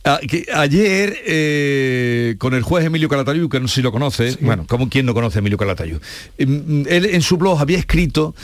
Ah, 0.05 0.19
que 0.27 0.45
ayer, 0.53 1.17
eh, 1.25 2.35
con 2.37 2.53
el 2.53 2.61
juez 2.61 2.85
Emilio 2.85 3.07
Calatayud, 3.07 3.49
que 3.49 3.59
no 3.61 3.69
sé 3.69 3.75
si 3.75 3.81
lo 3.81 3.91
conoce, 3.91 4.37
bueno, 4.41 4.65
como 4.67 4.89
quien 4.89 5.05
no 5.05 5.13
conoce 5.13 5.37
a 5.37 5.39
Emilio 5.39 5.57
Calatayud, 5.57 5.99
em, 6.37 6.85
él 6.87 7.05
en 7.05 7.21
su 7.21 7.37
blog 7.37 7.59
había 7.61 7.77
escrito 7.77 8.35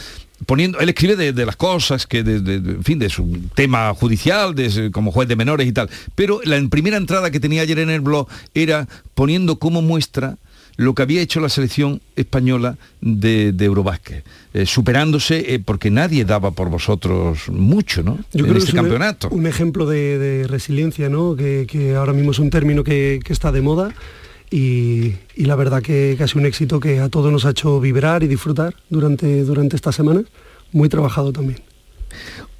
poniendo, 0.45 0.79
él 0.79 0.87
escribe 0.87 1.33
de, 1.33 1.45
las 1.45 1.57
cosas, 1.57 2.07
que 2.07 2.23
de, 2.23 2.55
en 2.55 2.83
fin, 2.85 2.97
de 2.97 3.09
su 3.09 3.39
tema 3.55 3.93
judicial, 3.93 4.55
de, 4.55 4.89
como 4.91 5.11
juez 5.11 5.27
de 5.27 5.35
menores 5.35 5.67
y 5.67 5.73
tal. 5.73 5.89
Pero 6.15 6.39
la 6.45 6.61
primera 6.69 6.95
entrada 6.95 7.29
que 7.29 7.41
tenía 7.41 7.61
ayer 7.61 7.79
en 7.79 7.89
el 7.89 7.99
blog 7.99 8.27
era 8.53 8.87
poniendo 9.13 9.59
como 9.59 9.81
muestra 9.81 10.37
lo 10.79 10.95
que 10.95 11.01
había 11.01 11.21
hecho 11.21 11.41
la 11.41 11.49
selección 11.49 12.01
española 12.15 12.77
de, 13.01 13.51
de 13.51 13.65
Eurobásquet, 13.65 14.23
eh, 14.53 14.65
superándose 14.65 15.53
eh, 15.53 15.59
porque 15.59 15.91
nadie 15.91 16.23
daba 16.23 16.51
por 16.51 16.69
vosotros 16.69 17.49
mucho, 17.49 18.01
¿no? 18.01 18.17
Yo 18.31 18.45
en 18.45 18.45
creo 18.45 18.57
este 18.59 18.71
que 18.71 18.77
es 18.77 18.81
campeonato. 18.81 19.27
Un, 19.29 19.45
ejemplo 19.45 19.85
de, 19.85 20.45
resiliencia, 20.47 21.09
¿no? 21.09 21.35
Que, 21.35 21.95
ahora 21.97 22.13
mismo 22.13 22.31
es 22.31 22.39
un 22.39 22.49
término 22.49 22.85
que, 22.85 23.19
está 23.27 23.51
de 23.51 23.61
moda. 23.61 23.93
Y, 24.49 25.15
la 25.35 25.57
verdad 25.57 25.81
que, 25.81 26.15
que, 26.17 26.23
ha 26.23 26.27
sido 26.29 26.39
un 26.39 26.45
éxito 26.45 26.79
que 26.79 27.01
a 27.01 27.09
todos 27.09 27.29
nos 27.29 27.43
ha 27.43 27.49
hecho 27.49 27.81
vibrar 27.81 28.23
y 28.23 28.27
disfrutar 28.27 28.73
durante, 28.89 29.43
durante 29.43 29.75
estas 29.75 29.95
semanas, 29.95 30.23
muy 30.71 30.87
trabajado 30.87 31.33
también. 31.33 31.59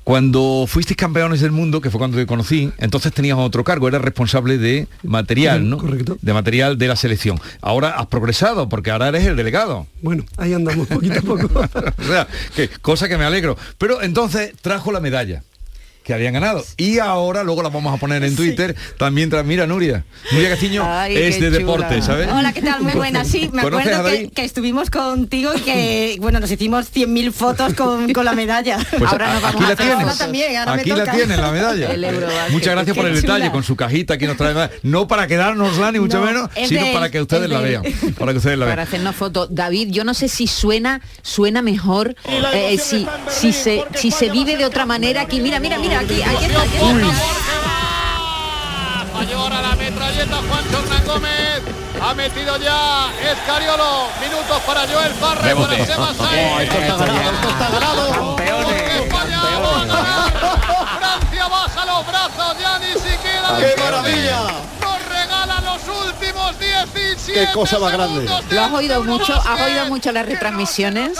Cuando 0.09 0.65
fuisteis 0.67 0.97
campeones 0.97 1.39
del 1.39 1.51
mundo, 1.51 1.81
que 1.81 1.91
fue 1.91 1.99
cuando 1.99 2.17
te 2.17 2.25
conocí, 2.25 2.73
entonces 2.79 3.13
tenías 3.13 3.37
otro 3.37 3.63
cargo, 3.63 3.87
eras 3.87 4.01
responsable 4.01 4.57
de 4.57 4.87
material, 5.03 5.69
¿no? 5.69 5.77
Correcto. 5.77 6.17
De 6.19 6.33
material 6.33 6.79
de 6.79 6.87
la 6.87 6.95
selección. 6.95 7.39
Ahora 7.61 7.91
has 7.91 8.07
progresado, 8.07 8.67
porque 8.69 8.89
ahora 8.89 9.09
eres 9.09 9.25
el 9.25 9.35
delegado. 9.35 9.85
Bueno, 10.01 10.25
ahí 10.37 10.53
andamos 10.53 10.87
poquito 10.87 11.19
a 11.19 11.21
poco. 11.21 11.47
o 11.99 12.03
sea, 12.03 12.27
que, 12.55 12.69
cosa 12.81 13.07
que 13.07 13.19
me 13.19 13.23
alegro. 13.23 13.55
Pero 13.77 14.01
entonces 14.01 14.53
trajo 14.63 14.91
la 14.91 14.99
medalla 14.99 15.43
que 16.09 16.15
habían 16.15 16.33
ganado. 16.33 16.65
Y 16.75 16.97
ahora, 16.97 17.43
luego 17.43 17.61
la 17.61 17.69
vamos 17.69 17.93
a 17.93 17.97
poner 17.97 18.23
en 18.23 18.35
Twitter, 18.35 18.75
también 18.97 19.29
tras, 19.29 19.45
mira 19.45 19.67
Nuria, 19.67 20.05
Nuria 20.31 20.49
Castiño 20.49 21.05
es 21.05 21.39
de 21.39 21.51
deporte, 21.51 22.01
¿sabes? 22.01 22.27
Hola, 22.31 22.51
¿qué 22.51 22.63
tal? 22.63 22.81
Muy 22.81 22.93
buena, 22.93 23.23
sí, 23.23 23.47
me 23.53 23.61
acuerdo 23.61 23.79
que, 24.33 24.43
estuvimos 24.43 24.89
contigo 24.89 25.51
y 25.55 25.59
que, 25.59 26.17
bueno, 26.19 26.39
nos 26.39 26.49
hicimos 26.49 26.91
100.000 26.91 27.31
fotos 27.31 27.75
con, 27.75 28.11
con, 28.11 28.25
la 28.25 28.33
medalla. 28.33 28.79
Pues 28.97 29.11
ahora 29.11 29.33
nos 29.33 29.43
vamos 29.43 29.61
aquí 29.61 29.65
a 29.65 29.69
la 29.69 29.75
tienes, 29.75 30.17
también, 30.17 30.57
aquí 30.67 30.89
la 30.89 31.11
tienes, 31.11 31.37
la 31.37 31.51
medalla. 31.51 31.89
Muchas 32.49 32.73
gracias 32.73 32.97
por 32.97 33.05
el 33.05 33.13
detalle, 33.13 33.51
con 33.51 33.63
su 33.63 33.75
cajita 33.75 34.17
que 34.17 34.25
nos 34.25 34.35
trae, 34.35 34.71
no 34.81 35.07
para 35.07 35.27
quedárnosla 35.27 35.91
ni 35.91 35.99
mucho 35.99 36.21
menos, 36.21 36.49
sino 36.65 36.85
para 36.93 37.11
que 37.11 37.21
ustedes 37.21 37.47
la 37.47 37.59
vean. 37.59 37.83
Para 38.17 38.31
que 38.31 38.39
ustedes 38.39 38.57
la 38.57 38.65
vean. 38.65 38.77
Para 38.77 38.81
hacernos 38.81 39.15
fotos. 39.15 39.49
David, 39.51 39.89
yo 39.91 40.03
no 40.03 40.15
sé 40.15 40.27
si 40.27 40.47
suena, 40.47 41.01
suena 41.21 41.61
mejor, 41.61 42.15
eh, 42.51 42.79
si, 42.79 43.05
si, 43.29 43.53
se, 43.53 43.83
si 43.93 44.09
se 44.09 44.31
vive 44.31 44.57
de 44.57 44.65
otra 44.65 44.87
manera 44.87 45.21
aquí. 45.21 45.39
Mira, 45.39 45.59
mira, 45.59 45.77
mira, 45.77 45.98
aquí, 45.99 46.21
aquí 46.21 46.45
está, 46.45 46.61
aquí 46.61 46.77
Falló 49.13 49.39
ahora 49.39 49.61
la 49.61 49.75
metralleta 49.75 50.37
Juan 50.37 50.65
Hernán 50.73 51.05
Gómez. 51.05 51.61
Ha 52.01 52.13
metido 52.13 52.57
ya 52.57 53.11
Escariolo. 53.31 54.07
Minutos 54.21 54.61
para 54.65 54.87
Joel 54.87 55.13
Farre. 55.15 55.55
Para 55.55 55.85
Seba 55.85 56.09
oh, 56.17 56.59
esto 56.61 56.77
está 56.77 56.95
ganado. 56.95 57.31
Esto 57.31 57.49
está 57.49 57.69
ganado. 57.69 58.35
Campeones. 58.35 59.09
Francia 60.99 61.47
baja 61.49 61.85
los 61.85 62.07
brazos. 62.07 62.57
Ya 62.61 62.79
ni 62.79 62.93
siquiera. 62.93 63.57
¡Qué 63.59 63.75
maravilla! 63.81 64.69
los 65.69 65.81
últimos 65.87 66.19
17 66.19 66.38
Qué 67.25 67.47
cosa 67.53 67.79
más 67.79 67.93
grande. 67.93 68.25
¿Lo 68.51 68.61
has 68.61 68.71
oído 68.71 69.03
mucho? 69.03 69.33
¿Has 69.33 69.61
oído 69.61 69.85
mucho 69.87 70.11
las 70.11 70.25
retransmisiones? 70.25 71.17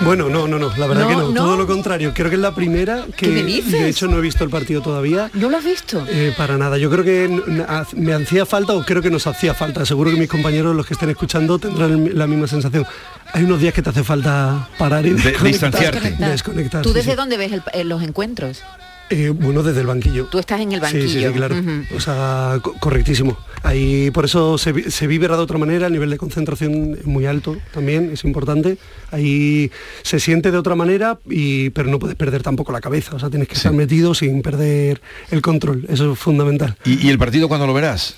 Bueno, 0.00 0.28
no, 0.28 0.48
no, 0.48 0.58
no, 0.58 0.72
la 0.76 0.86
verdad 0.86 1.08
que 1.08 1.16
no, 1.16 1.32
todo 1.32 1.56
lo 1.56 1.66
contrario. 1.66 2.12
Creo 2.14 2.28
que 2.28 2.36
es 2.36 2.42
la 2.42 2.54
primera 2.54 3.06
que 3.16 3.28
de 3.28 3.88
hecho 3.88 4.08
no 4.08 4.18
he 4.18 4.20
visto 4.20 4.44
el 4.44 4.50
partido 4.50 4.82
todavía. 4.82 5.30
¿No 5.34 5.48
lo 5.48 5.58
has 5.58 5.64
visto? 5.64 6.04
Eh, 6.08 6.34
para 6.36 6.56
nada. 6.56 6.78
Yo 6.78 6.90
creo 6.90 7.04
que 7.04 7.28
me 7.94 8.14
hacía 8.14 8.46
falta 8.46 8.72
o 8.74 8.84
creo 8.84 9.02
que 9.02 9.10
nos 9.10 9.26
hacía 9.26 9.54
falta. 9.54 9.84
Seguro 9.86 10.10
que 10.10 10.16
mis 10.16 10.28
compañeros, 10.28 10.74
los 10.74 10.86
que 10.86 10.94
estén 10.94 11.10
escuchando, 11.10 11.58
tendrán 11.58 12.16
la 12.16 12.26
misma 12.26 12.46
sensación. 12.46 12.86
Hay 13.32 13.44
unos 13.44 13.60
días 13.60 13.74
que 13.74 13.82
te 13.82 13.90
hace 13.90 14.04
falta 14.04 14.68
parar 14.78 15.04
y 15.06 15.14
distanciarte. 15.14 16.16
Desconectar. 16.18 16.82
¿Tú 16.82 16.92
desde 16.92 17.16
dónde 17.16 17.36
ves 17.36 17.52
los 17.84 18.02
encuentros? 18.02 18.62
Eh, 19.10 19.28
bueno, 19.30 19.62
desde 19.62 19.80
el 19.80 19.86
banquillo. 19.86 20.26
Tú 20.26 20.38
estás 20.38 20.60
en 20.60 20.72
el 20.72 20.80
banquillo. 20.80 21.08
Sí, 21.08 21.22
sí, 21.22 21.32
claro. 21.32 21.56
O 21.94 22.00
sea, 22.00 22.58
correctísimo. 22.80 23.36
Ahí 23.62 24.10
por 24.10 24.24
eso 24.24 24.58
se, 24.58 24.90
se 24.90 25.06
vibra 25.06 25.36
de 25.36 25.42
otra 25.42 25.58
manera, 25.58 25.86
el 25.86 25.92
nivel 25.92 26.10
de 26.10 26.18
concentración 26.18 26.96
es 26.98 27.06
muy 27.06 27.26
alto 27.26 27.56
también, 27.72 28.10
es 28.12 28.24
importante. 28.24 28.78
Ahí 29.10 29.70
se 30.02 30.20
siente 30.20 30.50
de 30.50 30.58
otra 30.58 30.74
manera, 30.74 31.18
y, 31.28 31.70
pero 31.70 31.90
no 31.90 31.98
puedes 31.98 32.16
perder 32.16 32.42
tampoco 32.42 32.72
la 32.72 32.80
cabeza. 32.80 33.14
O 33.14 33.18
sea, 33.18 33.30
tienes 33.30 33.48
que 33.48 33.54
estar 33.54 33.72
metido 33.72 34.14
sin 34.14 34.42
perder 34.42 35.00
el 35.30 35.42
control. 35.42 35.86
Eso 35.88 36.12
es 36.12 36.18
fundamental. 36.18 36.76
¿Y, 36.84 37.06
y 37.06 37.10
el 37.10 37.18
partido 37.18 37.48
cuándo 37.48 37.66
lo 37.66 37.74
verás? 37.74 38.16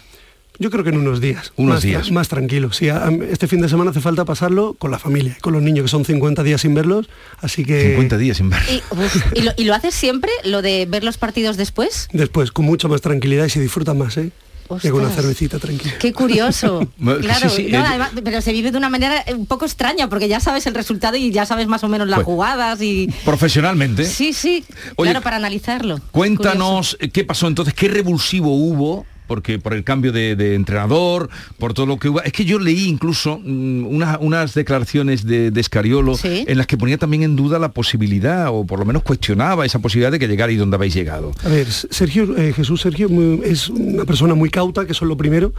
Yo 0.58 0.70
creo 0.70 0.84
que 0.84 0.90
en 0.90 0.98
unos 0.98 1.20
días. 1.20 1.52
Unos 1.56 1.76
más, 1.76 1.82
días. 1.82 2.10
Más 2.10 2.28
tranquilo. 2.28 2.72
Sí, 2.72 2.88
este 3.30 3.46
fin 3.46 3.60
de 3.60 3.68
semana 3.68 3.90
hace 3.90 4.00
falta 4.00 4.24
pasarlo 4.24 4.74
con 4.74 4.90
la 4.90 4.98
familia, 4.98 5.36
con 5.40 5.52
los 5.52 5.62
niños, 5.62 5.84
que 5.84 5.88
son 5.88 6.04
50 6.04 6.42
días 6.42 6.60
sin 6.60 6.74
verlos, 6.74 7.08
así 7.40 7.64
que... 7.64 7.90
50 7.90 8.18
días 8.18 8.36
sin 8.38 8.50
verlos. 8.50 8.82
¿Y, 9.34 9.64
lo, 9.64 9.74
haces 9.74 9.94
siempre, 9.94 10.30
lo 10.44 10.62
de 10.62 10.86
ver 10.86 11.04
los 11.04 11.18
partidos 11.18 11.56
después? 11.56 12.08
Después, 12.12 12.52
con 12.52 12.64
mucha 12.64 12.88
más 12.88 13.00
tranquilidad 13.00 13.46
y 13.46 13.50
se 13.50 13.60
disfruta 13.60 13.94
más, 13.94 14.16
¿eh? 14.16 14.30
con 14.66 14.94
una 14.94 15.10
cervecita 15.10 15.58
tranquila. 15.58 15.94
Qué 15.98 16.12
curioso. 16.12 16.90
claro, 17.20 17.50
pero 18.24 18.40
se 18.40 18.52
vive 18.52 18.72
de 18.72 18.78
una 18.78 18.88
manera 18.88 19.24
un 19.28 19.46
poco 19.46 19.64
extraña 19.64 20.08
porque 20.08 20.28
ya 20.28 20.40
sabes 20.40 20.66
el 20.66 20.74
resultado 20.74 21.16
y 21.16 21.30
ya 21.30 21.46
sabes 21.46 21.66
más 21.68 21.84
o 21.84 21.88
menos 21.88 22.08
las 22.08 22.18
pues, 22.18 22.26
jugadas 22.26 22.82
y 22.82 23.08
profesionalmente. 23.24 24.04
Sí, 24.04 24.32
sí. 24.32 24.64
claro, 24.96 25.20
para 25.20 25.36
analizarlo. 25.36 26.00
Cuéntanos 26.10 26.98
qué 27.12 27.24
pasó 27.24 27.46
entonces, 27.46 27.74
qué 27.74 27.88
revulsivo 27.88 28.54
hubo 28.54 29.06
porque 29.26 29.58
por 29.58 29.74
el 29.74 29.84
cambio 29.84 30.12
de, 30.12 30.54
entrenador, 30.54 31.28
por 31.58 31.74
todo 31.74 31.86
lo 31.86 31.98
que 31.98 32.08
hubo. 32.08 32.22
Es 32.22 32.32
que 32.32 32.44
yo 32.44 32.58
leí 32.58 32.88
incluso 32.88 33.40
mm, 33.42 33.86
unas, 34.20 34.54
declaraciones 34.54 35.24
de, 35.26 35.50
de 35.50 35.60
Escariolo 35.60 36.14
en 36.22 36.58
las 36.58 36.66
que 36.66 36.76
ponía 36.76 36.98
también 36.98 37.22
en 37.22 37.36
duda 37.36 37.58
la 37.58 37.70
posibilidad, 37.70 38.48
o 38.50 38.64
por 38.66 38.78
lo 38.78 38.84
menos 38.84 39.02
cuestionaba 39.02 39.66
esa 39.66 39.78
posibilidad 39.80 40.12
de 40.12 40.18
que 40.18 40.28
llegara 40.28 40.52
y 40.52 40.56
donde 40.56 40.76
habéis 40.76 40.94
llegado. 40.94 41.32
A 41.44 41.48
ver, 41.48 41.66
Sergio, 41.70 42.36
eh, 42.36 42.52
Jesús 42.52 42.80
Sergio 42.80 43.08
es 43.44 43.68
una 43.68 44.04
persona 44.04 44.34
muy 44.34 44.50
cauta, 44.50 44.86
que 44.86 44.92
eso 44.92 45.04
es 45.04 45.08
lo 45.08 45.16
primero, 45.16 45.52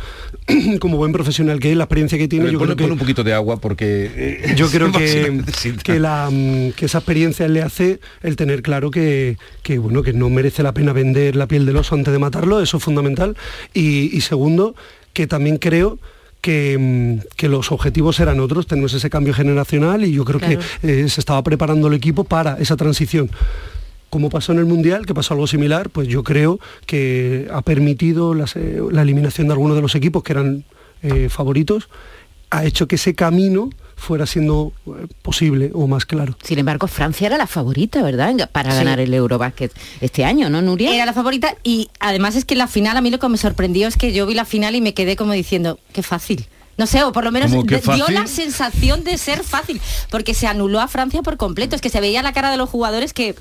como 0.79 0.97
buen 0.97 1.11
profesional 1.11 1.59
que 1.59 1.71
es, 1.71 1.77
la 1.77 1.83
experiencia 1.83 2.17
que 2.17 2.27
tiene. 2.27 2.51
yo 2.51 2.59
creo 2.59 2.75
que, 2.75 2.83
un 2.85 2.97
poquito 2.97 3.23
de 3.23 3.33
agua 3.33 3.57
porque... 3.57 4.11
Eh, 4.15 4.53
yo 4.55 4.67
creo 4.71 4.91
que, 4.93 5.43
que, 5.83 5.99
la, 5.99 6.29
mm, 6.31 6.71
que 6.71 6.85
esa 6.85 6.99
experiencia 6.99 7.47
le 7.47 7.61
hace 7.61 7.99
el 8.21 8.35
tener 8.35 8.61
claro 8.61 8.91
que, 8.91 9.37
que, 9.63 9.77
bueno, 9.77 10.03
que 10.03 10.13
no 10.13 10.29
merece 10.29 10.63
la 10.63 10.73
pena 10.73 10.93
vender 10.93 11.35
la 11.35 11.47
piel 11.47 11.65
del 11.65 11.77
oso 11.77 11.95
antes 11.95 12.11
de 12.11 12.19
matarlo, 12.19 12.61
eso 12.61 12.77
es 12.77 12.83
fundamental 12.83 13.35
y, 13.73 14.21
segundo, 14.21 14.75
que 15.13 15.27
también 15.27 15.57
creo 15.57 15.99
que, 16.41 16.77
mm, 16.79 17.35
que, 17.35 17.47
los 17.47 17.71
objetivos 17.71 18.19
eran 18.19 18.39
otros, 18.39 18.67
tenemos 18.67 18.93
ese 18.93 19.09
cambio 19.09 19.33
generacional 19.33 20.05
y 20.05 20.11
yo 20.11 20.25
creo 20.25 20.39
que 20.39 20.59
eh, 20.83 21.09
se 21.09 21.19
estaba 21.19 21.41
preparando 21.43 21.87
el 21.87 21.93
equipo 21.93 22.23
para 22.23 22.57
esa 22.59 22.75
transición. 22.75 23.29
Como 24.09 24.29
pasó 24.29 24.53
en 24.53 24.59
el 24.59 24.65
Mundial, 24.65 25.05
que 25.05 25.13
pasó 25.13 25.33
algo 25.33 25.47
similar, 25.47 25.89
pues 25.89 26.07
yo 26.07 26.23
creo 26.23 26.59
que 26.85 27.47
ha 27.51 27.61
permitido 27.61 28.33
eh, 28.33 28.81
la 28.91 29.01
eliminación 29.01 29.47
de 29.47 29.53
algunos 29.53 29.75
de 29.75 29.81
los 29.81 29.95
equipos 29.95 30.23
que 30.23 30.33
eran 30.33 30.63
eh, 31.03 31.27
favoritos, 31.29 31.89
ha 32.49 32.65
hecho 32.65 32.87
que 32.87 32.95
ese 32.95 33.13
camino 33.13 33.69
fuera 33.97 34.25
siendo 34.25 34.71
eh, 34.85 35.07
posible 35.21 35.71
o 35.73 35.87
más 35.87 36.05
claro. 36.05 36.37
Sin 36.43 36.59
embargo, 36.59 36.87
Francia 36.87 37.27
era 37.27 37.37
la 37.37 37.47
favorita, 37.47 38.01
¿verdad? 38.03 38.49
Para 38.51 38.73
ganar 38.73 38.99
el 38.99 39.13
Eurobasket 39.13 39.73
este 39.99 40.23
año, 40.23 40.49
¿no, 40.49 40.61
Nuria? 40.61 40.93
Era 40.93 41.05
la 41.05 41.13
favorita 41.13 41.55
y 41.63 41.89
además 41.99 42.35
es 42.35 42.45
que 42.45 42.55
la 42.55 42.67
final 42.67 42.95
a 42.95 43.01
mí 43.01 43.09
lo 43.09 43.19
que 43.19 43.27
me 43.27 43.37
sorprendió 43.37 43.87
es 43.87 43.97
que 43.97 44.13
yo 44.13 44.25
vi 44.25 44.35
la 44.35 44.45
final 44.45 44.75
y 44.75 44.81
me 44.81 44.93
quedé 44.93 45.15
como 45.15 45.33
diciendo, 45.33 45.79
qué 45.91 46.03
fácil. 46.03 46.47
No 46.77 46.85
sé, 46.85 47.03
o 47.03 47.11
por 47.11 47.23
lo 47.23 47.31
menos 47.31 47.51
dio 47.51 48.07
la 48.09 48.27
sensación 48.27 49.03
de 49.03 49.17
ser 49.17 49.43
fácil, 49.43 49.81
porque 50.11 50.35
se 50.35 50.45
anuló 50.45 50.79
a 50.79 50.87
Francia 50.87 51.23
por 51.23 51.35
completo. 51.35 51.75
Es 51.75 51.81
que 51.81 51.89
se 51.89 51.99
veía 51.99 52.21
la 52.21 52.33
cara 52.33 52.51
de 52.51 52.57
los 52.57 52.69
jugadores 52.69 53.13
que 53.13 53.35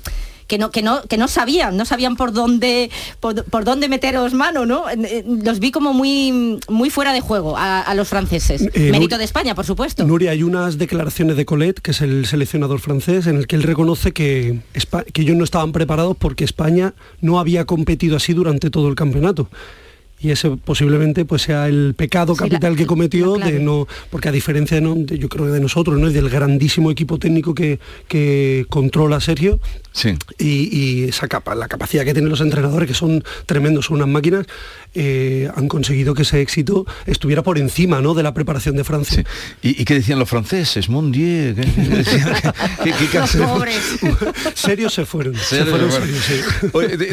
que 0.47 0.57
no, 0.57 0.71
que 0.71 0.81
no, 0.81 1.03
que 1.03 1.17
no 1.17 1.27
sabían, 1.27 1.77
no 1.77 1.85
sabían 1.85 2.15
por 2.15 2.31
dónde, 2.31 2.89
por, 3.19 3.63
dónde 3.65 3.89
meteros 3.89 4.33
mano, 4.33 4.65
¿no? 4.65 4.85
Los 5.43 5.59
vi 5.59 5.71
como 5.71 5.93
muy, 5.93 6.59
muy 6.69 6.89
fuera 6.89 7.13
de 7.13 7.21
juego 7.21 7.55
a, 7.57 7.93
los 7.95 8.07
franceses. 8.07 8.69
Eh, 8.73 8.91
Mérito 8.91 9.17
de 9.17 9.23
España, 9.23 9.55
por 9.55 9.65
supuesto. 9.65 10.05
Nuria, 10.05 10.31
hay 10.31 10.43
unas 10.43 10.77
declaraciones 10.77 11.35
de 11.35 11.45
Colette, 11.45 11.79
que 11.81 11.91
es 11.91 12.01
el 12.01 12.25
seleccionador 12.25 12.79
francés, 12.79 13.27
en 13.27 13.37
el 13.37 13.47
que 13.47 13.55
él 13.55 13.63
reconoce 13.63 14.11
que, 14.13 14.61
que 15.13 15.21
ellos 15.21 15.35
no 15.35 15.43
estaban 15.43 15.71
preparados 15.71 16.15
porque 16.17 16.43
España 16.43 16.93
no 17.21 17.39
había 17.39 17.65
competido 17.65 18.17
así 18.17 18.33
durante 18.33 18.69
todo 18.69 18.87
el 18.87 18.95
campeonato 18.95 19.49
y 20.19 20.31
ese 20.31 20.49
posiblemente 20.49 21.25
pues 21.25 21.43
sea 21.43 21.67
el 21.67 21.93
pecado 21.95 22.35
capital 22.35 22.75
que 22.75 22.87
cometió 22.87 23.35
de 23.35 23.59
no 23.59 23.87
porque 24.09 24.29
a 24.29 24.31
diferencia 24.31 24.79
de, 24.81 25.19
yo 25.19 25.29
creo 25.29 25.45
de 25.47 25.59
nosotros 25.59 25.99
no 25.99 26.09
y 26.09 26.13
del 26.13 26.29
grandísimo 26.29 26.89
equipo 26.89 27.19
técnico 27.19 27.53
que, 27.53 27.79
que 28.07 28.65
controla 28.69 29.19
Sergio 29.19 29.59
sí. 29.91 30.15
y, 30.39 31.03
esa 31.07 31.27
capa 31.27 31.53
la 31.53 31.67
capacidad 31.67 32.03
que 32.03 32.13
tienen 32.13 32.29
los 32.29 32.41
entrenadores 32.41 32.87
que 32.87 32.95
son 32.95 33.23
tremendos 33.45 33.85
son 33.85 33.97
unas 33.97 34.07
máquinas 34.07 34.47
eh, 34.95 35.49
han 35.55 35.67
conseguido 35.67 36.15
que 36.15 36.23
ese 36.23 36.41
éxito 36.41 36.87
estuviera 37.05 37.43
por 37.43 37.59
encima 37.59 38.01
¿no? 38.01 38.15
de 38.15 38.23
la 38.23 38.33
preparación 38.33 38.75
de 38.75 38.83
Francia. 38.83 39.23
¿Y, 39.61 39.85
qué 39.85 39.93
decían 39.93 40.17
los 40.17 40.27
franceses 40.27 40.89
mon 40.89 41.11
dieu 41.11 41.53
¿qué, 41.55 41.63
serios 44.55 44.93
se 44.93 45.05
fueron, 45.05 45.35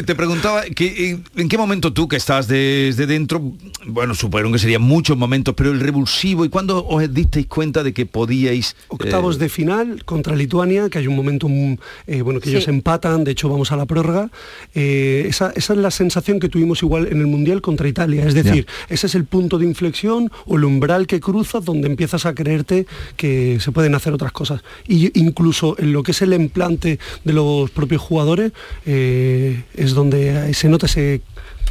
te, 0.05 0.15
preguntaba 0.15 0.63
que, 0.63 1.19
en 1.35 1.49
qué 1.49 1.57
momento 1.57 1.93
tú 1.93 2.07
que 2.07 2.15
estás 2.15 2.47
de 2.47 2.94
desde 2.95 3.13
dentro, 3.13 3.41
bueno, 3.85 4.15
supongo 4.15 4.53
que 4.53 4.59
serían 4.59 4.81
muchos 4.81 5.17
momentos, 5.17 5.53
pero 5.55 5.71
el 5.71 5.79
revulsivo, 5.79 6.45
¿y 6.45 6.49
cuándo 6.49 6.85
os 6.85 7.13
disteis 7.13 7.47
cuenta 7.47 7.83
de 7.83 7.93
que 7.93 8.05
podíais... 8.05 8.75
Octavos 8.87 9.37
de 9.37 9.49
final 9.49 10.05
contra 10.05 10.35
Lituania, 10.35 10.89
que 10.89 10.99
hay 10.99 11.07
un 11.07 11.15
momento, 11.15 11.47
bueno, 11.47 12.39
que 12.39 12.49
ellos 12.49 12.67
empatan, 12.67 13.23
de 13.23 13.31
hecho 13.31 13.49
vamos 13.49 13.71
a 13.71 13.75
la 13.75 13.85
prórroga. 13.85 14.29
Esa, 14.73 15.51
esa, 15.55 15.73
es 15.73 15.79
la 15.79 15.91
sensación 15.91 16.39
que 16.39 16.49
tuvimos 16.49 16.81
igual 16.83 17.07
en 17.07 17.19
el 17.19 17.27
Mundial 17.27 17.61
contra 17.61 17.87
Italia, 17.87 18.25
es 18.25 18.33
decir, 18.33 18.65
ese 18.89 19.07
es 19.07 19.15
el 19.15 19.25
punto 19.25 19.57
de 19.57 19.65
inflexión 19.65 20.31
o 20.45 20.55
el 20.55 20.63
umbral 20.63 21.07
que 21.07 21.19
cruzas 21.19 21.65
donde 21.65 21.87
empiezas 21.87 22.25
a 22.25 22.33
creerte 22.33 22.85
que 23.17 23.59
se 23.59 23.71
pueden 23.71 23.95
hacer 23.95 24.13
otras 24.13 24.31
cosas. 24.31 24.61
Y 24.87 25.17
incluso 25.19 25.75
en 25.79 25.91
lo 25.91 26.03
que 26.03 26.11
es 26.11 26.21
el 26.21 26.33
implante 26.33 26.99
de 27.23 27.33
los 27.33 27.71
propios 27.71 28.01
jugadores, 28.01 28.51
eh, 28.85 29.63
es 29.73 29.93
donde 29.93 30.53
se 30.53 30.69
nota 30.69 30.85
ese 30.85 31.21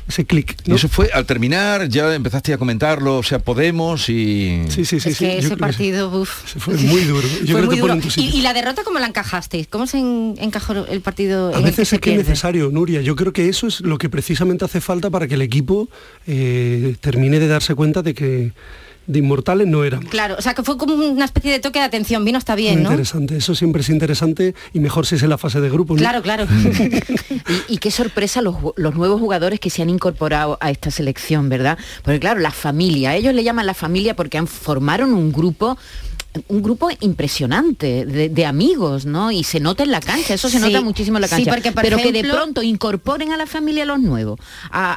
ese 0.09 0.25
clic. 0.25 0.57
Y 0.65 0.75
eso 0.75 0.89
fue 0.89 1.11
al 1.13 1.27
terminar, 1.27 1.89
ya 1.89 2.15
empezaste 2.15 2.53
a 2.53 2.59
comentarlo, 2.59 3.19
o 3.19 3.23
sea, 3.23 3.39
Podemos 3.39 4.09
y... 4.09 4.63
Sí, 4.69 4.85
sí, 4.85 5.01
sí. 5.01 5.11
Es 5.11 5.19
que 5.19 5.39
ese 5.39 5.57
partido, 5.57 6.25
Fue 6.25 6.77
muy 6.77 7.05
duro. 7.05 7.27
¿Y, 8.17 8.43
la 8.43 8.53
derrota 8.53 8.83
cómo 8.85 8.99
la 8.99 9.07
encajasteis? 9.07 9.67
¿Cómo 9.69 9.87
se 9.87 9.99
encajó 9.99 10.73
el 10.87 11.01
partido? 11.01 11.55
A 11.55 11.61
veces 11.61 11.93
es 11.93 12.01
que 12.01 12.13
es 12.13 12.19
necesario, 12.19 12.71
Nuria. 12.71 13.01
Yo 13.01 13.17
creo 13.17 13.33
que 13.33 13.49
eso 13.49 13.67
es 13.67 13.81
lo 13.81 13.99
que 13.99 14.09
precisamente 14.09 14.65
hace 14.65 14.81
falta 14.81 15.11
para 15.11 15.27
que 15.27 15.35
el 15.35 15.43
equipo 15.43 15.89
eh, 16.27 16.97
termine 17.01 17.39
de 17.39 17.49
darse 17.49 17.75
cuenta 17.75 18.03
de 18.03 18.15
que 18.15 18.53
de 19.07 19.19
inmortales 19.19 19.67
no 19.67 19.85
éramos. 19.85 20.11
Claro, 20.11 20.37
o 20.39 20.43
sea 20.43 20.55
que 20.55 20.63
fue 20.63 20.77
como 20.77 20.95
una 20.95 21.25
especie 21.25 21.53
de 21.53 21.61
toque 21.61 21.79
de 21.79 21.85
atención, 21.85 22.25
vino 22.25 22.39
está 22.39 22.55
bien, 22.55 22.83
¿no? 22.83 22.91
Interesante, 22.91 23.37
eso 23.37 23.55
siempre 23.55 23.83
es 23.83 23.89
interesante 23.89 24.55
y 24.73 24.81
mejor 24.81 25.07
si 25.07 25.17
es 25.17 25.23
en 25.23 25.31
la 25.31 25.39
fase 25.39 25.61
de 25.61 25.71
grupo. 25.71 25.95
Claro, 25.97 26.23
claro. 26.23 26.47
y, 27.69 27.79
qué 27.79 27.91
sorpresa 27.91 28.41
los, 28.41 28.57
los, 28.77 28.95
nuevos 28.95 29.21
jugadores 29.21 29.61
que 29.61 29.71
se 29.71 29.83
han 29.83 29.91
incorporado 29.91 30.59
a 30.61 30.71
esta 30.71 30.91
selección, 30.91 31.49
¿verdad? 31.49 31.79
Porque 32.03 32.21
claro, 32.21 32.41
la 32.41 32.51
familia, 32.51 33.15
ellos 33.15 33.35
le 33.35 33.45
llaman 33.45 33.67
la 33.67 33.75
familia 33.75 34.17
porque 34.17 34.39
han 34.39 34.47
formaron 34.47 35.13
un 35.13 35.33
grupo 35.33 35.77
un 36.49 36.63
grupo 36.63 36.89
impresionante 37.01 38.05
de, 38.05 38.47
amigos, 38.47 39.07
¿no? 39.07 39.31
Y 39.31 39.45
se 39.45 39.61
nota 39.61 39.85
en 39.85 39.91
la 39.91 40.01
cancha, 40.01 40.35
eso 40.35 40.49
se 40.49 40.59
nota 40.59 40.81
muchísimo 40.81 41.19
en 41.19 41.23
la 41.23 41.29
cancha. 41.29 41.55
pero 41.81 41.97
que 41.97 42.13
de 42.13 42.25
pronto 42.25 42.63
incorporen 42.63 43.33
a 43.33 43.37
la 43.37 43.47
familia 43.47 43.85
a 43.85 43.87
los 43.87 44.01
nuevos, 44.01 44.39
a, 44.71 44.95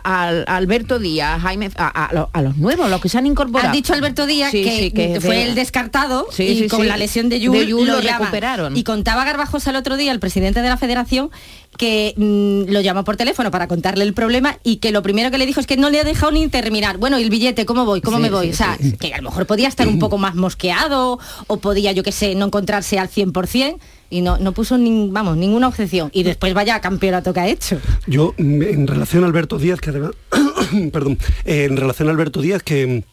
Alberto 0.47 0.99
Díaz, 0.99 1.41
Jaime, 1.41 1.69
a, 1.77 2.41
los 2.41 2.57
nuevos, 2.57 2.89
los 2.89 3.01
que 3.01 3.09
se 3.09 3.17
han 3.17 3.27
incorporado. 3.27 3.69
Ha 3.69 3.71
dicho 3.71 3.93
Alberto 3.93 4.25
Díaz 4.25 4.51
que, 4.51 5.19
fue 5.21 5.43
el 5.43 5.55
descartado 5.55 6.27
y 6.37 6.67
con 6.67 6.87
la 6.87 6.97
lesión 6.97 7.29
de 7.29 7.39
Yul, 7.39 7.87
lo, 7.87 8.01
recuperaron. 8.01 8.75
Y 8.75 8.83
contaba 8.83 9.23
Garbajosa 9.23 9.69
el 9.69 9.75
otro 9.75 9.97
día, 9.97 10.11
el 10.11 10.19
presidente 10.19 10.61
de 10.61 10.69
la 10.69 10.77
federación, 10.77 11.29
que 11.77 12.13
mm, 12.15 12.71
lo 12.71 12.81
llamó 12.81 13.03
por 13.03 13.17
teléfono 13.17 13.51
para 13.51 13.67
contarle 13.67 14.03
el 14.03 14.13
problema 14.13 14.57
y 14.63 14.77
que 14.77 14.91
lo 14.91 15.01
primero 15.01 15.31
que 15.31 15.37
le 15.37 15.45
dijo 15.45 15.59
es 15.59 15.67
que 15.67 15.77
no 15.77 15.89
le 15.89 15.99
ha 15.99 16.03
dejado 16.03 16.31
ni 16.31 16.47
terminar. 16.47 16.97
Bueno, 16.97 17.19
¿y 17.19 17.23
el 17.23 17.29
billete 17.29 17.65
cómo 17.65 17.85
voy? 17.85 18.01
¿Cómo 18.01 18.19
me 18.19 18.29
voy? 18.29 18.49
o 18.49 18.53
sea, 18.53 18.77
que 18.99 19.13
a 19.13 19.17
lo 19.17 19.29
mejor 19.29 19.45
podía 19.45 19.67
estar 19.67 19.87
un 19.87 19.99
poco 19.99 20.17
más 20.17 20.35
mosqueado 20.35 21.19
o 21.47 21.57
podía, 21.57 21.91
yo 21.91 22.03
qué 22.03 22.11
sé, 22.11 22.35
no 22.35 22.45
encontrarse 22.45 22.99
al 22.99 23.09
100% 23.09 23.77
y 24.09 24.21
no, 24.21 24.37
no 24.37 24.53
puso 24.53 24.77
ni, 24.77 25.09
vamos, 25.09 25.37
ninguna 25.37 25.67
objeción. 25.67 26.09
Y 26.13 26.23
después 26.23 26.53
vaya 26.53 26.79
campeonato 26.79 27.33
que 27.33 27.39
ha 27.39 27.47
hecho. 27.47 27.79
Yo, 28.07 28.33
en 28.37 28.87
relación 28.87 29.23
a 29.23 29.27
Alberto 29.27 29.57
Díaz, 29.57 29.81
que 29.81 29.89
además, 29.89 30.11
perdón, 30.91 31.19
en 31.45 31.77
relación 31.77 32.07
a 32.07 32.11
Alberto 32.11 32.41
Díaz, 32.41 32.63
que 32.63 33.03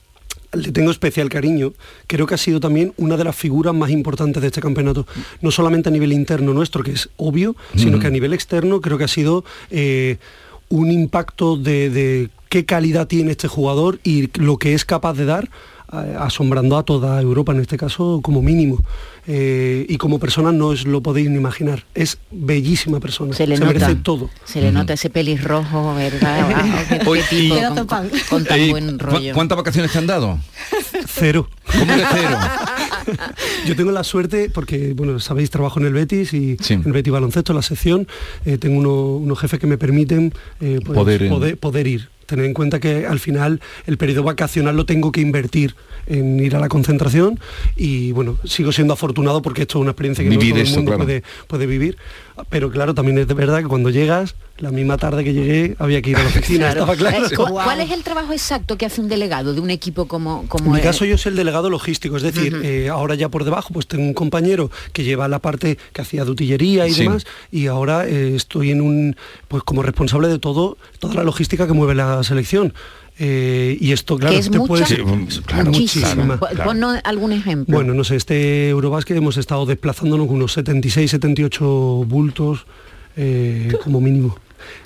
le 0.57 0.73
tengo 0.73 0.91
especial 0.91 1.29
cariño, 1.29 1.73
creo 2.07 2.27
que 2.27 2.35
ha 2.35 2.39
sido 2.39 2.61
también 2.61 2.93
una 2.97 3.17
de 3.17 3.25
las 3.25 3.37
figuras 3.37 3.75
más 3.75 3.91
importantes 3.91 4.41
de 4.41 4.49
este 4.49 4.61
campeonato, 4.61 5.07
no 5.41 5.51
solamente 5.51 5.89
a 5.89 5.93
nivel 5.93 6.13
interno 6.13 6.53
nuestro, 6.53 6.83
que 6.83 6.93
es 6.93 7.11
obvio, 7.17 7.57
sino 7.77 7.99
que 7.99 8.07
a 8.07 8.11
nivel 8.11 8.33
externo 8.33 8.81
creo 8.81 8.99
que 8.99 9.05
ha 9.05 9.09
sido 9.09 9.45
eh, 9.71 10.19
un 10.69 10.91
impacto 10.91 11.57
de 11.57 12.31
qué 12.49 12.65
calidad 12.65 13.09
tiene 13.09 13.33
este 13.33 13.49
jugador 13.49 13.99
y 14.05 14.31
lo 14.39 14.59
que 14.59 14.75
es 14.75 14.85
capaz 14.85 15.15
de 15.15 15.25
dar 15.25 15.51
asombrando 16.19 16.77
a 16.77 16.83
toda 16.83 17.21
Europa, 17.21 17.53
en 17.53 17.61
este 17.61 17.77
caso 17.77 18.21
como 18.23 18.43
mínimo. 18.43 18.79
Eh, 19.27 19.87
y 19.89 19.97
como 19.97 20.19
persona 20.19 20.53
no 20.53 20.69
os 20.69 20.85
lo 20.85 21.03
podéis 21.03 21.31
ni 21.31 21.37
imaginar. 21.37 21.85
Es 21.95 22.19
bellísima 22.31 23.01
persona. 23.01 23.35
Se 23.35 23.47
le 23.47 23.59
merece 23.59 23.95
todo. 23.95 24.29
Se 24.45 24.61
le 24.61 24.71
nota 24.71 24.93
ese 24.93 25.09
pelirrojo, 25.09 25.95
¿verdad? 25.95 27.03
¿Cuántas 29.35 29.57
vacaciones 29.57 29.93
te 29.93 29.99
han 29.99 30.07
dado? 30.07 30.39
Cero. 31.07 31.49
¿Cómo 31.65 31.87
que 31.95 32.05
cero? 32.13 32.39
Yo 33.67 33.77
tengo 33.77 33.91
la 33.91 34.05
suerte, 34.05 34.51
porque, 34.53 34.93
bueno, 34.95 35.19
sabéis, 35.19 35.51
trabajo 35.51 35.81
en 35.81 35.87
el 35.87 35.93
Betis 35.93 36.33
y 36.33 36.57
en 36.69 36.83
el 36.85 36.93
Betis 36.93 37.13
Baloncesto, 37.13 37.53
la 37.53 37.63
sección, 37.63 38.07
eh, 38.45 38.59
tengo 38.59 39.17
unos 39.17 39.39
jefes 39.39 39.59
que 39.59 39.67
me 39.67 39.79
permiten 39.79 40.33
eh, 40.61 40.81
pues, 40.85 40.97
poder, 40.97 41.59
poder 41.59 41.87
ir 41.87 42.09
tener 42.27 42.47
en 42.47 42.55
cuenta 42.55 42.81
que 42.81 43.07
al 43.07 43.21
final 43.21 43.61
el 43.87 43.97
periodo 43.97 44.23
vacacional 44.23 44.77
lo 44.77 44.87
tengo 44.87 45.13
que 45.13 45.21
invertir 45.21 45.75
en 46.07 46.39
ir 46.41 46.57
a 46.57 46.61
la 46.61 46.69
concentración 46.69 47.41
y 47.77 48.13
bueno, 48.13 48.39
sigo 48.45 48.73
siendo 48.73 48.93
afortunado 48.93 49.43
porque 49.43 49.63
esto 49.63 49.79
es 49.79 49.83
una 49.83 49.93
experiencia 49.93 50.25
que 50.25 50.31
no 50.31 50.39
todo 50.39 50.61
el 50.61 50.71
mundo 50.71 50.97
puede, 50.97 51.23
puede, 51.47 51.67
vivir, 51.67 51.97
pero 52.49 52.71
claro, 52.71 52.95
también 52.95 53.19
es 53.19 53.29
de 53.29 53.35
verdad 53.35 53.61
que 53.61 53.69
cuando 53.69 53.91
llegas, 53.91 54.35
la 54.59 54.71
misma 54.71 54.97
tarde 54.97 55.23
que 55.23 55.33
llegué 55.33 55.77
había 55.79 56.03
que 56.03 56.11
ir 56.11 56.17
a 56.17 56.23
la 56.23 56.29
oficina, 56.29 56.69
estaba 56.71 56.97
claro. 56.97 57.29
¿Cuál 57.37 57.81
es 57.81 57.91
el 57.91 58.03
trabajo 58.03 58.33
exacto 58.33 58.77
que 58.77 58.87
hace 58.87 59.01
un 59.01 59.09
delegado 59.09 59.55
de 59.55 59.61
un 59.61 59.71
equipo 59.71 60.07
como, 60.07 60.47
como 60.49 60.67
En 60.67 60.73
mi 60.73 60.81
caso 60.81 61.05
yo 61.05 61.17
soy 61.17 61.31
el 61.31 61.37
delegado 61.37 61.71
logístico, 61.71 62.17
es 62.17 62.23
decir, 62.23 62.61
eh, 62.65 62.89
ahora 62.89 63.15
ya 63.15 63.29
por 63.29 63.45
debajo 63.45 63.73
pues 63.73 63.87
tengo 63.87 64.05
un 64.05 64.15
compañero 64.15 64.71
que 64.93 65.05
lleva 65.05 65.29
la 65.29 65.39
parte 65.39 65.79
que 65.93 66.03
hacía 66.03 66.25
de 66.25 66.31
utillería 66.31 66.89
y 66.89 66.95
demás 66.95 67.25
y 67.51 67.67
ahora 67.67 68.07
eh, 68.07 68.35
estoy 68.35 68.71
en 68.71 68.81
un 68.81 69.17
pues 69.49 69.63
como 69.63 69.83
responsable 69.83 70.29
de 70.29 70.39
todo 70.39 70.77
toda 70.99 71.15
la 71.15 71.25
logística 71.25 71.67
que 71.67 71.73
mueve 71.73 71.95
la 71.95 72.23
selección. 72.25 72.75
Eh, 73.19 73.77
y 73.81 73.93
esto, 73.93 74.19
claro, 74.19 74.37
es 74.37 74.51
te 74.51 74.59
puede 74.59 74.87
ser 74.87 75.05
claro, 75.47 75.67
muchísima. 75.67 76.39
algún 77.05 77.33
ejemplo. 77.33 77.77
Bueno, 77.77 77.95
no 77.95 78.03
sé, 78.03 78.17
este 78.17 78.71
Eurobasket 78.71 79.17
hemos 79.17 79.37
estado 79.37 79.67
desplazándonos 79.67 80.29
unos 80.29 80.53
76, 80.53 81.13
78 81.13 81.65
bultos 82.07 82.67
eh, 83.17 83.73
como 83.85 84.01
mínimo 84.01 84.37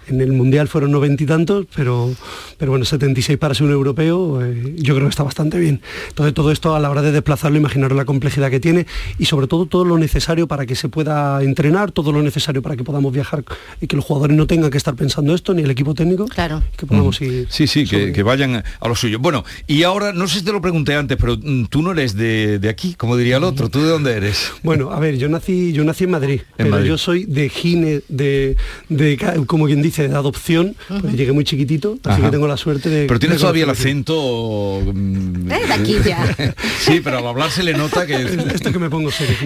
en 0.08 0.20
el 0.20 0.32
Mundial 0.32 0.68
fueron 0.68 0.92
noventa 0.92 1.22
y 1.22 1.26
tantos, 1.26 1.66
pero, 1.74 2.14
pero 2.56 2.72
bueno, 2.72 2.84
76 2.84 3.38
para 3.38 3.54
ser 3.54 3.66
un 3.66 3.72
europeo, 3.72 4.42
eh, 4.42 4.74
yo 4.76 4.94
creo 4.94 5.06
que 5.06 5.10
está 5.10 5.22
bastante 5.22 5.58
bien. 5.58 5.80
Entonces 6.08 6.34
todo 6.34 6.50
esto 6.50 6.74
a 6.74 6.80
la 6.80 6.90
hora 6.90 7.02
de 7.02 7.12
desplazarlo, 7.12 7.58
imaginaros 7.58 7.96
la 7.96 8.04
complejidad 8.04 8.50
que 8.50 8.60
tiene 8.60 8.86
y 9.18 9.26
sobre 9.26 9.46
todo 9.46 9.66
todo 9.66 9.84
lo 9.84 9.98
necesario 9.98 10.48
para 10.48 10.66
que 10.66 10.74
se 10.74 10.88
pueda 10.88 11.42
entrenar, 11.42 11.92
todo 11.92 12.12
lo 12.12 12.22
necesario 12.22 12.62
para 12.62 12.76
que 12.76 12.84
podamos 12.84 13.12
viajar 13.12 13.44
y 13.80 13.86
que 13.86 13.96
los 13.96 14.04
jugadores 14.04 14.36
no 14.36 14.46
tengan 14.46 14.70
que 14.70 14.78
estar 14.78 14.94
pensando 14.94 15.34
esto, 15.34 15.54
ni 15.54 15.62
el 15.62 15.70
equipo 15.70 15.94
técnico. 15.94 16.26
Claro. 16.26 16.62
Que 16.76 16.86
podamos 16.86 17.20
ir 17.20 17.28
sí, 17.48 17.66
sí, 17.66 17.86
que, 17.86 18.22
vayan 18.22 18.62
a 18.80 18.88
lo 18.88 18.94
suyo. 18.94 19.18
Bueno, 19.18 19.44
y 19.66 19.82
ahora, 19.82 20.12
no 20.12 20.26
sé 20.28 20.40
si 20.40 20.44
te 20.44 20.52
lo 20.52 20.60
pregunté 20.60 20.94
antes, 20.94 21.16
pero 21.18 21.36
mm, 21.36 21.66
tú 21.66 21.82
no 21.82 21.92
eres 21.92 22.14
de, 22.14 22.60
aquí, 22.68 22.94
como 22.94 23.16
diría 23.16 23.36
el 23.36 23.44
otro, 23.44 23.68
¿tú 23.68 23.82
de 23.82 23.88
dónde 23.88 24.12
eres? 24.12 24.52
Bueno, 24.62 24.90
a 24.90 25.00
ver, 25.00 25.18
yo 25.18 25.28
nací, 25.28 25.72
yo 25.72 25.84
nací 25.84 26.04
en 26.04 26.10
Madrid, 26.10 26.40
pero 26.56 26.82
yo 26.82 26.98
soy 26.98 27.24
de 27.24 27.48
Gine, 27.48 28.02
de, 28.08 28.56
de, 28.88 29.44
como 29.46 29.67
quien 29.68 29.82
dice, 29.82 30.08
de 30.08 30.16
adopción, 30.16 30.74
pues 30.88 31.14
llegué 31.14 31.32
muy 31.32 31.44
chiquitito, 31.44 31.98
así 32.04 32.20
que 32.20 32.30
tengo 32.30 32.48
la 32.48 32.56
suerte 32.56 32.88
de... 32.88 33.06
Pero 33.06 33.20
tienes 33.20 33.38
todavía 33.38 33.64
el 33.64 33.70
acento... 33.70 34.82
Mm, 34.84 35.48
de 35.48 35.72
aquí 35.72 35.96
ya. 36.04 36.26
sí, 36.80 37.00
pero 37.02 37.18
al 37.18 37.26
hablar 37.26 37.50
se 37.50 37.62
le 37.62 37.74
nota 37.74 38.06
que... 38.06 38.14
Esto 38.54 38.72
que 38.72 38.78
me 38.78 38.90
pongo 38.90 39.10
serio, 39.10 39.36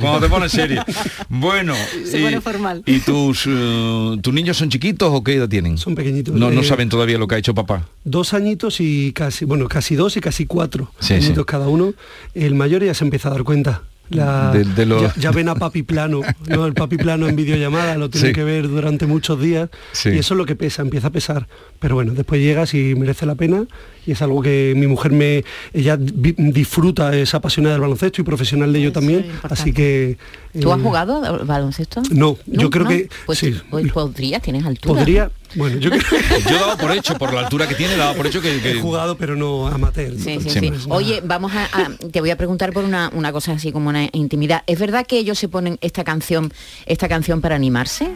Cuando 0.00 0.20
te 0.20 0.28
pones 0.28 0.52
serio. 0.52 0.84
Bueno, 1.28 1.74
se 2.04 2.20
y, 2.20 2.22
pone 2.22 2.40
formal. 2.40 2.82
¿Y 2.86 3.00
tus, 3.00 3.46
uh, 3.46 4.18
tus 4.22 4.32
niños 4.32 4.56
son 4.56 4.70
chiquitos 4.70 5.10
o 5.12 5.22
qué 5.22 5.34
edad 5.34 5.48
tienen? 5.48 5.78
Son 5.78 5.94
pequeñitos. 5.94 6.34
No, 6.34 6.50
no 6.50 6.60
eh, 6.60 6.64
saben 6.64 6.88
todavía 6.88 7.18
lo 7.18 7.28
que 7.28 7.34
ha 7.34 7.38
hecho 7.38 7.54
papá. 7.54 7.88
Dos 8.04 8.34
añitos 8.34 8.80
y 8.80 9.12
casi, 9.12 9.44
bueno, 9.44 9.68
casi 9.68 9.94
dos 9.94 10.16
y 10.16 10.20
casi 10.20 10.46
cuatro 10.46 10.90
añitos 11.10 11.44
cada 11.46 11.68
uno. 11.68 11.94
El 12.34 12.54
mayor 12.54 12.84
ya 12.84 12.94
se 12.94 13.04
empieza 13.04 13.28
a 13.28 13.32
dar 13.32 13.42
cuenta 13.42 13.82
ya, 14.12 15.30
ven 15.32 15.48
a 15.48 15.54
papi 15.54 15.82
plano, 15.82 16.20
¿no? 16.46 16.66
el 16.66 16.74
papi 16.74 16.96
plano 16.96 17.28
en 17.28 17.36
videollamada, 17.36 17.96
lo 17.96 18.10
tienen 18.10 18.32
que 18.32 18.44
ver 18.44 18.68
durante 18.68 19.06
muchos 19.06 19.40
días 19.40 19.68
y 20.04 20.18
eso 20.18 20.34
es 20.34 20.38
lo 20.38 20.46
que 20.46 20.56
pesa, 20.56 20.82
empieza 20.82 21.08
a 21.08 21.10
pesar. 21.10 21.48
Pero 21.78 21.94
bueno, 21.94 22.12
después 22.12 22.40
llegas 22.40 22.74
y 22.74 22.94
merece 22.94 23.26
la 23.26 23.34
pena 23.34 23.66
y 24.06 24.12
es 24.12 24.22
algo 24.22 24.42
que 24.42 24.74
mi 24.76 24.86
mujer 24.86 25.12
me 25.12 25.44
ella 25.72 25.96
disfruta, 25.96 27.14
es 27.16 27.34
apasionada 27.34 27.74
del 27.74 27.82
baloncesto 27.82 28.20
y 28.20 28.24
profesional 28.24 28.72
de 28.72 28.78
ello 28.78 28.92
también, 28.92 29.26
así 29.42 29.72
que... 29.72 30.18
¿Tú 30.60 30.72
has 30.72 30.78
eh, 30.78 30.82
jugado 30.82 31.44
baloncesto? 31.44 32.02
No, 32.10 32.36
yo 32.46 32.70
creo 32.70 32.86
que... 32.86 33.08
Pues, 33.26 33.38
sí. 33.38 33.54
Pues 33.70 33.90
podría, 33.92 34.40
tienes 34.40 34.64
altura. 34.64 34.94
Podría, 34.94 35.30
bueno, 35.54 35.78
yo, 35.78 35.90
yo 35.90 36.58
daba 36.58 36.76
por 36.76 36.92
hecho, 36.92 37.16
por 37.18 37.32
la 37.32 37.40
altura 37.40 37.68
que 37.68 37.74
tiene, 37.74 37.96
daba 37.96 38.14
por 38.14 38.26
hecho 38.26 38.40
que... 38.40 38.52
He 38.62 38.80
jugado, 38.80 39.16
pero 39.16 39.36
no 39.36 39.66
amateur. 39.66 40.14
Sí, 40.18 40.38
sí, 40.40 40.50
sí. 40.50 40.72
Oye, 40.88 41.20
vamos 41.24 41.52
a, 41.54 41.68
Te 42.10 42.20
voy 42.20 42.30
a 42.30 42.36
preguntar 42.36 42.72
por 42.72 42.84
una, 42.84 43.10
una 43.14 43.32
cosa 43.32 43.52
así 43.52 43.72
como 43.72 43.88
una 43.88 44.08
intimidad. 44.12 44.62
¿Es 44.66 44.78
verdad 44.78 45.06
que 45.06 45.18
ellos 45.18 45.38
se 45.38 45.48
ponen 45.48 45.78
esta 45.80 46.04
canción, 46.04 46.52
esta 46.86 47.08
canción 47.08 47.40
para 47.40 47.56
animarse? 47.56 48.10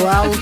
Wow. 0.00 0.32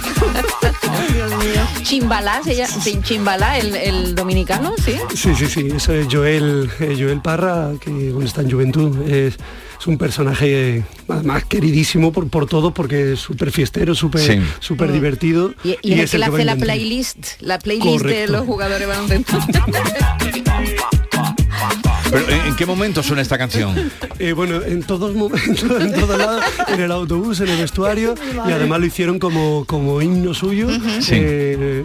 Chimbalá, 1.82 2.42
se 2.42 2.54
llama, 2.54 2.72
Chimbalá, 3.02 3.58
el, 3.58 3.74
el, 3.74 4.14
dominicano, 4.14 4.74
¿sí? 4.84 4.96
Sí, 5.14 5.34
sí, 5.34 5.46
sí, 5.46 5.68
eso 5.74 5.92
es 5.92 6.06
Joel, 6.10 6.70
eh, 6.80 6.96
Joel 6.98 7.20
Parra, 7.20 7.72
que 7.80 7.90
bueno, 7.90 8.26
está 8.26 8.42
en 8.42 8.50
Juventud. 8.50 9.08
Es, 9.08 9.36
es 9.80 9.86
un 9.86 9.96
personaje 9.96 10.84
más 11.24 11.46
queridísimo 11.46 12.12
por, 12.12 12.28
por 12.28 12.46
todos 12.46 12.72
porque 12.72 13.14
es 13.14 13.20
súper 13.20 13.50
fiestero, 13.50 13.94
súper 13.94 14.42
súper 14.58 14.92
divertido. 14.92 15.54
Y, 15.64 15.76
y, 15.82 16.00
es 16.00 16.12
el 16.12 16.20
que, 16.20 16.26
hace 16.26 16.44
la 16.44 16.56
playlist, 16.56 17.40
la 17.40 17.58
playlist 17.58 18.04
de 18.04 18.28
los 18.28 18.44
jugadores 18.44 18.86
baloncesto. 18.86 19.38
¿en 22.12 22.56
qué 22.56 22.66
momento 22.66 23.02
suena 23.02 23.22
esta 23.22 23.38
canción? 23.38 23.90
Eh, 24.20 24.34
bueno, 24.34 24.60
en 24.62 24.82
todos 24.82 25.14
momentos, 25.14 25.62
en 25.80 25.94
todos 25.94 26.18
lados, 26.18 26.44
en 26.68 26.78
el 26.78 26.92
autobús, 26.92 27.40
en 27.40 27.48
el 27.48 27.58
vestuario, 27.58 28.14
y 28.46 28.52
además 28.52 28.80
lo 28.80 28.84
hicieron 28.84 29.18
como, 29.18 29.64
como 29.64 30.02
himno 30.02 30.34
suyo. 30.34 30.68
Eh, 31.10 31.82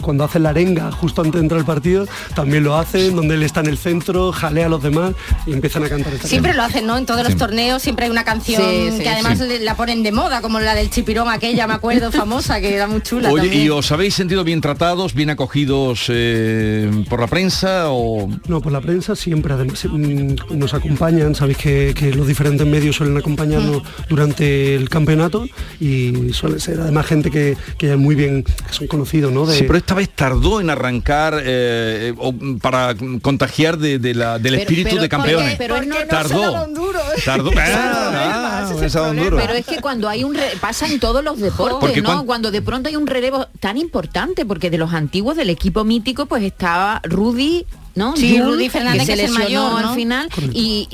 cuando 0.00 0.22
hace 0.22 0.38
la 0.38 0.50
arenga 0.50 0.92
justo 0.92 1.22
antes 1.22 1.40
de 1.40 1.40
entrar 1.40 1.58
al 1.58 1.66
partido, 1.66 2.06
también 2.36 2.62
lo 2.62 2.76
hacen, 2.76 3.16
donde 3.16 3.34
él 3.34 3.42
está 3.42 3.58
en 3.58 3.66
el 3.66 3.76
centro, 3.76 4.30
jalea 4.30 4.66
a 4.66 4.68
los 4.68 4.84
demás 4.84 5.14
y 5.46 5.52
empiezan 5.52 5.82
a 5.82 5.88
cantar 5.88 6.14
esta 6.14 6.28
Siempre 6.28 6.54
lo 6.54 6.62
hacen, 6.62 6.86
¿no? 6.86 6.96
En 6.96 7.06
todos 7.06 7.24
los 7.24 7.36
torneos 7.36 7.82
siempre 7.82 8.04
hay 8.04 8.12
una 8.12 8.24
canción 8.24 8.62
que 9.00 9.08
además 9.08 9.40
la 9.40 9.76
ponen 9.76 10.04
de 10.04 10.12
moda, 10.12 10.42
como 10.42 10.60
la 10.60 10.76
del 10.76 10.90
chipirón 10.90 11.28
aquella, 11.28 11.66
me 11.66 11.74
acuerdo, 11.74 12.12
famosa, 12.12 12.60
que 12.60 12.72
era 12.72 12.86
muy 12.86 13.00
chula. 13.02 13.30
Oye, 13.30 13.52
¿y 13.52 13.68
os 13.68 13.90
habéis 13.90 14.14
sentido 14.14 14.44
bien 14.44 14.60
tratados, 14.60 15.12
bien 15.12 15.30
acogidos 15.30 16.04
eh, 16.08 16.88
por 17.08 17.18
la 17.18 17.26
prensa 17.26 17.86
o...? 17.88 18.28
No, 18.46 18.60
por 18.60 18.70
la 18.70 18.80
prensa 18.80 19.16
siempre 19.16 19.53
además 19.54 19.84
mm, 19.84 20.58
nos 20.58 20.74
acompañan, 20.74 21.34
sabéis 21.34 21.58
que, 21.58 21.94
los 22.14 22.26
diferentes 22.26 22.66
medios 22.66 22.96
suelen 22.96 23.16
acompañarnos 23.16 23.82
durante 24.08 24.74
el 24.74 24.88
campeonato 24.88 25.46
y 25.80 26.32
suele 26.32 26.60
ser 26.60 26.80
además 26.80 27.06
gente 27.06 27.30
que, 27.30 27.56
que 27.78 27.88
ya 27.88 27.96
muy 27.96 28.14
bien, 28.14 28.44
que 28.44 28.72
son 28.72 28.86
conocidos, 28.86 29.32
¿no? 29.32 29.46
Sí, 29.46 29.64
pero 29.66 29.78
esta 29.78 29.94
vez 29.94 30.10
tardó 30.10 30.60
en 30.60 30.70
arrancar 30.70 31.40
eh, 31.42 32.14
para 32.60 32.94
contagiar 33.22 33.78
de, 33.78 34.14
la, 34.14 34.38
del 34.38 34.56
espíritu 34.56 34.96
de 34.96 35.08
campeones. 35.08 35.56
pero 35.56 35.82
no, 35.82 35.96
tardó. 36.08 36.66
Duro, 36.68 37.00
tardó. 37.24 37.50
Ah, 37.56 38.70
pero 38.78 39.54
es 39.54 39.66
que 39.66 39.80
cuando 39.80 40.08
hay 40.08 40.24
un 40.24 40.36
pasa 40.60 40.86
en 40.86 41.00
todos 41.00 41.24
los 41.24 41.38
deportes, 41.40 42.02
¿no? 42.02 42.24
Cuando... 42.26 42.50
de 42.50 42.62
pronto 42.62 42.88
hay 42.88 42.96
un 42.96 43.06
relevo 43.06 43.46
tan 43.60 43.76
importante, 43.76 44.44
porque 44.44 44.70
de 44.70 44.78
los 44.78 44.92
antiguos 44.92 45.36
del 45.36 45.50
equipo 45.50 45.84
mítico 45.84 46.26
pues 46.26 46.42
estaba 46.42 47.00
Rudy 47.04 47.66
¿no? 47.94 48.16
Sí, 48.16 48.40
Rudy 48.40 48.68
Fernández 48.68 49.06
que, 49.06 49.16
se 49.16 49.22
lesionó 49.22 49.44
mayor, 49.44 49.84
al 49.84 49.94
final 49.94 50.28
y, 50.52 50.88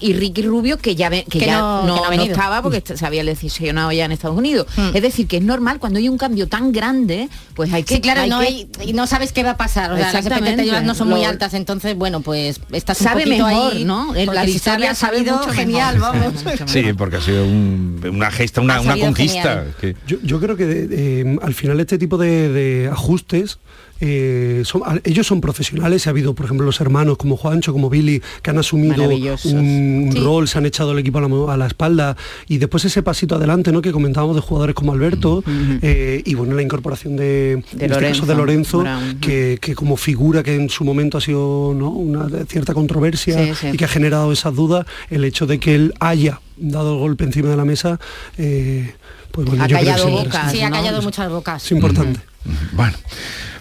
y, 0.00 0.12
Ricky 0.14 0.42
Rubio 0.42 0.78
que 0.78 0.94
ya 0.94 1.10
que, 1.10 1.40
ya 1.40 1.58
no, 1.58 2.10
estaba 2.12 2.62
porque 2.62 2.82
se 2.96 3.06
había 3.06 3.22
lesionado 3.22 3.92
ya 3.92 4.04
en 4.04 4.12
Estados 4.12 4.36
Unidos. 4.36 4.66
Hmm. 4.76 4.90
Es 4.94 5.02
decir, 5.02 5.26
que 5.26 5.38
es 5.38 5.42
normal 5.42 5.78
cuando 5.78 5.98
hay 5.98 6.08
un 6.08 6.18
cambio 6.18 6.48
tan 6.48 6.72
grande, 6.72 7.28
pues 7.54 7.72
hay 7.72 7.82
que 7.82 7.96
Sí, 7.96 8.00
claro, 8.00 8.26
no, 8.26 8.38
hay, 8.38 8.68
y 8.84 8.92
no 8.92 9.06
sabes 9.06 9.32
qué 9.32 9.42
va 9.42 9.50
a 9.50 9.56
pasar, 9.56 9.92
o 9.92 9.96
sea, 9.96 10.12
las 10.12 10.26
expectativas 10.26 10.82
no 10.84 10.94
son 10.94 11.08
muy 11.08 11.24
altas, 11.24 11.54
entonces 11.54 11.96
bueno, 11.96 12.20
pues 12.20 12.60
estás 12.72 12.98
sabe 12.98 13.26
mejor, 13.26 13.72
ahí, 13.72 13.84
¿no? 13.84 14.12
La 14.14 14.44
historia 14.46 14.92
ha 14.92 14.94
sabido 14.94 15.38
genial, 15.48 15.98
vamos. 15.98 16.34
Sí, 16.66 16.92
porque 16.96 17.16
ha 17.16 17.20
sido 17.20 17.44
una 17.44 18.30
gesta, 18.30 18.60
una, 18.60 18.80
conquista. 18.98 19.64
Yo, 20.06 20.40
creo 20.40 20.56
que 20.56 21.38
al 21.42 21.54
final 21.54 21.80
este 21.80 21.98
tipo 21.98 22.18
de 22.18 22.88
ajustes 22.92 23.58
eh, 24.00 24.62
ellos 25.04 25.26
son 25.26 25.40
profesionales, 25.40 26.06
ha 26.06 26.10
habido, 26.10 26.34
por 26.34 26.46
ejemplo, 26.46 26.64
los 26.64 26.80
hermanos 26.80 27.16
como 27.18 27.36
Juancho, 27.36 27.72
como 27.72 27.90
Billy, 27.90 28.22
que 28.42 28.50
han 28.50 28.58
asumido 28.58 29.08
un 29.08 30.14
rol, 30.22 30.48
se 30.48 30.58
han 30.58 30.66
echado 30.66 30.92
el 30.92 30.98
equipo 30.98 31.18
a 31.50 31.56
la, 31.56 31.66
espalda, 31.66 32.16
y 32.48 32.58
después 32.58 32.84
ese 32.84 33.02
pasito 33.02 33.36
adelante, 33.36 33.72
¿no? 33.72 33.82
Que 33.82 33.92
comentábamos 33.92 34.36
de 34.36 34.42
jugadores 34.42 34.74
como 34.74 34.92
Alberto, 34.92 35.44
eh, 35.82 36.22
y 36.24 36.34
bueno, 36.34 36.54
la 36.54 36.62
incorporación 36.62 37.16
de, 37.16 37.62
de 37.72 37.86
este 37.86 37.88
Lorenzo, 37.88 38.26
de 38.26 38.34
Lorenzo, 38.34 38.84
que, 39.20 39.58
como 39.74 39.96
figura 39.96 40.42
que 40.42 40.54
en 40.54 40.70
su 40.70 40.84
momento 40.84 41.18
ha 41.18 41.20
sido 41.20 41.68
una 41.68 42.28
cierta 42.46 42.74
controversia 42.74 43.54
y 43.72 43.76
que 43.76 43.84
ha 43.84 43.88
generado 43.88 44.32
esas 44.32 44.54
dudas, 44.54 44.86
el 45.10 45.24
hecho 45.24 45.46
de 45.46 45.58
que 45.58 45.74
él 45.74 45.94
haya 46.00 46.40
dado 46.56 46.94
el 46.94 46.98
golpe 47.00 47.24
encima 47.24 47.48
de 47.48 47.56
la 47.56 47.64
mesa, 47.64 47.98
eh, 48.38 48.94
pues 49.30 49.48
ha 49.60 49.68
callado 49.68 50.10
bocas, 50.10 50.52
sí, 50.52 50.62
ha 50.62 50.70
callado 50.70 51.02
muchas 51.02 51.30
bocas. 51.30 51.64
Es 51.64 51.72
importante. 51.72 52.20
Bueno. 52.72 52.96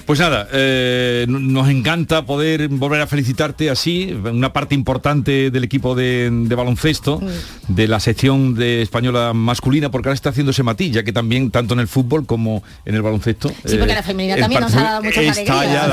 Pues 0.10 0.18
nada, 0.18 0.48
eh, 0.52 1.28
nos 1.30 1.70
encanta 1.70 2.26
poder 2.26 2.68
volver 2.68 3.00
a 3.00 3.06
felicitarte 3.06 3.70
así, 3.70 4.12
una 4.12 4.52
parte 4.52 4.74
importante 4.74 5.52
del 5.52 5.64
equipo 5.64 5.94
de, 5.94 6.32
baloncesto, 6.58 7.22
de 7.68 7.88
la 7.88 8.00
sección 8.00 8.56
de 8.56 8.82
española 8.82 9.34
masculina, 9.34 9.92
porque 9.92 10.10
ahora 10.10 10.16
está 10.16 10.32
haciéndose 10.32 10.64
matilla, 10.64 11.04
que 11.04 11.14
también 11.14 11.52
tanto 11.52 11.76
en 11.76 11.82
el 11.82 11.88
fútbol 11.88 12.26
como 12.26 12.64
en 12.86 12.96
el 12.96 13.04
baloncesto. 13.04 13.50
Sí, 13.64 13.78
porque 13.78 13.94
la 13.94 14.02
femenina 14.02 14.36
también 14.36 14.62
nos 14.62 14.74
ha 14.74 14.82
dado 14.82 15.04
muchas 15.04 15.38
está 15.38 15.66
Ya 15.66 15.88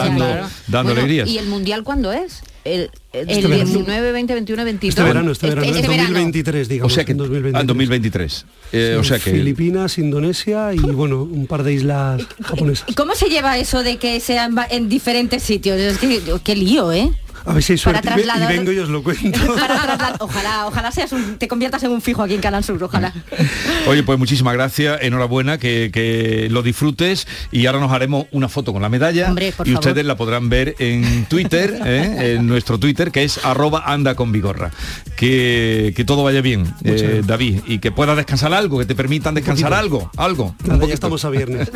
dando, 0.66 0.92
alegrías. 0.92 1.28
¿Y 1.28 1.36
el 1.36 1.48
mundial 1.48 1.84
cuándo 1.84 2.10
es? 2.10 2.42
El, 2.66 2.90
el 3.12 3.26
19, 3.26 4.12
20, 4.12 4.34
21, 4.34 4.64
22. 4.64 4.88
Este 4.90 5.02
verano, 5.02 5.32
este 5.32 5.48
verano, 5.48 5.66
este, 5.66 5.86
2023, 5.86 6.68
digamos. 6.68 6.92
O 6.92 6.94
sea 6.94 7.04
que 7.04 7.12
en 7.12 7.18
2023. 7.18 7.62
Ah, 7.62 7.66
2023. 7.66 8.46
Eh, 8.72 8.96
o 8.98 9.04
sea 9.04 9.18
que 9.18 9.30
Filipinas, 9.30 9.98
Indonesia 9.98 10.74
y 10.74 10.78
bueno, 10.78 11.22
un 11.22 11.46
par 11.46 11.62
de 11.62 11.74
islas 11.74 12.22
japonesas. 12.42 12.88
¿Y 12.88 12.94
cómo 12.94 13.14
se 13.14 13.28
lleva 13.28 13.56
eso 13.58 13.82
de 13.82 13.96
que 13.98 14.20
sean 14.20 14.56
en 14.70 14.88
diferentes 14.88 15.42
sitios? 15.42 15.78
Es 15.78 15.98
que 15.98 16.20
qué 16.42 16.56
lío, 16.56 16.92
¿eh? 16.92 17.12
A 17.46 17.52
ver 17.52 17.62
si 17.62 17.72
hay 17.74 17.78
suerte 17.78 18.08
y 18.16 18.46
vengo 18.46 18.72
y 18.72 18.78
os 18.78 18.88
lo 18.88 19.02
cuento. 19.02 19.38
ojalá, 20.18 20.66
ojalá 20.66 20.90
seas 20.90 21.10
te 21.38 21.46
conviertas 21.46 21.82
en 21.84 21.92
un 21.92 22.02
fijo 22.02 22.22
aquí 22.22 22.34
en 22.34 22.40
Canal 22.40 22.64
Sur, 22.64 22.82
ojalá. 22.82 23.12
Oye, 23.86 24.02
pues 24.02 24.18
muchísimas 24.18 24.54
gracias, 24.54 24.98
enhorabuena, 25.02 25.58
que, 25.58 26.48
lo 26.50 26.62
disfrutes 26.62 27.26
y 27.52 27.66
ahora 27.66 27.80
nos 27.80 27.92
haremos 27.92 28.26
una 28.32 28.48
foto 28.48 28.72
con 28.72 28.82
la 28.82 28.88
medalla 28.88 29.32
y 29.64 29.74
ustedes 29.74 30.04
la 30.04 30.16
podrán 30.16 30.48
ver 30.48 30.74
en 30.78 31.26
Twitter, 31.26 31.80
¿eh? 31.84 32.34
en 32.36 32.46
nuestro 32.46 32.78
Twitter, 32.78 33.12
que 33.12 33.24
es 33.24 33.44
arroba 33.44 33.84
anda 33.86 34.14
con 34.14 34.32
vigorra. 34.32 34.70
Que, 35.16 36.04
todo 36.06 36.24
vaya 36.24 36.40
bien, 36.40 36.72
eh, 36.84 37.22
David, 37.24 37.60
y 37.66 37.78
que 37.78 37.90
puedas 37.90 38.16
descansar 38.16 38.52
algo, 38.54 38.78
que 38.78 38.86
te 38.86 38.94
permitan 38.94 39.34
descansar 39.34 39.72
algo, 39.72 40.10
algo. 40.16 40.54
ya 40.86 40.94
estamos 40.94 41.24
a 41.24 41.30
viernes. 41.30 41.70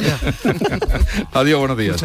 Adiós, 1.33 1.59
buenos 1.59 1.79
días. 1.79 2.05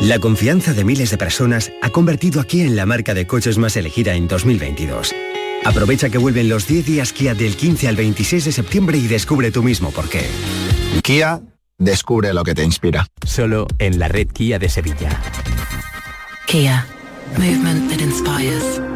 La 0.00 0.18
confianza 0.18 0.72
de 0.72 0.84
miles 0.84 1.10
de 1.10 1.18
personas 1.18 1.72
ha 1.80 1.90
convertido 1.90 2.40
a 2.40 2.44
Kia 2.44 2.64
en 2.64 2.74
la 2.74 2.86
marca 2.86 3.14
de 3.14 3.26
coches 3.26 3.58
más 3.58 3.76
elegida 3.76 4.14
en 4.14 4.26
2022. 4.26 5.14
Aprovecha 5.64 6.10
que 6.10 6.18
vuelven 6.18 6.48
los 6.48 6.66
10 6.66 6.86
días 6.86 7.12
Kia 7.12 7.34
del 7.34 7.56
15 7.56 7.86
al 7.88 7.96
26 7.96 8.46
de 8.46 8.52
septiembre 8.52 8.98
y 8.98 9.06
descubre 9.06 9.52
tú 9.52 9.62
mismo 9.62 9.92
por 9.92 10.08
qué. 10.08 10.26
Kia, 11.02 11.40
descubre 11.78 12.34
lo 12.34 12.42
que 12.42 12.54
te 12.54 12.64
inspira. 12.64 13.06
Solo 13.24 13.66
en 13.78 13.98
la 14.00 14.08
red 14.08 14.28
Kia 14.28 14.58
de 14.58 14.68
Sevilla. 14.68 15.20
Kia, 16.46 16.84
movement 17.38 17.88
that 17.90 18.00
inspires. 18.00 18.91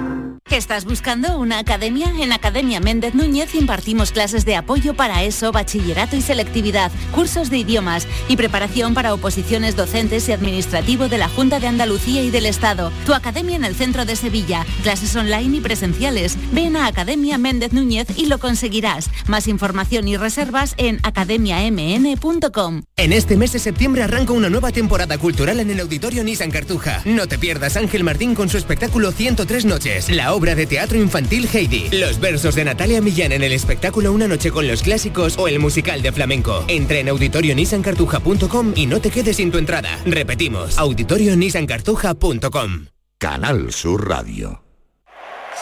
¿Estás 0.51 0.85
buscando 0.85 1.39
una 1.39 1.59
academia? 1.59 2.07
En 2.21 2.33
Academia 2.33 2.79
Méndez 2.79 3.15
Núñez 3.15 3.53
impartimos 3.57 4.13
clases 4.13 4.45
de 4.45 4.55
apoyo 4.55 4.95
para 4.95 5.25
eso, 5.25 5.51
bachillerato 5.51 6.15
y 6.15 6.23
selectividad, 6.23 6.93
cursos 7.13 7.51
de 7.51 7.59
idiomas 7.59 8.07
y 8.29 8.37
preparación 8.37 8.95
para 8.95 9.13
oposiciones 9.13 9.75
docentes 9.75 10.29
y 10.29 10.33
administrativo 10.33 11.09
de 11.09 11.19
la 11.19 11.29
Junta 11.29 11.59
de 11.59 11.67
Andalucía 11.67 12.23
y 12.23 12.31
del 12.31 12.47
Estado. 12.47 12.93
Tu 13.07 13.13
academia 13.13 13.57
en 13.57 13.65
el 13.65 13.75
centro 13.75 14.05
de 14.05 14.15
Sevilla, 14.15 14.65
clases 14.85 15.17
online 15.17 15.57
y 15.57 15.61
presenciales. 15.61 16.39
Ven 16.53 16.77
a 16.77 16.87
Academia 16.87 17.39
Méndez 17.39 17.73
Núñez 17.73 18.07
y 18.17 18.27
lo 18.27 18.39
conseguirás. 18.39 19.11
Más 19.27 19.49
información 19.49 20.07
y 20.07 20.17
reservas 20.17 20.75
en 20.79 21.01
academiamn.com. 21.03 22.83
En 22.97 23.13
este 23.13 23.37
mes 23.37 23.53
de 23.53 23.59
septiembre 23.59 24.05
arranca 24.05 24.33
una 24.33 24.49
nueva 24.49 24.71
temporada 24.71 25.19
cultural 25.19 25.59
en 25.59 25.71
el 25.71 25.81
Auditorio 25.81 26.23
Nissan 26.23 26.53
Cartuja. 26.53 27.03
No 27.05 27.27
te 27.27 27.37
pierdas 27.37 27.77
Ángel 27.77 28.05
Martín 28.05 28.37
con 28.37 28.49
su 28.49 28.59
espectáculo 28.59 29.11
103 29.11 29.65
noches. 29.65 30.09
Obra 30.37 30.55
de 30.55 30.67
teatro 30.67 30.99
infantil 30.99 31.49
Heidi, 31.51 31.89
los 31.99 32.21
versos 32.21 32.55
de 32.55 32.67
Natalia 32.67 33.01
Millán 33.01 33.33
en 33.33 33.43
el 33.43 33.53
espectáculo 33.53 34.13
Una 34.13 34.29
noche 34.29 34.51
con 34.51 34.69
los 34.69 34.83
clásicos 34.83 35.39
o 35.39 35.49
el 35.49 35.59
musical 35.59 36.03
de 36.03 36.13
flamenco. 36.13 36.63
Entra 36.69 36.99
en 36.99 37.09
auditorionissancartuja.com 37.09 38.75
y 38.77 38.85
no 38.87 39.01
te 39.01 39.11
quedes 39.11 39.37
sin 39.37 39.51
tu 39.51 39.57
entrada. 39.57 39.99
Repetimos, 40.05 40.77
auditorionissancartuja.com. 40.79 42.87
Canal 43.19 43.73
Sur 43.73 44.07
Radio. 44.09 44.63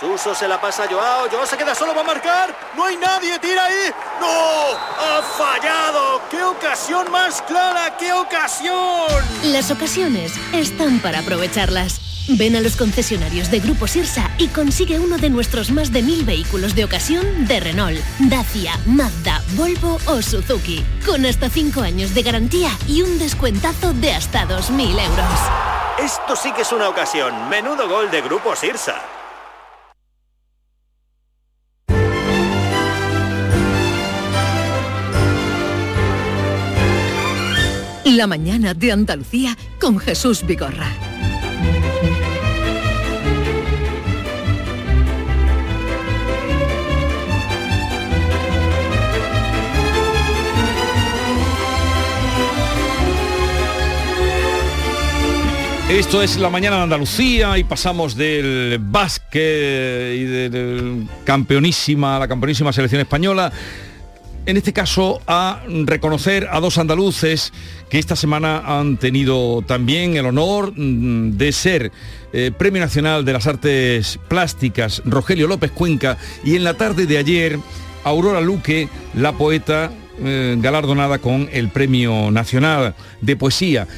Suso 0.01 0.35
se 0.35 0.49
la 0.49 0.61
pasa 0.61 0.83
a 0.85 0.89
Joao. 0.89 1.29
Joao 1.31 1.47
se 1.47 1.57
queda 1.57 1.73
solo, 1.73 1.95
va 1.95 2.01
a 2.01 2.05
marcar. 2.05 2.53
No 2.77 2.85
hay 2.85 2.97
nadie, 2.97 3.39
tira 3.39 3.67
ahí. 3.67 3.93
¡No! 4.21 4.27
¡Ha 4.27 5.23
fallado! 5.39 6.21
¡Qué 6.33 6.43
ocasión 6.43 7.13
más 7.13 7.41
clara! 7.43 7.97
¡Qué 7.97 8.13
ocasión! 8.13 9.07
Las 9.45 9.71
ocasiones 9.71 10.33
están 10.53 10.99
para 10.99 11.21
aprovecharlas. 11.21 12.01
Ven 12.29 12.57
a 12.57 12.61
los 12.61 12.77
concesionarios 12.77 13.51
de 13.51 13.61
Grupo 13.61 13.87
Sirsa 13.87 14.31
y 14.39 14.49
consigue 14.49 14.99
uno 14.99 15.19
de 15.19 15.29
nuestros 15.29 15.71
más 15.71 15.93
de 15.93 16.03
mil 16.03 16.25
vehículos 16.25 16.75
de 16.75 16.85
ocasión 16.85 17.47
de 17.47 17.61
Renault, 17.61 18.01
Dacia, 18.19 18.79
Mazda, 18.87 19.43
Volvo 19.57 19.99
o 20.07 20.23
Suzuki. 20.23 20.83
Con 21.05 21.27
hasta 21.27 21.51
5 21.51 21.83
años 21.83 22.15
de 22.15 22.23
garantía 22.23 22.71
y 22.89 23.03
un 23.03 23.19
descuentazo 23.19 23.93
de 23.93 24.13
hasta 24.13 24.49
2.000 24.49 24.91
euros. 24.91 25.41
Esto 26.03 26.35
sí 26.35 26.51
que 26.53 26.63
es 26.63 26.73
una 26.73 26.89
ocasión. 26.89 27.49
Menudo 27.51 27.89
gol 27.89 28.11
de 28.11 28.23
Grupo 28.23 28.57
Sirsa. 28.57 29.03
La 38.05 38.27
mañana 38.27 38.75
de 38.75 38.93
Andalucía 38.93 39.57
con 39.81 39.99
Jesús 39.99 40.47
Vigorra. 40.47 40.89
Esto 55.99 56.23
es 56.23 56.39
la 56.39 56.51
mañana 56.51 56.79
de 56.79 56.83
Andalucía 56.83 57.57
y 57.57 57.63
pasamos 57.63 58.17
del 58.17 58.79
básquet 58.81 60.17
y 60.17 60.25
del 60.25 61.07
campeonísima, 61.25 62.19
la 62.19 62.27
campeonísima 62.27 62.73
selección 62.73 63.01
española. 63.01 63.53
En 64.47 64.59
este 64.59 64.75
caso, 64.75 65.23
a 65.27 65.63
reconocer 65.87 66.49
a 66.51 66.61
dos 66.61 66.77
andaluces 66.77 67.51
que 67.89 67.99
esta 67.99 68.15
semana 68.15 68.63
han 68.79 68.99
tenido 68.99 69.63
también 69.63 70.17
el 70.17 70.27
honor 70.27 70.75
mm, 70.77 71.39
de 71.39 71.51
ser 71.53 71.93
eh, 72.35 72.51
Premio 72.57 72.83
Nacional 72.83 73.25
de 73.25 73.33
las 73.33 73.47
Artes 73.47 74.19
Plásticas 74.29 75.01
Rogelio 75.07 75.47
López 75.47 75.71
Cuenca 75.71 76.19
y 76.45 76.57
en 76.57 76.65
la 76.65 76.75
tarde 76.75 77.07
de 77.07 77.17
ayer 77.17 77.59
Aurora 78.05 78.43
Luque, 78.43 78.91
la 79.15 79.33
poeta 79.33 79.91
eh, 80.23 80.57
galardonada 80.59 81.19
con 81.19 81.49
el 81.51 81.71
Premio 81.71 82.31
Nacional 82.31 82.95
de 83.23 83.37
Poesía. 83.37 83.89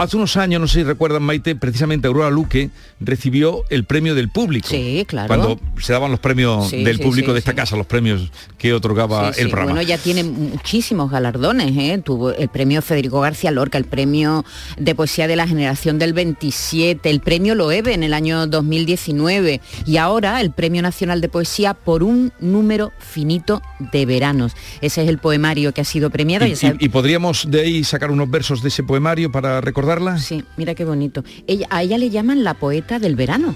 Hace 0.00 0.16
unos 0.16 0.38
años, 0.38 0.62
no 0.62 0.66
sé 0.66 0.80
si 0.80 0.82
recuerdan, 0.82 1.22
Maite, 1.22 1.54
precisamente 1.56 2.08
Aurora 2.08 2.30
Luque 2.30 2.70
recibió 3.00 3.64
el 3.68 3.84
premio 3.84 4.14
del 4.14 4.30
público. 4.30 4.68
Sí, 4.68 5.04
claro. 5.06 5.28
Cuando 5.28 5.60
se 5.78 5.92
daban 5.92 6.10
los 6.10 6.20
premios 6.20 6.70
del 6.70 7.00
público 7.00 7.34
de 7.34 7.38
esta 7.38 7.52
casa, 7.52 7.76
los 7.76 7.86
premios 7.86 8.30
que 8.56 8.72
otorgaba 8.72 9.28
el 9.36 9.50
programa. 9.50 9.72
Bueno, 9.72 9.86
ya 9.86 9.98
tiene 9.98 10.24
muchísimos 10.24 11.10
galardones, 11.10 11.76
¿eh? 11.76 12.00
Tuvo 12.02 12.32
el 12.32 12.48
premio 12.48 12.80
Federico 12.80 13.20
García 13.20 13.50
Lorca, 13.50 13.76
el 13.76 13.84
premio 13.84 14.46
de 14.78 14.94
poesía 14.94 15.26
de 15.28 15.36
la 15.36 15.46
generación 15.46 15.98
del 15.98 16.14
27, 16.14 17.10
el 17.10 17.20
premio 17.20 17.54
Loewe 17.54 17.92
en 17.92 18.02
el 18.02 18.14
año 18.14 18.46
2019 18.46 19.60
y 19.84 19.96
ahora 19.98 20.40
el 20.40 20.50
premio 20.50 20.80
nacional 20.80 21.20
de 21.20 21.28
poesía 21.28 21.74
por 21.74 22.02
un 22.02 22.32
número 22.40 22.92
finito 22.98 23.60
de 23.92 24.06
veranos. 24.06 24.52
Ese 24.80 25.02
es 25.02 25.10
el 25.10 25.18
poemario 25.18 25.74
que 25.74 25.82
ha 25.82 25.84
sido 25.84 26.08
premiado. 26.08 26.46
y 26.46 26.88
podríamos 26.88 27.50
de 27.50 27.60
ahí 27.60 27.84
sacar 27.84 28.10
unos 28.10 28.30
versos 28.30 28.62
de 28.62 28.68
ese 28.68 28.82
poemario 28.82 29.30
para 29.30 29.60
recordar 29.60 29.89
Sí, 30.18 30.44
mira 30.56 30.74
qué 30.74 30.84
bonito. 30.84 31.24
Ella, 31.46 31.66
a 31.70 31.82
ella 31.82 31.98
le 31.98 32.10
llaman 32.10 32.44
la 32.44 32.54
poeta 32.54 32.98
del 32.98 33.16
verano. 33.16 33.54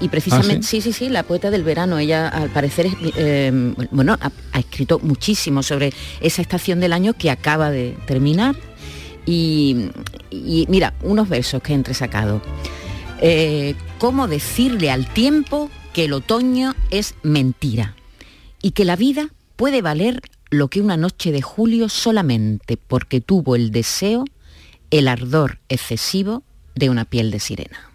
Y 0.00 0.08
precisamente, 0.08 0.66
¿Ah, 0.66 0.68
sí? 0.68 0.80
sí? 0.80 0.92
sí, 0.92 1.08
la 1.08 1.22
poeta 1.22 1.50
del 1.50 1.62
verano. 1.62 1.98
Ella 1.98 2.28
al 2.28 2.50
parecer, 2.50 2.86
es, 2.86 2.94
eh, 3.16 3.74
bueno, 3.90 4.16
ha, 4.20 4.58
escrito 4.58 4.98
muchísimo 4.98 5.62
sobre 5.62 5.92
esa 6.20 6.42
estación 6.42 6.80
del 6.80 6.92
año 6.92 7.14
que 7.14 7.30
acaba 7.30 7.70
de 7.70 7.96
terminar. 8.06 8.56
Y, 9.24 9.90
mira, 10.68 10.94
unos 11.02 11.28
versos 11.28 11.62
que 11.62 11.72
he 11.72 11.76
entresacado. 11.76 12.42
Eh, 13.20 13.76
¿Cómo 13.98 14.26
decirle 14.26 14.90
al 14.90 15.06
tiempo 15.06 15.70
que 15.92 16.06
el 16.06 16.12
otoño 16.12 16.74
es 16.90 17.14
mentira? 17.22 17.94
Y 18.60 18.72
que 18.72 18.84
la 18.84 18.96
vida 18.96 19.28
puede 19.54 19.82
valer 19.82 20.20
lo 20.50 20.68
que 20.68 20.80
una 20.80 20.96
noche 20.96 21.30
de 21.30 21.42
julio 21.42 21.88
solamente 21.88 22.76
porque 22.76 23.20
tuvo 23.20 23.54
el 23.54 23.70
deseo 23.70 24.24
el 24.92 25.08
ardor 25.08 25.58
excesivo 25.68 26.44
de 26.76 26.90
una 26.90 27.04
piel 27.04 27.32
de 27.32 27.40
sirena. 27.40 27.88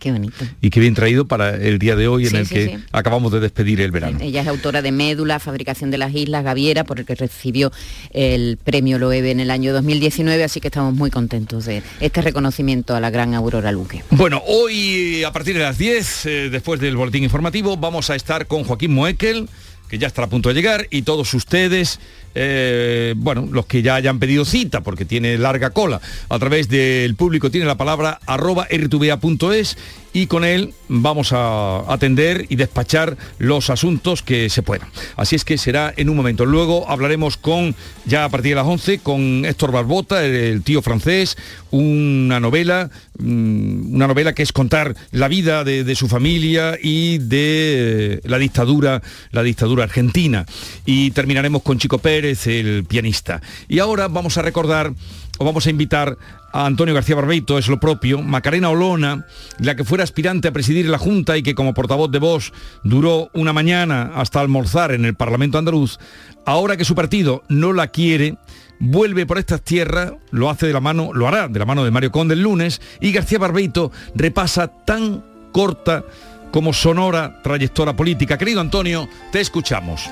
Qué 0.00 0.10
bonito. 0.10 0.44
Y 0.60 0.70
qué 0.70 0.80
bien 0.80 0.94
traído 0.94 1.26
para 1.26 1.54
el 1.54 1.78
día 1.78 1.94
de 1.94 2.08
hoy 2.08 2.26
en 2.26 2.34
el 2.34 2.48
que 2.48 2.80
acabamos 2.90 3.30
de 3.30 3.38
despedir 3.38 3.80
el 3.80 3.90
verano. 3.90 4.18
Ella 4.20 4.40
es 4.40 4.48
autora 4.48 4.82
de 4.82 4.90
Médula, 4.90 5.38
Fabricación 5.38 5.90
de 5.90 5.98
las 5.98 6.14
Islas, 6.14 6.42
Gaviera, 6.42 6.84
por 6.84 6.98
el 6.98 7.06
que 7.06 7.14
recibió 7.14 7.70
el 8.10 8.56
premio 8.56 8.98
Loewe 8.98 9.30
en 9.30 9.38
el 9.38 9.50
año 9.50 9.72
2019, 9.72 10.42
así 10.42 10.60
que 10.60 10.68
estamos 10.68 10.94
muy 10.94 11.10
contentos 11.10 11.66
de 11.66 11.82
este 12.00 12.22
reconocimiento 12.22 12.96
a 12.96 13.00
la 13.00 13.10
gran 13.10 13.34
Aurora 13.34 13.70
Luque. 13.70 14.02
Bueno, 14.10 14.42
hoy 14.46 15.22
a 15.22 15.32
partir 15.32 15.54
de 15.54 15.62
las 15.62 15.78
10, 15.78 16.26
eh, 16.26 16.50
después 16.50 16.80
del 16.80 16.96
boletín 16.96 17.22
informativo, 17.22 17.76
vamos 17.76 18.10
a 18.10 18.16
estar 18.16 18.46
con 18.46 18.64
Joaquín 18.64 18.94
Moekel, 18.94 19.48
que 19.88 19.98
ya 19.98 20.06
está 20.06 20.24
a 20.24 20.28
punto 20.28 20.48
de 20.48 20.54
llegar, 20.54 20.88
y 20.90 21.02
todos 21.02 21.34
ustedes 21.34 22.00
eh, 22.34 23.14
bueno, 23.16 23.48
los 23.50 23.66
que 23.66 23.82
ya 23.82 23.96
hayan 23.96 24.18
pedido 24.18 24.44
cita, 24.44 24.80
porque 24.82 25.04
tiene 25.04 25.38
larga 25.38 25.70
cola, 25.70 26.00
a 26.28 26.38
través 26.38 26.68
del 26.68 27.14
público 27.14 27.50
tiene 27.50 27.66
la 27.66 27.76
palabra 27.76 28.20
arroba 28.26 28.66
rtva.es 28.70 29.76
y 30.12 30.26
con 30.26 30.44
él 30.44 30.74
vamos 30.88 31.32
a 31.32 31.92
atender 31.92 32.46
y 32.48 32.56
despachar 32.56 33.16
los 33.38 33.70
asuntos 33.70 34.22
que 34.22 34.50
se 34.50 34.62
puedan. 34.62 34.88
Así 35.16 35.36
es 35.36 35.44
que 35.44 35.56
será 35.56 35.92
en 35.96 36.08
un 36.08 36.16
momento. 36.16 36.46
Luego 36.46 36.88
hablaremos 36.90 37.36
con, 37.36 37.74
ya 38.06 38.24
a 38.24 38.28
partir 38.28 38.52
de 38.52 38.56
las 38.56 38.66
11, 38.66 38.98
con 38.98 39.44
Héctor 39.44 39.72
Barbota, 39.72 40.24
el 40.24 40.62
tío 40.62 40.82
francés, 40.82 41.36
una 41.70 42.40
novela, 42.40 42.90
mm, 43.18 43.94
una 43.94 44.08
novela 44.08 44.34
que 44.34 44.42
es 44.42 44.52
contar 44.52 44.96
la 45.12 45.28
vida 45.28 45.62
de, 45.64 45.94
su 45.94 46.08
familia 46.08 46.78
y 46.80 47.18
de 47.18 48.20
la 48.24 48.38
dictadura, 48.38 49.02
la 49.30 49.42
dictadura 49.42 49.84
argentina. 49.84 50.46
Y 50.86 51.10
terminaremos 51.12 51.62
con 51.62 51.78
Chico 51.78 51.98
Pérez, 51.98 52.19
el 52.24 52.84
pianista. 52.84 53.40
Y 53.68 53.78
ahora 53.78 54.08
vamos 54.08 54.38
a 54.38 54.42
recordar 54.42 54.92
o 55.38 55.44
vamos 55.44 55.66
a 55.66 55.70
invitar 55.70 56.18
a 56.52 56.66
Antonio 56.66 56.94
García 56.94 57.16
Barbeito, 57.16 57.56
es 57.56 57.68
lo 57.68 57.80
propio, 57.80 58.20
Macarena 58.20 58.68
Olona, 58.68 59.26
la 59.58 59.74
que 59.74 59.84
fuera 59.84 60.04
aspirante 60.04 60.48
a 60.48 60.52
presidir 60.52 60.86
la 60.86 60.98
Junta 60.98 61.38
y 61.38 61.42
que 61.42 61.54
como 61.54 61.72
portavoz 61.72 62.10
de 62.10 62.18
voz 62.18 62.52
duró 62.84 63.30
una 63.32 63.52
mañana 63.52 64.12
hasta 64.14 64.40
almorzar 64.40 64.92
en 64.92 65.04
el 65.04 65.14
Parlamento 65.14 65.56
andaluz, 65.56 65.98
ahora 66.44 66.76
que 66.76 66.84
su 66.84 66.94
partido 66.94 67.42
no 67.48 67.72
la 67.72 67.86
quiere, 67.86 68.36
vuelve 68.80 69.24
por 69.24 69.38
estas 69.38 69.62
tierras, 69.62 70.12
lo 70.30 70.50
hace 70.50 70.66
de 70.66 70.72
la 70.72 70.80
mano, 70.80 71.12
lo 71.14 71.26
hará 71.26 71.48
de 71.48 71.58
la 71.58 71.66
mano 71.66 71.84
de 71.84 71.90
Mario 71.90 72.10
Conde 72.10 72.34
el 72.34 72.42
lunes, 72.42 72.82
y 73.00 73.12
García 73.12 73.38
Barbeito 73.38 73.92
repasa 74.14 74.68
tan 74.68 75.24
corta 75.52 76.04
como 76.50 76.72
sonora 76.72 77.40
trayectoria 77.42 77.96
política. 77.96 78.36
Querido 78.36 78.60
Antonio, 78.60 79.08
te 79.32 79.40
escuchamos. 79.40 80.02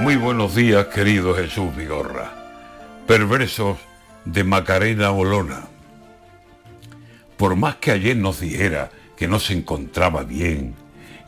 Muy 0.00 0.14
buenos 0.14 0.54
días, 0.54 0.86
querido 0.86 1.34
Jesús 1.34 1.74
Vigorra. 1.74 2.30
Perversos 3.08 3.78
de 4.24 4.44
Macarena 4.44 5.10
Olona. 5.10 5.64
Por 7.36 7.56
más 7.56 7.76
que 7.76 7.90
ayer 7.90 8.16
nos 8.16 8.38
dijera 8.38 8.90
que 9.16 9.26
no 9.26 9.40
se 9.40 9.54
encontraba 9.54 10.22
bien, 10.22 10.76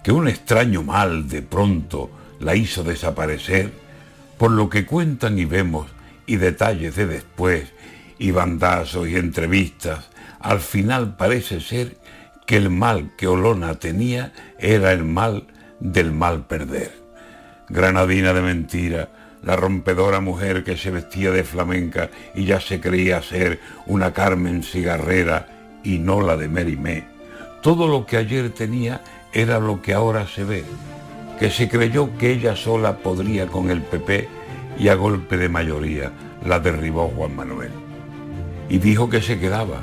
que 0.04 0.12
un 0.12 0.28
extraño 0.28 0.84
mal 0.84 1.28
de 1.28 1.42
pronto 1.42 2.12
la 2.38 2.54
hizo 2.54 2.84
desaparecer, 2.84 3.72
por 4.38 4.52
lo 4.52 4.70
que 4.70 4.86
cuentan 4.86 5.40
y 5.40 5.46
vemos 5.46 5.88
y 6.26 6.36
detalles 6.36 6.94
de 6.94 7.06
después, 7.06 7.72
y 8.20 8.30
bandazos 8.30 9.08
y 9.08 9.16
entrevistas, 9.16 10.10
al 10.38 10.60
final 10.60 11.16
parece 11.16 11.60
ser 11.60 11.96
que 12.46 12.56
el 12.56 12.70
mal 12.70 13.10
que 13.16 13.26
Olona 13.26 13.74
tenía 13.74 14.32
era 14.60 14.92
el 14.92 15.04
mal 15.04 15.48
del 15.80 16.12
mal 16.12 16.46
perder. 16.46 16.99
Granadina 17.70 18.32
de 18.32 18.42
mentira, 18.42 19.08
la 19.44 19.54
rompedora 19.54 20.20
mujer 20.20 20.64
que 20.64 20.76
se 20.76 20.90
vestía 20.90 21.30
de 21.30 21.44
flamenca 21.44 22.10
y 22.34 22.44
ya 22.44 22.60
se 22.60 22.80
creía 22.80 23.22
ser 23.22 23.60
una 23.86 24.12
Carmen 24.12 24.64
cigarrera 24.64 25.46
y 25.84 25.98
no 25.98 26.20
la 26.20 26.36
de 26.36 26.48
Merimé. 26.48 27.04
Todo 27.62 27.86
lo 27.86 28.06
que 28.06 28.16
ayer 28.16 28.50
tenía 28.50 29.02
era 29.32 29.60
lo 29.60 29.80
que 29.80 29.94
ahora 29.94 30.26
se 30.26 30.42
ve, 30.42 30.64
que 31.38 31.50
se 31.50 31.68
creyó 31.68 32.16
que 32.18 32.32
ella 32.32 32.56
sola 32.56 32.98
podría 32.98 33.46
con 33.46 33.70
el 33.70 33.82
PP 33.82 34.28
y 34.76 34.88
a 34.88 34.94
golpe 34.94 35.36
de 35.36 35.48
mayoría 35.48 36.10
la 36.44 36.58
derribó 36.58 37.08
Juan 37.08 37.36
Manuel. 37.36 37.70
Y 38.68 38.78
dijo 38.78 39.08
que 39.08 39.22
se 39.22 39.38
quedaba, 39.38 39.82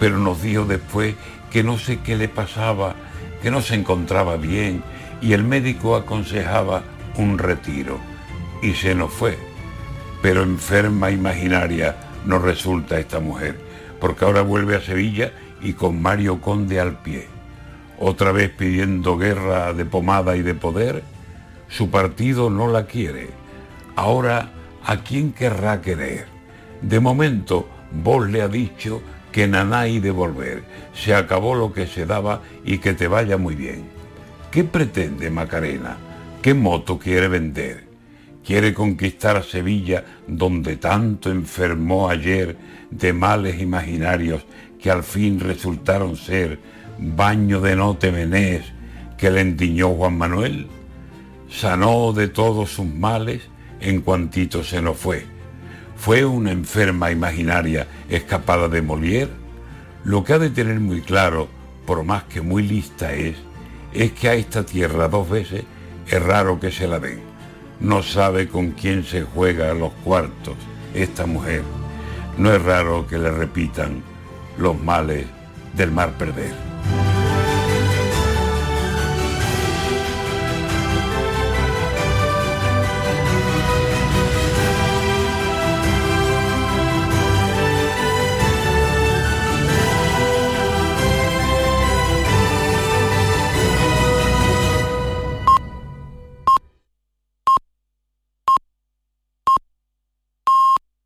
pero 0.00 0.16
nos 0.16 0.40
dijo 0.40 0.64
después 0.64 1.14
que 1.50 1.62
no 1.62 1.78
sé 1.78 1.98
qué 2.00 2.16
le 2.16 2.28
pasaba, 2.28 2.94
que 3.42 3.50
no 3.50 3.60
se 3.60 3.74
encontraba 3.74 4.36
bien 4.36 4.82
y 5.20 5.34
el 5.34 5.44
médico 5.44 5.96
aconsejaba 5.96 6.82
un 7.16 7.38
retiro 7.38 7.98
y 8.62 8.72
se 8.74 8.94
nos 8.94 9.12
fue. 9.12 9.38
Pero 10.22 10.42
enferma 10.42 11.10
imaginaria 11.10 11.96
nos 12.24 12.42
resulta 12.42 12.98
esta 12.98 13.20
mujer, 13.20 13.58
porque 14.00 14.24
ahora 14.24 14.42
vuelve 14.42 14.76
a 14.76 14.80
Sevilla 14.80 15.32
y 15.60 15.74
con 15.74 16.00
Mario 16.00 16.40
Conde 16.40 16.80
al 16.80 16.98
pie. 17.00 17.28
otra 17.98 18.30
vez 18.30 18.50
pidiendo 18.50 19.16
guerra 19.16 19.72
de 19.72 19.86
pomada 19.86 20.36
y 20.36 20.42
de 20.42 20.54
poder, 20.54 21.02
su 21.68 21.90
partido 21.90 22.50
no 22.50 22.68
la 22.68 22.84
quiere. 22.84 23.30
Ahora, 23.94 24.50
¿a 24.84 24.98
quién 24.98 25.32
querrá 25.32 25.80
querer? 25.80 26.26
De 26.82 27.00
momento, 27.00 27.66
vos 27.90 28.28
le 28.28 28.42
ha 28.42 28.48
dicho 28.48 29.00
que 29.32 29.48
naná 29.48 29.88
y 29.88 29.98
de 29.98 30.10
volver. 30.10 30.64
Se 30.92 31.14
acabó 31.14 31.54
lo 31.54 31.72
que 31.72 31.86
se 31.86 32.04
daba 32.04 32.42
y 32.64 32.78
que 32.78 32.92
te 32.92 33.08
vaya 33.08 33.38
muy 33.38 33.54
bien. 33.54 33.84
¿Qué 34.50 34.64
pretende 34.64 35.30
Macarena? 35.30 35.96
¿Qué 36.46 36.54
moto 36.54 36.96
quiere 36.96 37.26
vender? 37.26 37.88
Quiere 38.44 38.72
conquistar 38.72 39.42
Sevilla 39.42 40.04
donde 40.28 40.76
tanto 40.76 41.28
enfermó 41.28 42.08
ayer 42.08 42.56
de 42.88 43.12
males 43.12 43.60
imaginarios 43.60 44.46
que 44.80 44.88
al 44.88 45.02
fin 45.02 45.40
resultaron 45.40 46.16
ser 46.16 46.60
baño 47.00 47.60
de 47.60 47.74
no 47.74 47.96
temenés 47.96 48.62
que 49.18 49.32
le 49.32 49.40
endiñó 49.40 49.88
Juan 49.94 50.18
Manuel. 50.18 50.68
Sanó 51.50 52.12
de 52.12 52.28
todos 52.28 52.70
sus 52.70 52.86
males 52.86 53.42
en 53.80 54.00
cuantito 54.00 54.62
se 54.62 54.80
nos 54.80 54.96
fue. 54.98 55.26
Fue 55.96 56.24
una 56.24 56.52
enferma 56.52 57.10
imaginaria 57.10 57.88
escapada 58.08 58.68
de 58.68 58.82
Molière. 58.82 59.32
Lo 60.04 60.22
que 60.22 60.34
ha 60.34 60.38
de 60.38 60.50
tener 60.50 60.78
muy 60.78 61.00
claro, 61.00 61.48
por 61.84 62.04
más 62.04 62.22
que 62.22 62.40
muy 62.40 62.62
lista 62.62 63.14
es, 63.14 63.34
es 63.92 64.12
que 64.12 64.28
a 64.28 64.34
esta 64.34 64.64
tierra 64.64 65.08
dos 65.08 65.28
veces 65.28 65.64
es 66.08 66.22
raro 66.22 66.60
que 66.60 66.70
se 66.70 66.86
la 66.86 66.98
den. 66.98 67.20
No 67.80 68.02
sabe 68.02 68.48
con 68.48 68.70
quién 68.70 69.04
se 69.04 69.22
juega 69.22 69.74
los 69.74 69.92
cuartos 70.04 70.56
esta 70.94 71.26
mujer. 71.26 71.62
No 72.38 72.52
es 72.52 72.62
raro 72.62 73.06
que 73.06 73.18
le 73.18 73.30
repitan 73.30 74.02
los 74.58 74.80
males 74.80 75.26
del 75.74 75.90
mar 75.90 76.12
perder. 76.18 76.54